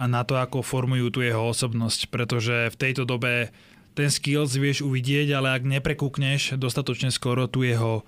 [0.00, 3.54] a na to, ako formujú tú jeho osobnosť, pretože v tejto dobe
[3.92, 8.04] ten skills vieš uvidieť, ale ak neprekúkneš dostatočne skoro tú jeho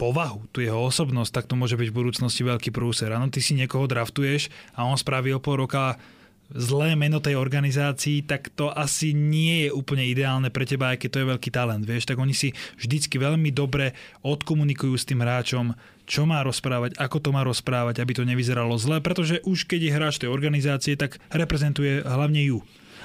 [0.00, 3.12] povahu, tú jeho osobnosť, tak to môže byť v budúcnosti veľký prúser.
[3.12, 6.00] Áno, ty si niekoho draftuješ a on spraví o pol roka
[6.50, 11.08] zlé meno tej organizácii, tak to asi nie je úplne ideálne pre teba, aj keď
[11.14, 13.94] to je veľký talent, vieš, tak oni si vždycky veľmi dobre
[14.26, 15.78] odkomunikujú s tým hráčom,
[16.10, 19.94] čo má rozprávať, ako to má rozprávať, aby to nevyzeralo zle, pretože už keď je
[19.94, 22.58] hráč tej organizácie, tak reprezentuje hlavne ju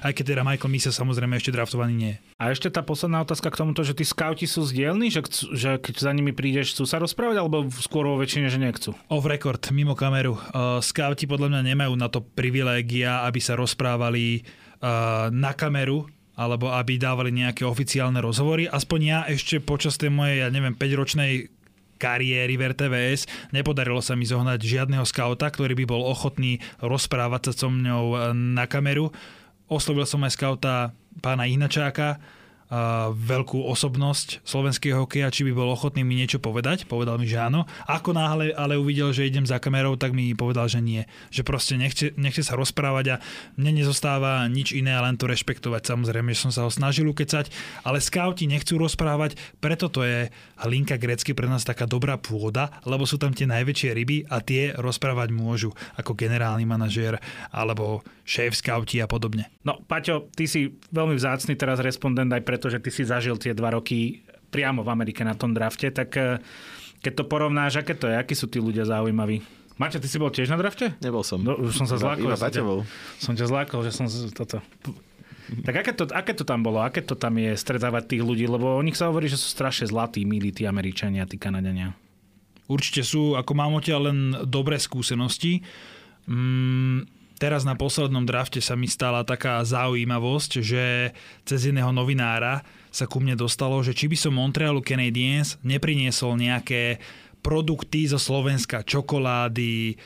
[0.06, 2.14] aj keď teda Michael Misa samozrejme ešte draftovaný nie.
[2.38, 5.26] A ešte tá posledná otázka k tomuto, že tí skauti sú zdielni, že,
[5.58, 8.93] že keď za nimi prídeš, chcú sa rozprávať, alebo skôr vo väčšine, že nechcú?
[9.10, 10.38] Off record, mimo kameru.
[10.38, 14.45] Uh, skauti podľa mňa nemajú na to privilégia, aby sa rozprávali
[14.86, 16.06] uh, na kameru,
[16.38, 18.70] alebo aby dávali nejaké oficiálne rozhovory.
[18.70, 21.49] Aspoň ja ešte počas tej mojej, ja neviem, 5-ročnej
[21.95, 23.26] kariéry v RTVS.
[23.56, 28.20] Nepodarilo sa mi zohnať žiadneho skauta, ktorý by bol ochotný rozprávať sa so mňou uh,
[28.36, 29.10] na kameru.
[29.66, 30.93] Oslovil som aj skauta
[31.26, 32.22] pána Ihnačáka,
[33.13, 36.89] veľkú osobnosť slovenského hokeja, či by bol ochotný mi niečo povedať.
[36.89, 37.70] Povedal mi, že áno.
[37.86, 41.05] Ako náhle ale uvidel, že idem za kamerou, tak mi povedal, že nie.
[41.30, 43.22] Že proste nechce, nechce sa rozprávať a
[43.55, 45.86] mne nezostáva nič iné, len to rešpektovať.
[45.86, 47.53] Samozrejme, že som sa ho snažil ukecať,
[47.86, 50.34] ale skauti nechcú rozprávať, preto to je
[50.66, 54.74] linka grecky pre nás taká dobrá pôda, lebo sú tam tie najväčšie ryby a tie
[54.74, 57.22] rozprávať môžu, ako generálny manažér
[57.53, 59.53] alebo šéf skauti a podobne.
[59.61, 63.51] No, Paťo, ty si veľmi vzácny teraz respondent aj pre pretože ty si zažil tie
[63.51, 66.39] dva roky priamo v Amerike na tom drafte, tak eh,
[67.03, 69.43] keď to porovnáš, aké to je, akí sú tí ľudia zaujímaví?
[69.76, 70.95] Maťo, ty si bol tiež na drafte?
[71.03, 71.43] Nebol som.
[71.43, 72.32] No, už som sa zlákol.
[72.32, 72.88] Iba, iba
[73.20, 74.64] som, ťa, zlákol, že som toto...
[75.45, 76.80] Tak aké to, aké to tam bolo?
[76.80, 78.47] Aké to tam je stretávať tých ľudí?
[78.47, 81.91] Lebo o nich sa hovorí, že sú strašne zlatí, milí tí Američania, tí Kanadania.
[82.72, 85.62] Určite sú, ako mám odtiaľ len dobré skúsenosti.
[86.26, 87.06] Mm,
[87.38, 93.20] teraz na poslednom drafte sa mi stala taká zaujímavosť, že cez jedného novinára sa ku
[93.20, 97.04] mne dostalo, že či by som Montrealu Canadiens nepriniesol nejaké
[97.44, 100.00] produkty zo Slovenska, čokolády,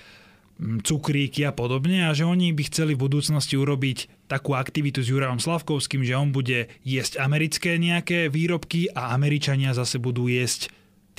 [0.59, 5.39] cukríky a podobne a že oni by chceli v budúcnosti urobiť takú aktivitu s Jurajom
[5.39, 10.67] Slavkovským, že on bude jesť americké nejaké výrobky a Američania zase budú jesť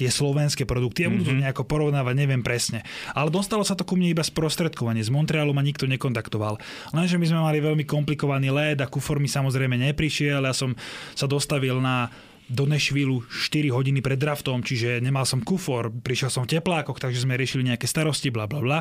[0.00, 1.04] tie slovenské produkty.
[1.04, 1.44] Ja budú to mhm.
[1.44, 2.80] nejako porovnávať, neviem presne.
[3.12, 5.04] Ale dostalo sa to ku mne iba sprostredkovanie.
[5.04, 6.56] Z Montrealu ma nikto nekontaktoval.
[6.96, 10.48] Lenže my sme mali veľmi komplikovaný led a kufor mi samozrejme neprišiel.
[10.48, 10.72] Ja som
[11.12, 12.08] sa dostavil na
[12.50, 17.22] do Nešvilu 4 hodiny pred draftom, čiže nemal som kufor, prišiel som v teplákoch, takže
[17.22, 18.80] sme riešili nejaké starosti, bla bla bla.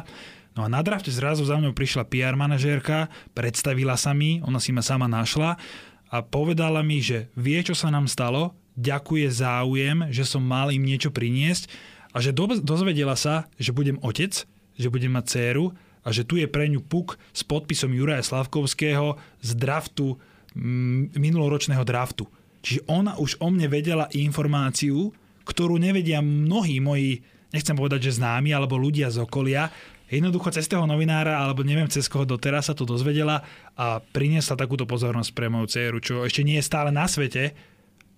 [0.57, 4.73] No a na drafte zrazu za mňou prišla PR manažérka, predstavila sa mi, ona si
[4.73, 5.61] ma sama našla
[6.09, 10.87] a povedala mi, že vie, čo sa nám stalo, ďakuje záujem, že som mal im
[10.87, 11.67] niečo priniesť
[12.15, 14.47] a že do, dozvedela sa, že budem otec,
[14.79, 19.19] že budem mať dceru a že tu je pre ňu puk s podpisom Juraja Slavkovského
[19.43, 20.15] z draftu,
[20.55, 22.25] m, minuloročného draftu.
[22.63, 25.11] Čiže ona už o mne vedela informáciu,
[25.43, 29.71] ktorú nevedia mnohí moji, nechcem povedať, že známi, alebo ľudia z okolia,
[30.09, 33.45] jednoducho cez toho novinára, alebo neviem cez koho doteraz sa to dozvedela
[33.77, 37.53] a priniesla takúto pozornosť pre moju dceru, čo ešte nie je stále na svete,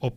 [0.01, 0.09] o,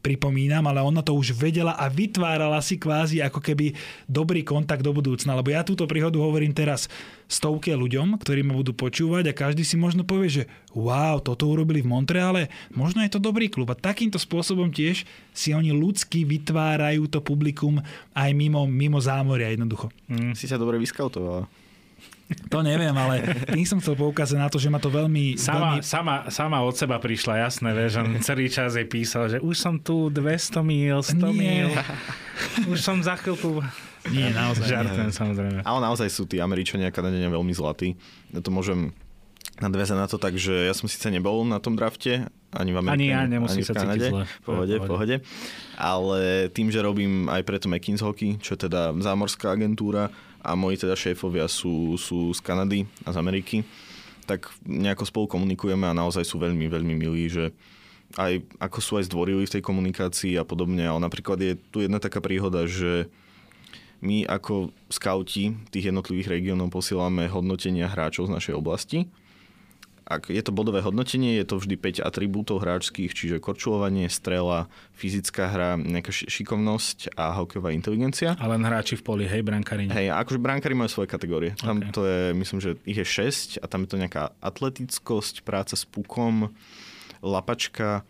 [0.00, 3.76] pripomínam, ale ona to už vedela a vytvárala si kvázi ako keby
[4.08, 5.36] dobrý kontakt do budúcna.
[5.36, 6.88] Lebo ja túto príhodu hovorím teraz
[7.28, 11.84] stovke ľuďom, ktorí ma budú počúvať a každý si možno povie, že wow, toto urobili
[11.84, 13.68] v Montreale, možno je to dobrý klub.
[13.68, 15.04] A takýmto spôsobom tiež
[15.36, 17.84] si oni ľudsky vytvárajú to publikum
[18.16, 19.92] aj mimo, mimo zámoria jednoducho.
[20.08, 20.32] Mm.
[20.32, 21.44] Si sa dobre vyskautovala.
[22.52, 25.40] To neviem, ale tým som chcel poukázať na to, že ma to veľmi...
[25.40, 25.84] Sama, veľmi...
[25.84, 29.80] sama, sama od seba prišla, jasné, vieš, on celý čas jej písal, že už som
[29.80, 31.32] tu 200 mil, 100 Nie.
[31.32, 31.68] mil,
[32.68, 33.64] už som za chvíľku...
[34.12, 34.64] Nie, naozaj.
[34.68, 35.58] Žartujem, samozrejme.
[35.64, 37.96] Ale naozaj sú tí Američania a Kanadenia veľmi zlatí.
[38.32, 38.92] Ja to môžem
[39.58, 42.94] nadviazať na to tak, že ja som síce nebol na tom drafte, ani v Amerike,
[42.94, 44.08] Ani ja, nemusím ani v sa Kanade.
[44.08, 44.22] zle.
[44.24, 45.16] V pohode, v pohode.
[45.76, 50.08] Ale tým, že robím aj preto McKinsey Hockey, čo je teda zámorská agentúra
[50.42, 53.56] a moji teda šéfovia sú, sú z Kanady a z Ameriky,
[54.28, 57.50] tak nejako spolu komunikujeme a naozaj sú veľmi, veľmi milí, že
[58.16, 60.84] aj ako sú aj zdvorili v tej komunikácii a podobne.
[60.84, 63.08] Ale napríklad je tu jedna taká príhoda, že
[63.98, 69.10] my ako skauti tých jednotlivých regiónov posielame hodnotenia hráčov z našej oblasti.
[70.08, 75.52] Ak je to bodové hodnotenie, je to vždy 5 atribútov hráčských, čiže korčulovanie, strela, fyzická
[75.52, 78.32] hra, nejaká ši- šikovnosť a hokejová inteligencia.
[78.40, 79.84] A len hráči v poli, hej, brankári.
[79.92, 81.52] Hej, a akože brankári majú svoje kategórie.
[81.60, 85.76] Tam to je, myslím, že ich je 6 a tam je to nejaká atletickosť, práca
[85.76, 86.56] s pukom,
[87.20, 88.00] lapačka,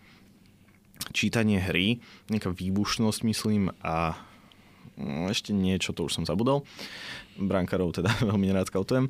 [1.10, 1.98] čítanie hry,
[2.30, 4.14] nejaká výbušnosť, myslím, a
[5.30, 6.66] ešte niečo, to už som zabudol.
[7.38, 9.06] Brankárov teda veľmi nerád skautujem.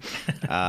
[0.47, 0.61] A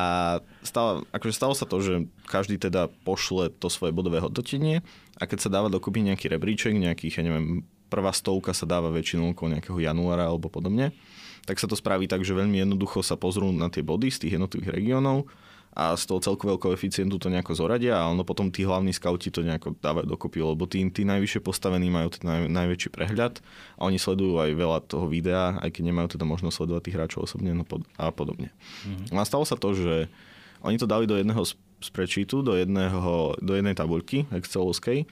[0.64, 1.94] stalo, akože stalo sa to, že
[2.26, 4.80] každý teda pošle to svoje bodové hodnotenie
[5.20, 9.36] a keď sa dáva dokopy nejaký rebríček, nejakých, ja neviem, prvá stovka sa dáva väčšinou
[9.36, 10.96] okolo nejakého januára alebo podobne,
[11.44, 14.34] tak sa to spraví tak, že veľmi jednoducho sa pozrú na tie body z tých
[14.38, 15.26] jednotlivých regiónov
[15.74, 19.46] a z toho celkového koeficientu to nejako zoradia a ono potom tí hlavní skauti to
[19.46, 23.38] nejako dávajú dokopy, lebo tí, tí najvyššie postavení majú ten naj, najväčší prehľad
[23.78, 27.20] a oni sledujú aj veľa toho videa, aj keď nemajú teda možnosť sledovať tých hráčov
[27.30, 28.50] osobne no pod, a podobne.
[28.86, 29.14] Mm-hmm.
[29.14, 30.10] A stalo sa to, že
[30.66, 31.46] oni to dali do jedného
[31.80, 35.08] spreadsheetu, do, jedného, do jednej tabuľky Excelovskej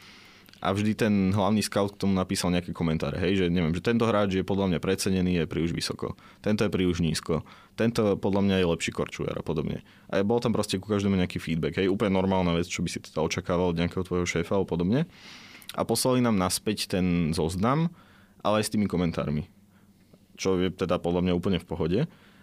[0.58, 4.10] a vždy ten hlavný scout k tomu napísal nejaké komentáre, hej, že neviem, že tento
[4.10, 7.46] hráč je podľa mňa precenený, je príliš vysoko, tento je príliš nízko,
[7.78, 9.86] tento podľa mňa je lepší korčujer a podobne.
[10.10, 12.98] A bol tam proste ku každému nejaký feedback, hej, úplne normálna vec, čo by si
[13.02, 15.06] teda očakával od nejakého tvojho šéfa a podobne.
[15.78, 17.94] A poslali nám naspäť ten zoznam,
[18.42, 19.46] ale aj s tými komentármi.
[20.38, 22.00] Čo je teda podľa mňa úplne v pohode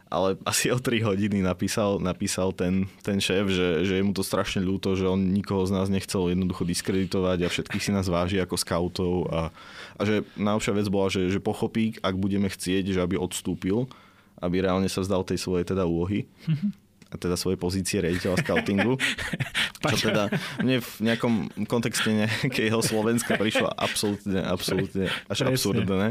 [0.08, 4.22] ale asi o 3 hodiny napísal, napísal ten, ten šéf, že, že je mu to
[4.24, 8.40] strašne ľúto, že on nikoho z nás nechcel jednoducho diskreditovať a všetkých si nás váži
[8.40, 9.50] ako scoutov a,
[9.98, 13.88] a že najlepšia vec bola, že, že pochopí, ak budeme chcieť, že aby odstúpil,
[14.40, 16.28] aby reálne sa vzdal tej svojej teda úlohy.
[16.46, 16.54] a
[17.16, 18.98] teda svojej pozície riaditeľa scoutingu.
[19.84, 20.32] Čo teda
[20.64, 21.34] mne v nejakom
[21.68, 25.52] kontexte nejakého Slovenska prišlo absolútne, absolútne až Presne.
[25.52, 26.08] absurdné.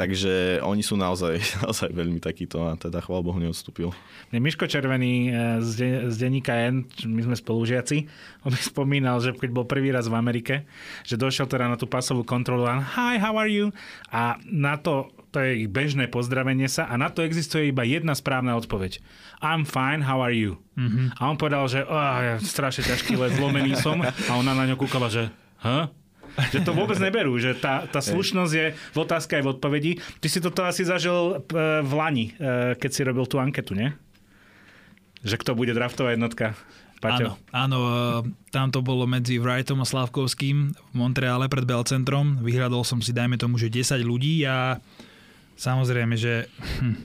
[0.00, 3.92] Takže oni sú naozaj, naozaj veľmi takíto a teda chvál Bohu neodstúpil.
[4.32, 8.08] Mne Miško Červený eh, z, de, z denníka N, my sme spolužiaci,
[8.48, 10.64] on mi spomínal, že keď bol prvý raz v Amerike,
[11.04, 13.68] že došiel teda na tú pasovú kontrolu a hi, how are you?
[14.08, 18.18] A na to, to je ich bežné pozdravenie sa a na to existuje iba jedna
[18.18, 18.98] správna odpoveď.
[19.40, 20.58] I'm fine, how are you?
[20.74, 21.16] Mm-hmm.
[21.16, 24.76] A on povedal, že oh, ja strašne ťažký let, zlomený som a ona na ňo
[24.76, 25.30] kúkala, že
[25.62, 25.88] huh?
[26.54, 29.92] Že to vôbec neberú, že tá, tá slušnosť je v otázke aj v odpovedi.
[30.22, 33.90] Ty si toto asi zažil eh, v Lani, eh, keď si robil tú anketu, nie?
[35.26, 36.54] Že kto bude draftová jednotka?
[37.00, 37.32] Paťo.
[37.32, 37.92] Áno, áno, e,
[38.52, 42.44] tam to bolo medzi Wrightom a Slavkovským v Montreale pred Belcentrom.
[42.44, 44.76] Vyhľadol som si, dajme tomu, že 10 ľudí a
[45.60, 46.48] samozrejme, že
[46.80, 46.96] hm,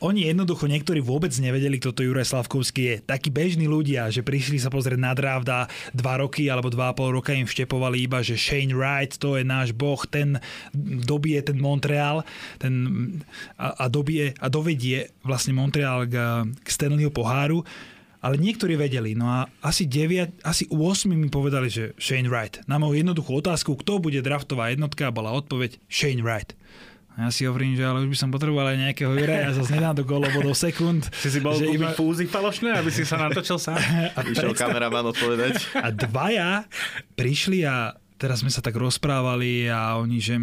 [0.00, 2.96] oni jednoducho niektorí vôbec nevedeli, kto to Juraj Slavkovský je.
[3.04, 6.96] Takí bežní ľudia, že prišli sa pozrieť na draft a dva roky alebo dva a
[6.96, 10.40] pol roka im vštepovali iba, že Shane Wright, to je náš boh, ten
[11.04, 12.24] dobije ten Montreal
[12.56, 12.74] ten,
[13.60, 16.16] a, a, dobije, a dovedie vlastne Montreal k,
[16.48, 17.62] k Stanleyho poháru.
[18.20, 22.60] Ale niektorí vedeli, no a asi 9, asi 8 mi povedali, že Shane Wright.
[22.68, 26.52] Na moju jednoduchú otázku, kto bude draftová jednotka, bola odpoveď Shane Wright.
[27.20, 29.92] A ja si hovorím, že ale už by som potreboval aj nejakého Juraja, zase nedám
[29.92, 31.04] to golo bodov sekúnd.
[31.12, 33.76] Si si bol že iba- fúzy falošné, aby si sa natočil sám?
[34.16, 35.76] a, Išiel kameraman odpovedať.
[35.76, 36.64] a dvaja
[37.20, 40.40] prišli a teraz sme sa tak rozprávali a oni, že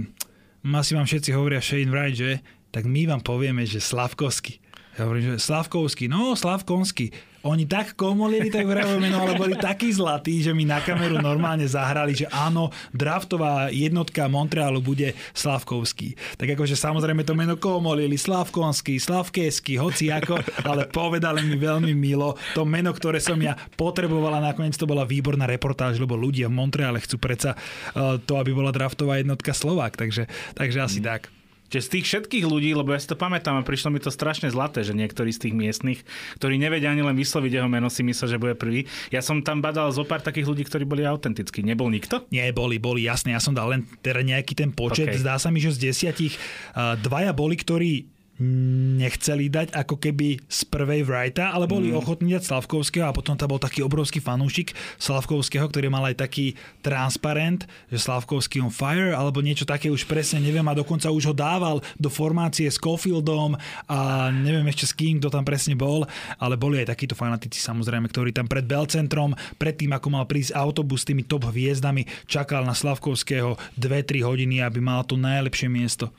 [0.61, 2.31] asi vám všetci hovoria Shane Wright, že?
[2.69, 4.61] Tak my vám povieme, že Slavkovský.
[4.97, 7.13] Ja hovorím, že Slavkovský, no Slavkovský.
[7.45, 11.69] Oni tak komolili, tak vravujú meno, ale boli takí zlatí, že mi na kameru normálne
[11.69, 16.17] zahrali, že áno, draftová jednotka Montrealu bude Slavkovský.
[16.41, 22.33] Tak akože samozrejme to meno komolili, Slavkovský, Slavkesky, hoci ako, ale povedali mi veľmi milo
[22.57, 24.41] to meno, ktoré som ja potrebovala.
[24.41, 28.73] Nakoniec to bola výborná reportáž, lebo ľudia v Montreale chcú predsa eh, to, aby bola
[28.73, 29.93] draftová jednotka Slovák.
[29.93, 30.25] Takže,
[30.57, 31.05] takže asi mm.
[31.05, 31.21] tak.
[31.67, 34.47] Čiže z tých všetkých ľudí, lebo ja si to pamätám a prišlo mi to strašne
[34.47, 35.99] zlaté, že niektorí z tých miestnych,
[36.39, 38.87] ktorí nevedia ani len vysloviť jeho meno, si myslia, že bude prvý.
[39.11, 41.61] Ja som tam badal zo pár takých ľudí, ktorí boli autentickí.
[41.61, 42.23] Nebol nikto?
[42.31, 43.35] Nie, boli, boli, jasne.
[43.35, 45.11] Ja som dal len teda nejaký ten počet.
[45.11, 45.19] Okay.
[45.19, 46.35] Zdá sa mi, že z desiatich
[46.73, 51.97] uh, dvaja boli, ktorí nechceli dať ako keby z prvej Wrighta, ale boli mm.
[51.97, 56.53] ochotní dať Slavkovského a potom tam bol taký obrovský fanúšik Slavkovského, ktorý mal aj taký
[56.85, 61.35] transparent, že Slavkovský on fire alebo niečo také už presne neviem a dokonca už ho
[61.35, 63.57] dával do formácie s Cofieldom
[63.89, 66.05] a neviem ešte s kým, kto tam presne bol,
[66.37, 71.01] ale boli aj takíto fanatici samozrejme, ktorí tam pred Belcentrom, predtým ako mal prísť autobus
[71.01, 76.13] s tými top hviezdami, čakal na Slavkovského 2-3 hodiny, aby mal to najlepšie miesto.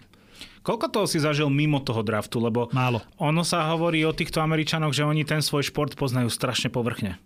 [0.63, 2.43] Koľko toho si zažil mimo toho draftu?
[2.43, 3.03] Lebo Málo.
[3.19, 7.21] ono sa hovorí o týchto Američanoch, že oni ten svoj šport poznajú strašne povrchne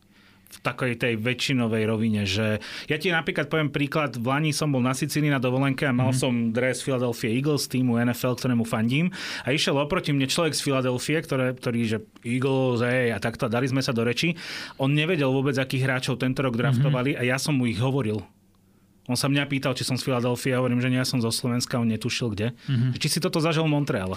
[0.52, 4.84] v takej tej väčšinovej rovine, že ja ti napríklad poviem príklad, v Lani som bol
[4.84, 6.18] na Sicílii na dovolenke a mal mm.
[6.20, 9.08] som dres Philadelphia Eagles týmu NFL, ktorému fandím
[9.48, 13.64] a išiel oproti mne človek z Philadelphia, ktoré, ktorý, že Eagles, ej, a takto, dali
[13.64, 14.36] sme sa do reči.
[14.76, 17.24] On nevedel vôbec, akých hráčov tento rok draftovali mm-hmm.
[17.24, 18.20] a ja som mu ich hovoril
[19.10, 21.80] on sa mňa pýtal, či som z Filadelfie, hovorím, že nie, ja som zo Slovenska,
[21.82, 22.54] on netušil kde.
[22.54, 22.98] Mm-hmm.
[22.98, 24.16] Či si toto zažil v Montreale?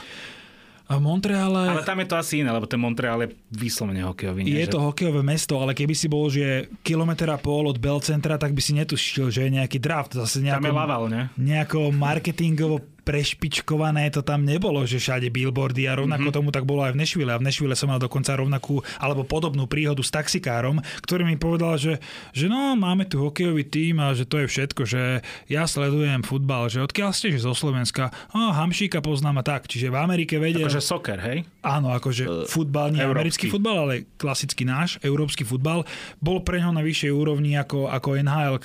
[0.85, 1.65] A Montreale...
[1.65, 4.45] Ale tam je to asi iné, lebo ten Montreal je vyslovene hokejový.
[4.45, 4.73] Nie, je že...
[4.77, 8.61] to hokejové mesto, ale keby si bol, že kilometr a pol od Belcentra, tak by
[8.61, 10.13] si netušil, že je nejaký draft.
[10.13, 11.21] Zase nejako, tam je Laval, ne?
[11.41, 16.37] Nejako marketingovo prešpičkované to tam nebolo, že všade billboardy a rovnako mm-hmm.
[16.41, 17.31] tomu tak bolo aj v Nešvile.
[17.31, 21.77] A v Nešvile som mal dokonca rovnakú alebo podobnú príhodu s taxikárom, ktorý mi povedal,
[21.77, 22.01] že,
[22.33, 26.67] že no, máme tu hokejový tým a že to je všetko, že ja sledujem futbal,
[26.67, 28.09] že odkiaľ ste, že zo Slovenska.
[28.33, 29.69] O, Hamšíka poznám a tak.
[29.69, 30.65] Čiže v Amerike vedel...
[30.65, 31.45] Akože soccer, hej?
[31.61, 33.21] Áno, akože uh, futbal, nie európsky.
[33.21, 35.85] americký futbal, ale klasický náš, európsky futbal,
[36.17, 38.57] bol pre ňo na vyššej úrovni ako, ako NHL.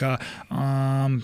[0.48, 1.20] Um,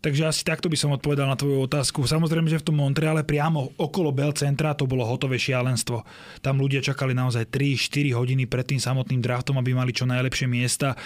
[0.00, 2.08] Takže asi takto by som odpovedal na tvoju otázku.
[2.08, 6.08] Samozrejme, že v tom Montreale priamo okolo Bell centra to bolo hotové šialenstvo.
[6.40, 10.96] Tam ľudia čakali naozaj 3-4 hodiny pred tým samotným draftom, aby mali čo najlepšie miesta.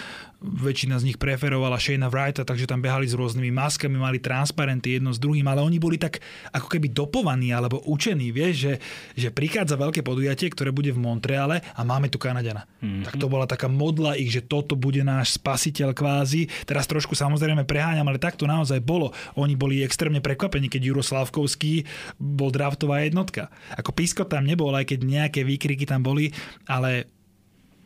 [0.45, 5.09] Väčšina z nich preferovala Shane Wrighta, takže tam behali s rôznymi maskami, mali transparenty jedno
[5.09, 6.21] s druhým, ale oni boli tak
[6.53, 8.73] ako keby dopovaní alebo učení, vieš, že,
[9.17, 12.69] že prichádza veľké podujatie, ktoré bude v Montreale a máme tu Kanadiana.
[12.79, 13.09] Mm-hmm.
[13.09, 16.45] Tak to bola taká modla ich, že toto bude náš spasiteľ kvázi.
[16.69, 19.09] Teraz trošku samozrejme preháňam, ale takto naozaj bolo.
[19.33, 21.89] Oni boli extrémne prekvapení, keď Juro Slavkovský
[22.21, 23.49] bol draftová jednotka.
[23.73, 26.29] Ako písko tam nebol, aj keď nejaké výkriky tam boli,
[26.69, 27.09] ale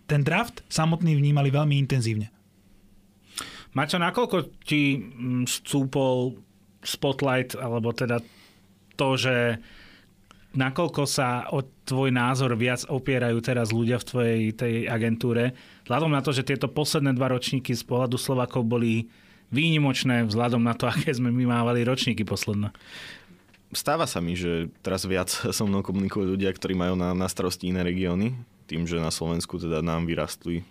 [0.09, 2.33] ten draft samotný vnímali veľmi intenzívne.
[3.77, 6.41] Mačo, nakoľko ti mm, stúpol
[6.81, 8.23] spotlight, alebo teda
[8.97, 9.61] to, že
[10.57, 15.53] nakoľko sa o tvoj názor viac opierajú teraz ľudia v tvojej tej agentúre,
[15.85, 19.05] vzhľadom na to, že tieto posledné dva ročníky z pohľadu Slovakov boli
[19.53, 22.73] výnimočné vzhľadom na to, aké sme my mávali ročníky posledné.
[23.69, 27.69] Stáva sa mi, že teraz viac so mnou komunikujú ľudia, ktorí majú na, na starosti
[27.69, 28.33] iné regióny,
[28.65, 30.65] tým, že na Slovensku teda nám vyrastli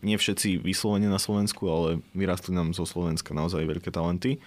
[0.00, 4.40] nie všetci vyslovene na Slovensku, ale vyrastli nám zo Slovenska naozaj veľké talenty.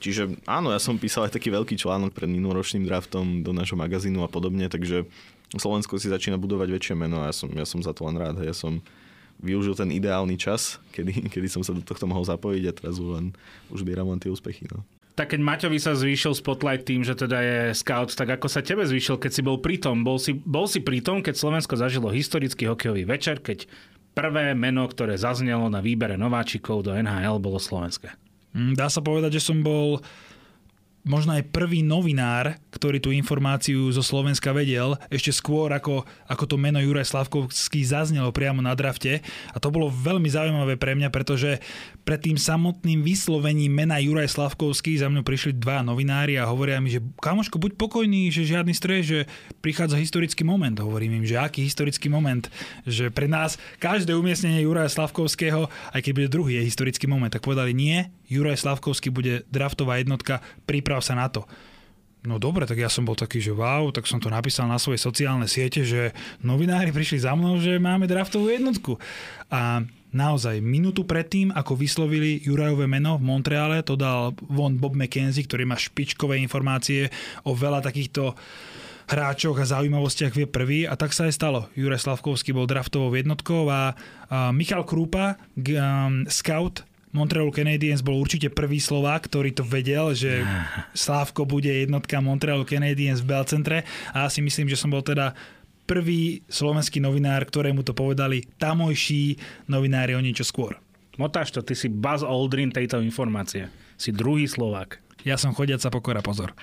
[0.00, 4.24] Čiže áno, ja som písal aj taký veľký článok pred minuloročným draftom do nášho magazínu
[4.24, 5.04] a podobne, takže
[5.56, 8.40] Slovensko si začína budovať väčšie meno a ja som, ja som za to len rád.
[8.40, 8.80] Ja som
[9.40, 13.36] využil ten ideálny čas, kedy, kedy som sa do tohto mohol zapojiť a teraz len
[13.72, 14.68] už bieram len tie úspechy.
[14.72, 14.84] No.
[15.18, 18.88] Tak keď Maťovi sa zvýšil spotlight tým, že teda je scout, tak ako sa tebe
[18.88, 20.00] zvýšil, keď si bol pritom?
[20.00, 23.68] Bol si, bol si pritom, keď Slovensko zažilo historický hokejový večer, keď
[24.12, 28.14] prvé meno, ktoré zaznelo na výbere nováčikov do NHL, bolo slovenské?
[28.54, 30.02] Mm, dá sa povedať, že som bol
[31.04, 36.56] možno aj prvý novinár, ktorý tú informáciu zo Slovenska vedel, ešte skôr ako, ako to
[36.60, 39.24] meno Juraj Slavkovský zaznelo priamo na drafte.
[39.52, 41.58] A to bolo veľmi zaujímavé pre mňa, pretože
[42.04, 46.92] pred tým samotným vyslovením mena Juraj Slavkovský za mnou prišli dva novinári a hovoria mi,
[46.92, 49.18] že kamoško, buď pokojný, že žiadny stres, že
[49.64, 50.76] prichádza historický moment.
[50.76, 52.48] Hovorím im, že aký historický moment,
[52.84, 57.32] že pre nás každé umiestnenie Juraja Slavkovského, aj keď bude druhý, je historický moment.
[57.32, 60.38] Tak povedali, nie, Juraj Slavkovský bude draftová jednotka,
[60.90, 61.46] priprav sa na to.
[62.26, 64.98] No dobre, tak ja som bol taký, že wow, tak som to napísal na svoje
[64.98, 66.10] sociálne siete, že
[66.42, 68.98] novinári prišli za mnou, že máme draftovú jednotku.
[69.54, 75.46] A naozaj minútu predtým, ako vyslovili Jurajové meno v Montreale, to dal von Bob McKenzie,
[75.46, 77.06] ktorý má špičkové informácie
[77.46, 78.34] o veľa takýchto
[79.06, 81.60] hráčoch a zaujímavostiach vie prvý a tak sa aj stalo.
[81.78, 83.94] Juraj Slavkovský bol draftovou jednotkou a,
[84.50, 90.46] Michal Krúpa, g, um, scout Montreal Canadiens bol určite prvý Slovák, ktorý to vedel, že
[90.94, 93.78] Slávko bude jednotka Montreal Canadiens v Belcentre
[94.14, 95.34] a ja si myslím, že som bol teda
[95.90, 99.34] prvý slovenský novinár, ktorému to povedali tamojší
[99.66, 100.78] novinári o niečo skôr.
[101.18, 103.66] Motáš to, ty si Buzz Aldrin tejto informácie.
[103.98, 105.02] Si druhý Slovák.
[105.26, 106.54] Ja som chodiaca pokora, pozor.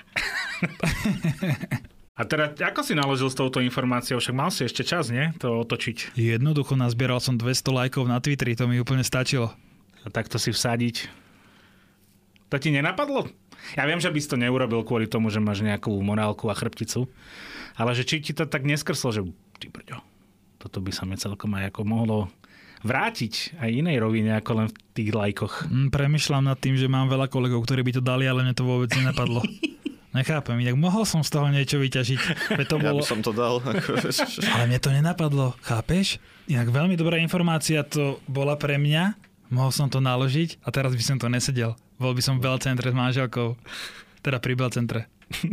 [2.18, 4.18] A teda, ako si naložil s touto informáciou?
[4.18, 5.30] Však mal si ešte čas, nie?
[5.38, 6.18] To otočiť.
[6.18, 9.54] Jednoducho nazbieral som 200 lajkov na Twitteri, to mi úplne stačilo.
[10.02, 11.10] A takto si vsadiť.
[12.48, 13.28] To ti nenapadlo?
[13.76, 17.10] Ja viem, že by si to neurobil kvôli tomu, že máš nejakú morálku a chrbticu,
[17.74, 19.20] ale že či ti to tak neskrslo, že
[19.58, 20.00] ty brďo,
[20.62, 22.18] toto by sa mi celkom aj ako mohlo
[22.86, 25.66] vrátiť aj inej rovine ako len v tých lajkoch.
[25.66, 28.62] Mm, premyšľam nad tým, že mám veľa kolegov, ktorí by to dali, ale mne to
[28.62, 29.42] vôbec nenapadlo.
[30.16, 32.20] Nechápem, inak mohol som z toho niečo vyťažiť.
[32.64, 33.02] to bolo...
[33.02, 33.60] Ja by som to dal.
[34.56, 36.16] Ale mne to nenapadlo, chápeš?
[36.48, 41.04] Inak veľmi dobrá informácia to bola pre mňa, mohol som to naložiť a teraz by
[41.04, 41.76] som to nesedel.
[41.98, 43.58] Bol by som v Belcentre s manželkou,
[44.22, 45.10] teda pri Belcentre.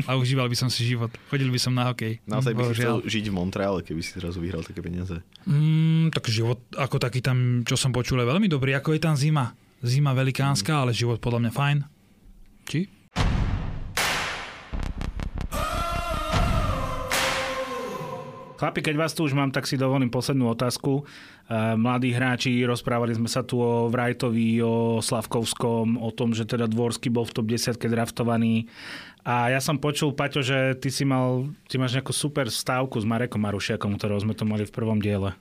[0.07, 1.11] A užíval by som si život.
[1.27, 2.23] Chodil by som na hokej.
[2.23, 5.19] Naozaj by si chcel žiť v Montreale, keby si zrazu vyhral také peniaze.
[5.43, 8.71] Mm, tak život ako taký tam, čo som počul, je veľmi dobrý.
[8.79, 9.51] Ako je tam zima.
[9.83, 10.79] Zima velikánska, mm.
[10.79, 11.77] ale život podľa mňa fajn.
[12.71, 12.79] Či?
[18.65, 21.05] Chlapi, keď vás tu už mám, tak si dovolím poslednú otázku.
[21.05, 26.65] Eh, mladí hráči, rozprávali sme sa tu o Vrajtovi, o Slavkovskom, o tom, že teda
[26.65, 28.65] Dvorský bol v top 10 draftovaný.
[29.21, 33.05] A ja som počul, Paťo, že ty si mal, ty máš nejakú super stávku s
[33.05, 35.37] Marekom Marušiakom, ktorého sme to mali v prvom diele.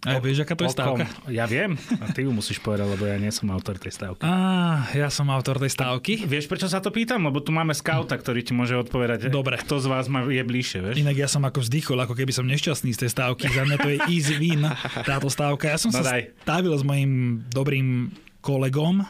[0.00, 1.04] A ja vieš, aká to je stávka?
[1.28, 4.24] Ja viem, a ty ju musíš povedať, lebo ja nie som autor tej stávky.
[4.24, 6.24] Á, ja som autor tej stávky.
[6.24, 7.20] Vieš, prečo sa to pýtam?
[7.28, 9.60] Lebo tu máme skauta, ktorý ti môže odpovedať, Dobre.
[9.60, 10.96] kto z vás ma je bližšie, vieš?
[11.04, 13.52] Inak ja som ako vzdychol, ako keby som nešťastný z tej stávky.
[13.52, 14.64] Za mňa to je easy win,
[15.04, 15.68] táto stávka.
[15.68, 16.32] Ja som no sa daj.
[16.48, 18.08] stavil s mojim dobrým
[18.40, 19.04] kolegom,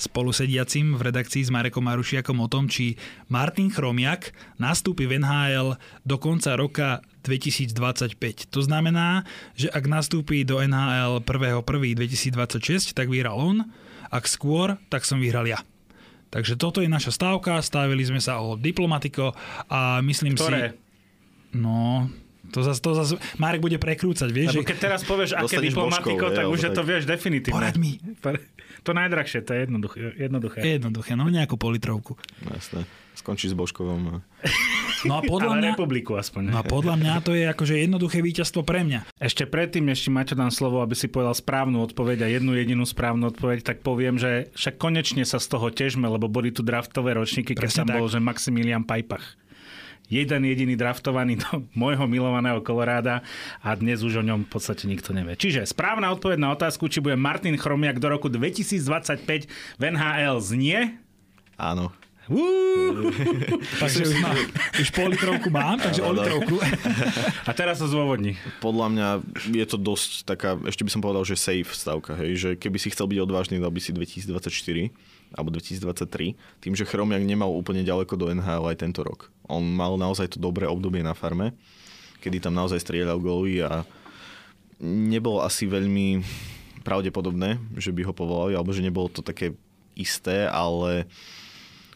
[0.00, 2.96] spolusediacim v redakcii s Marekom Marušiakom o tom, či
[3.28, 8.50] Martin Chromiak nastúpi v NHL do konca roka 2025.
[8.50, 13.68] To znamená, že ak nastúpi do NHL 1.1.2026, tak vyhral on,
[14.10, 15.62] ak skôr, tak som vyhral ja.
[16.30, 19.34] Takže toto je naša stávka, stavili sme sa o diplomatiko
[19.66, 20.78] a myslím Ktoré?
[20.78, 21.58] si...
[21.58, 22.06] No,
[22.54, 24.54] to zase, to zase Marek bude prekrúcať, vieš?
[24.54, 27.58] Lebo keď teraz povieš, aké diplomatiko, božkov, tak je, už je to, vieš, definitívne.
[27.58, 27.98] Poraď mi.
[28.86, 29.98] To najdrahšie, to je jednoduché.
[30.18, 32.14] Jednoduché, jednoduché no nejakú politrovku.
[32.46, 32.86] Jasné.
[33.30, 34.26] Skončí s Božkovom.
[35.06, 36.50] No a podľa Ale mňa, republiku aspoň.
[36.50, 39.06] No a podľa mňa to je akože jednoduché víťazstvo pre mňa.
[39.22, 43.30] Ešte predtým, ešte Maťo dám slovo, aby si povedal správnu odpoveď a jednu jedinú správnu
[43.30, 47.54] odpoveď, tak poviem, že však konečne sa z toho težme, lebo boli tu draftové ročníky,
[47.54, 47.96] keď Presne tam tak.
[48.02, 49.38] bol, že Maximilian Pajpach
[50.10, 53.22] jeden jediný draftovaný do môjho milovaného Koloráda
[53.62, 55.38] a dnes už o ňom v podstate nikto nevie.
[55.38, 59.46] Čiže správna odpoveď na otázku, či bude Martin Chromiak do roku 2025
[59.78, 60.98] v NHL znie?
[61.54, 61.94] Áno.
[63.82, 64.30] Takže už, má,
[64.78, 66.62] už pol litrovku mám, takže o litrovku.
[67.42, 68.38] A teraz to zôvodní.
[68.62, 69.08] Podľa mňa
[69.50, 72.94] je to dosť taká, ešte by som povedal, že safe stavka, hej, že keby si
[72.94, 74.94] chcel byť odvážny, dal by si 2024
[75.34, 79.30] alebo 2023, tým, že Chromiak nemal úplne ďaleko do NHL aj tento rok.
[79.50, 81.54] On mal naozaj to dobré obdobie na farme,
[82.22, 83.82] kedy tam naozaj strieľal góly a
[84.82, 86.22] nebolo asi veľmi
[86.86, 89.54] pravdepodobné, že by ho povolali, alebo že nebolo to také
[89.94, 91.06] isté, ale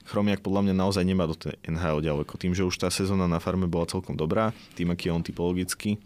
[0.04, 2.36] Chromiak podľa mňa naozaj nemá do tej NHL ďaleko.
[2.36, 5.96] Tým, že už tá sezóna na farme bola celkom dobrá, tým, aký je on typologicky.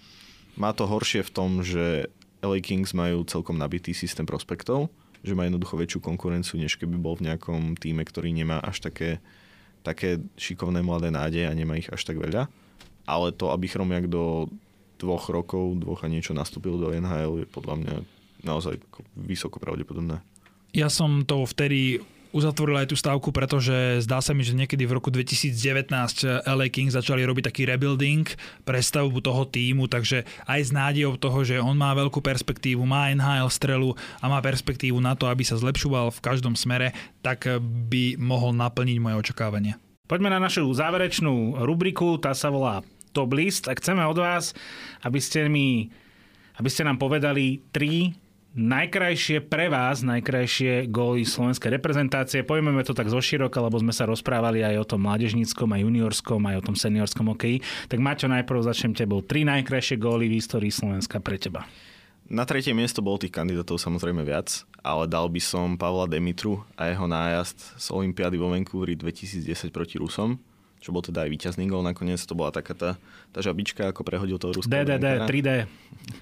[0.54, 2.06] Má to horšie v tom, že
[2.38, 4.86] LA Kings majú celkom nabitý systém prospektov,
[5.26, 9.18] že má jednoducho väčšiu konkurenciu, než keby bol v nejakom týme, ktorý nemá až také,
[9.82, 12.46] také šikovné mladé nádeje a nemá ich až tak veľa.
[13.02, 14.46] Ale to, aby Chromiak do
[14.98, 17.94] dvoch rokov, dvoch a niečo nastúpil do NHL, je podľa mňa
[18.46, 18.78] naozaj
[19.18, 20.22] vysoko pravdepodobné.
[20.76, 21.98] Ja som to vtedy
[22.32, 25.88] uzatvoril aj tú stavku, pretože zdá sa mi, že niekedy v roku 2019
[26.44, 28.28] LA Kings začali robiť taký rebuilding,
[28.64, 33.48] prestavbu toho týmu, takže aj s nádejou toho, že on má veľkú perspektívu, má NHL
[33.48, 38.52] strelu a má perspektívu na to, aby sa zlepšoval v každom smere, tak by mohol
[38.52, 39.80] naplniť moje očakávania.
[40.08, 42.80] Poďme na našu záverečnú rubriku, tá sa volá
[43.12, 44.56] Top List a chceme od vás,
[45.04, 45.92] aby ste mi
[46.58, 48.12] aby ste nám povedali tri
[48.56, 52.46] najkrajšie pre vás, najkrajšie góly slovenskej reprezentácie.
[52.46, 56.56] Pojmeme to tak zoširoka, lebo sme sa rozprávali aj o tom mládežníckom, aj juniorskom, aj
[56.60, 57.60] o tom seniorskom hokeji.
[57.92, 59.20] Tak Maťo, najprv začnem tebou.
[59.20, 61.68] Tri najkrajšie góly v histórii Slovenska pre teba.
[62.28, 66.92] Na tretie miesto bol tých kandidátov samozrejme viac, ale dal by som Pavla Demitru a
[66.92, 70.36] jeho nájazd z Olympiády vo Vancouveri 2010 proti Rusom,
[70.76, 72.20] čo bol teda aj víťazný gol nakoniec.
[72.28, 72.90] To bola taká tá,
[73.32, 75.24] tá žabička, ako prehodil toho ruského DDD, brankára.
[75.24, 75.48] 3D.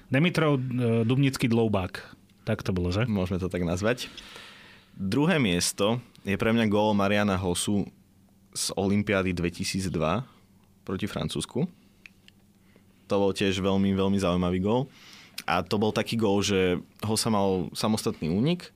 [0.07, 0.55] Demitrov
[1.03, 2.16] Dubnický dloubák.
[2.47, 3.03] Tak to bolo, že?
[3.11, 4.07] Môžeme to tak nazvať.
[4.95, 7.83] Druhé miesto je pre mňa gól Mariana Hosu
[8.55, 9.91] z Olympiády 2002
[10.87, 11.67] proti Francúzsku.
[13.11, 14.87] To bol tiež veľmi, veľmi zaujímavý gól.
[15.43, 18.71] A to bol taký gól, že Hosa mal samostatný únik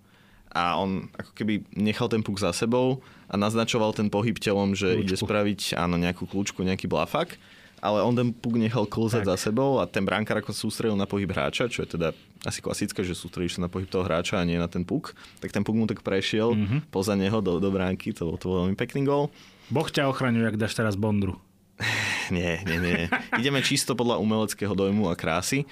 [0.51, 2.99] a on ako keby nechal ten puk za sebou
[3.31, 5.03] a naznačoval ten pohyb telom, že Kľúčku.
[5.07, 7.39] ide spraviť áno, nejakú kľúčku, nejaký blafak
[7.81, 11.33] ale on ten puk nechal klzať za sebou a ten brankár ako sústredil na pohyb
[11.33, 12.13] hráča, čo je teda
[12.45, 15.49] asi klasické, že sústredíš sa na pohyb toho hráča a nie na ten puk, tak
[15.49, 16.93] ten puk mu tak prešiel mm-hmm.
[16.93, 19.33] poza neho do, do bránky, to bol, to veľmi pekný gol.
[19.73, 21.41] Boh ťa ochraňuje, ak dáš teraz Bondru.
[22.31, 23.11] Nie, nie, nie.
[23.35, 25.67] Ideme čisto podľa umeleckého dojmu a krásy.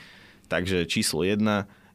[0.51, 1.39] Takže číslo 1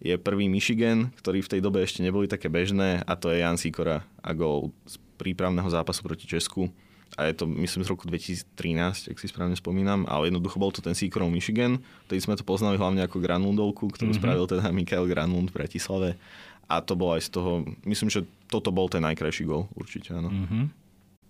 [0.00, 3.60] je prvý Michigan, ktorý v tej dobe ešte neboli také bežné a to je Jan
[3.60, 6.72] Sikora a gol z prípravného zápasu proti Česku.
[7.14, 10.82] A je to, myslím, z roku 2013, ak si správne spomínam, ale jednoducho bol to
[10.82, 11.78] ten Sikorov Michigan.
[12.10, 14.18] Vtedy sme to poznali hlavne ako Granlundovku, ktorú mm-hmm.
[14.18, 16.18] spravil teda Mikael Granlund v Bratislave.
[16.66, 20.32] A to bolo aj z toho, myslím, že toto bol ten najkrajší gol, určite áno.
[20.32, 20.74] Mm.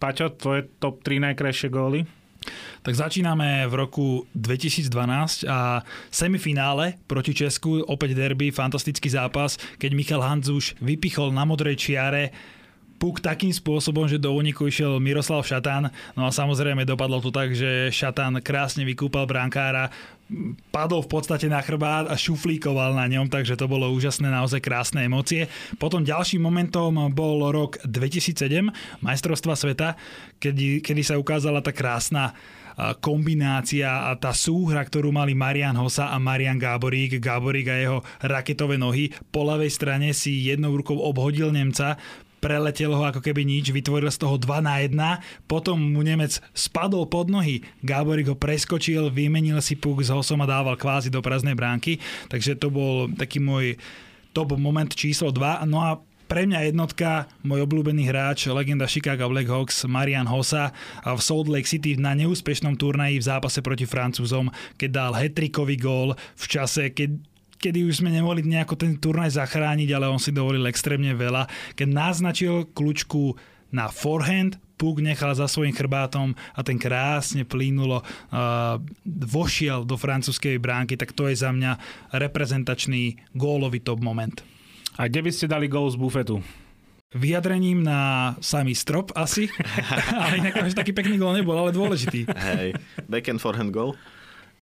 [0.01, 2.09] Paťo, tvoje top 3 najkrajšie góly?
[2.85, 4.07] Tak začíname v roku
[4.37, 5.81] 2012 a
[6.13, 12.33] semifinále proti Česku, opäť derby, fantastický zápas, keď Michal Hanzuš vypichol na modrej čiare
[12.97, 15.93] puk takým spôsobom, že do úniku išiel Miroslav Šatán.
[16.15, 19.93] No a samozrejme dopadlo to tak, že Šatán krásne vykúpal brankára,
[20.73, 25.05] padol v podstate na chrbát a šuflíkoval na ňom, takže to bolo úžasné, naozaj krásne
[25.05, 25.53] emócie.
[25.77, 28.73] Potom ďalším momentom bol rok 2007,
[29.05, 30.01] majstrovstva sveta,
[30.41, 32.33] kedy, kedy sa ukázala tá krásna
[32.99, 37.23] kombinácia a tá súhra, ktorú mali Marian Hosa a Marian Gáborík.
[37.23, 39.15] Gáborík a jeho raketové nohy.
[39.31, 41.95] Po ľavej strane si jednou rukou obhodil Nemca,
[42.45, 44.93] preletel ho ako keby nič, vytvoril z toho 2 na 1,
[45.49, 50.51] potom mu Nemec spadol pod nohy, Gáborík ho preskočil, vymenil si puk s Hosom a
[50.51, 51.97] dával kvázi do prázdnej bránky,
[52.29, 53.81] takže to bol taký môj
[54.37, 55.65] top moment číslo 2.
[55.65, 60.73] No a pre mňa jednotka, môj obľúbený hráč, legenda Chicago Blackhawks, Marian Hossa
[61.05, 66.17] v Salt Lake City na neúspešnom turnaji v zápase proti Francúzom, keď dal hetrikový gól
[66.17, 67.34] v čase, keď
[67.65, 71.49] kedy už sme nemohli nejako ten turnaj zachrániť, ale on si dovolil extrémne veľa.
[71.73, 73.33] Keď naznačil kľúčku
[73.73, 78.77] na forehand, puk nechal za svojím chrbátom a ten krásne plínulo uh,
[79.09, 81.81] vošiel do francúzskej bránky, tak to je za mňa
[82.13, 84.45] reprezentačný gólový top moment.
[85.01, 86.45] A kde by ste dali gól z bufetu?
[87.15, 89.49] Vyjadrením na samý strop asi,
[90.23, 92.29] ale inak až taký pekný gól nebol, ale dôležitý.
[92.29, 92.77] Hej,
[93.09, 93.97] backhand forehand goal.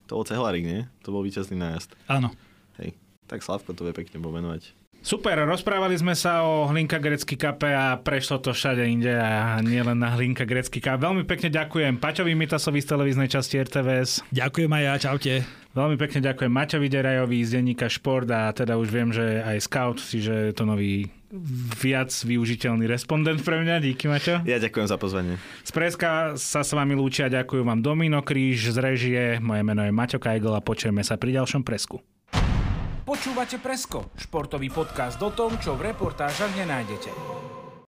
[0.07, 0.87] To bol Cehlarik, nie?
[1.03, 1.99] To bol víťazný nájazd.
[2.07, 2.31] Áno.
[3.27, 4.87] Tak Slavko to vie pekne pomenovať.
[5.07, 9.79] Super, rozprávali sme sa o Hlinka Grecký kape a prešlo to všade inde a nie
[9.79, 10.99] len na Hlinka Grecký kap.
[10.99, 14.27] Veľmi pekne ďakujem Paťovi Mitasovi z televíznej časti RTVS.
[14.35, 15.35] Ďakujem aj ja, čaute.
[15.79, 20.03] Veľmi pekne ďakujem Maťovi Derajovi z denníka Šport a teda už viem, že aj Scout,
[20.03, 21.07] čiže je to nový
[21.79, 23.79] viac využiteľný respondent pre mňa.
[23.87, 24.43] Díky, Maťo.
[24.43, 25.39] Ja ďakujem za pozvanie.
[25.63, 29.95] Z Preska sa s vami lúčia, ďakujem vám Domino Kríž z režie, moje meno je
[29.95, 32.03] Maťo Kajgl a počujeme sa pri ďalšom Presku.
[33.07, 37.15] Počúvate Presko, športový podcast o tom, čo v reportážach nenájdete.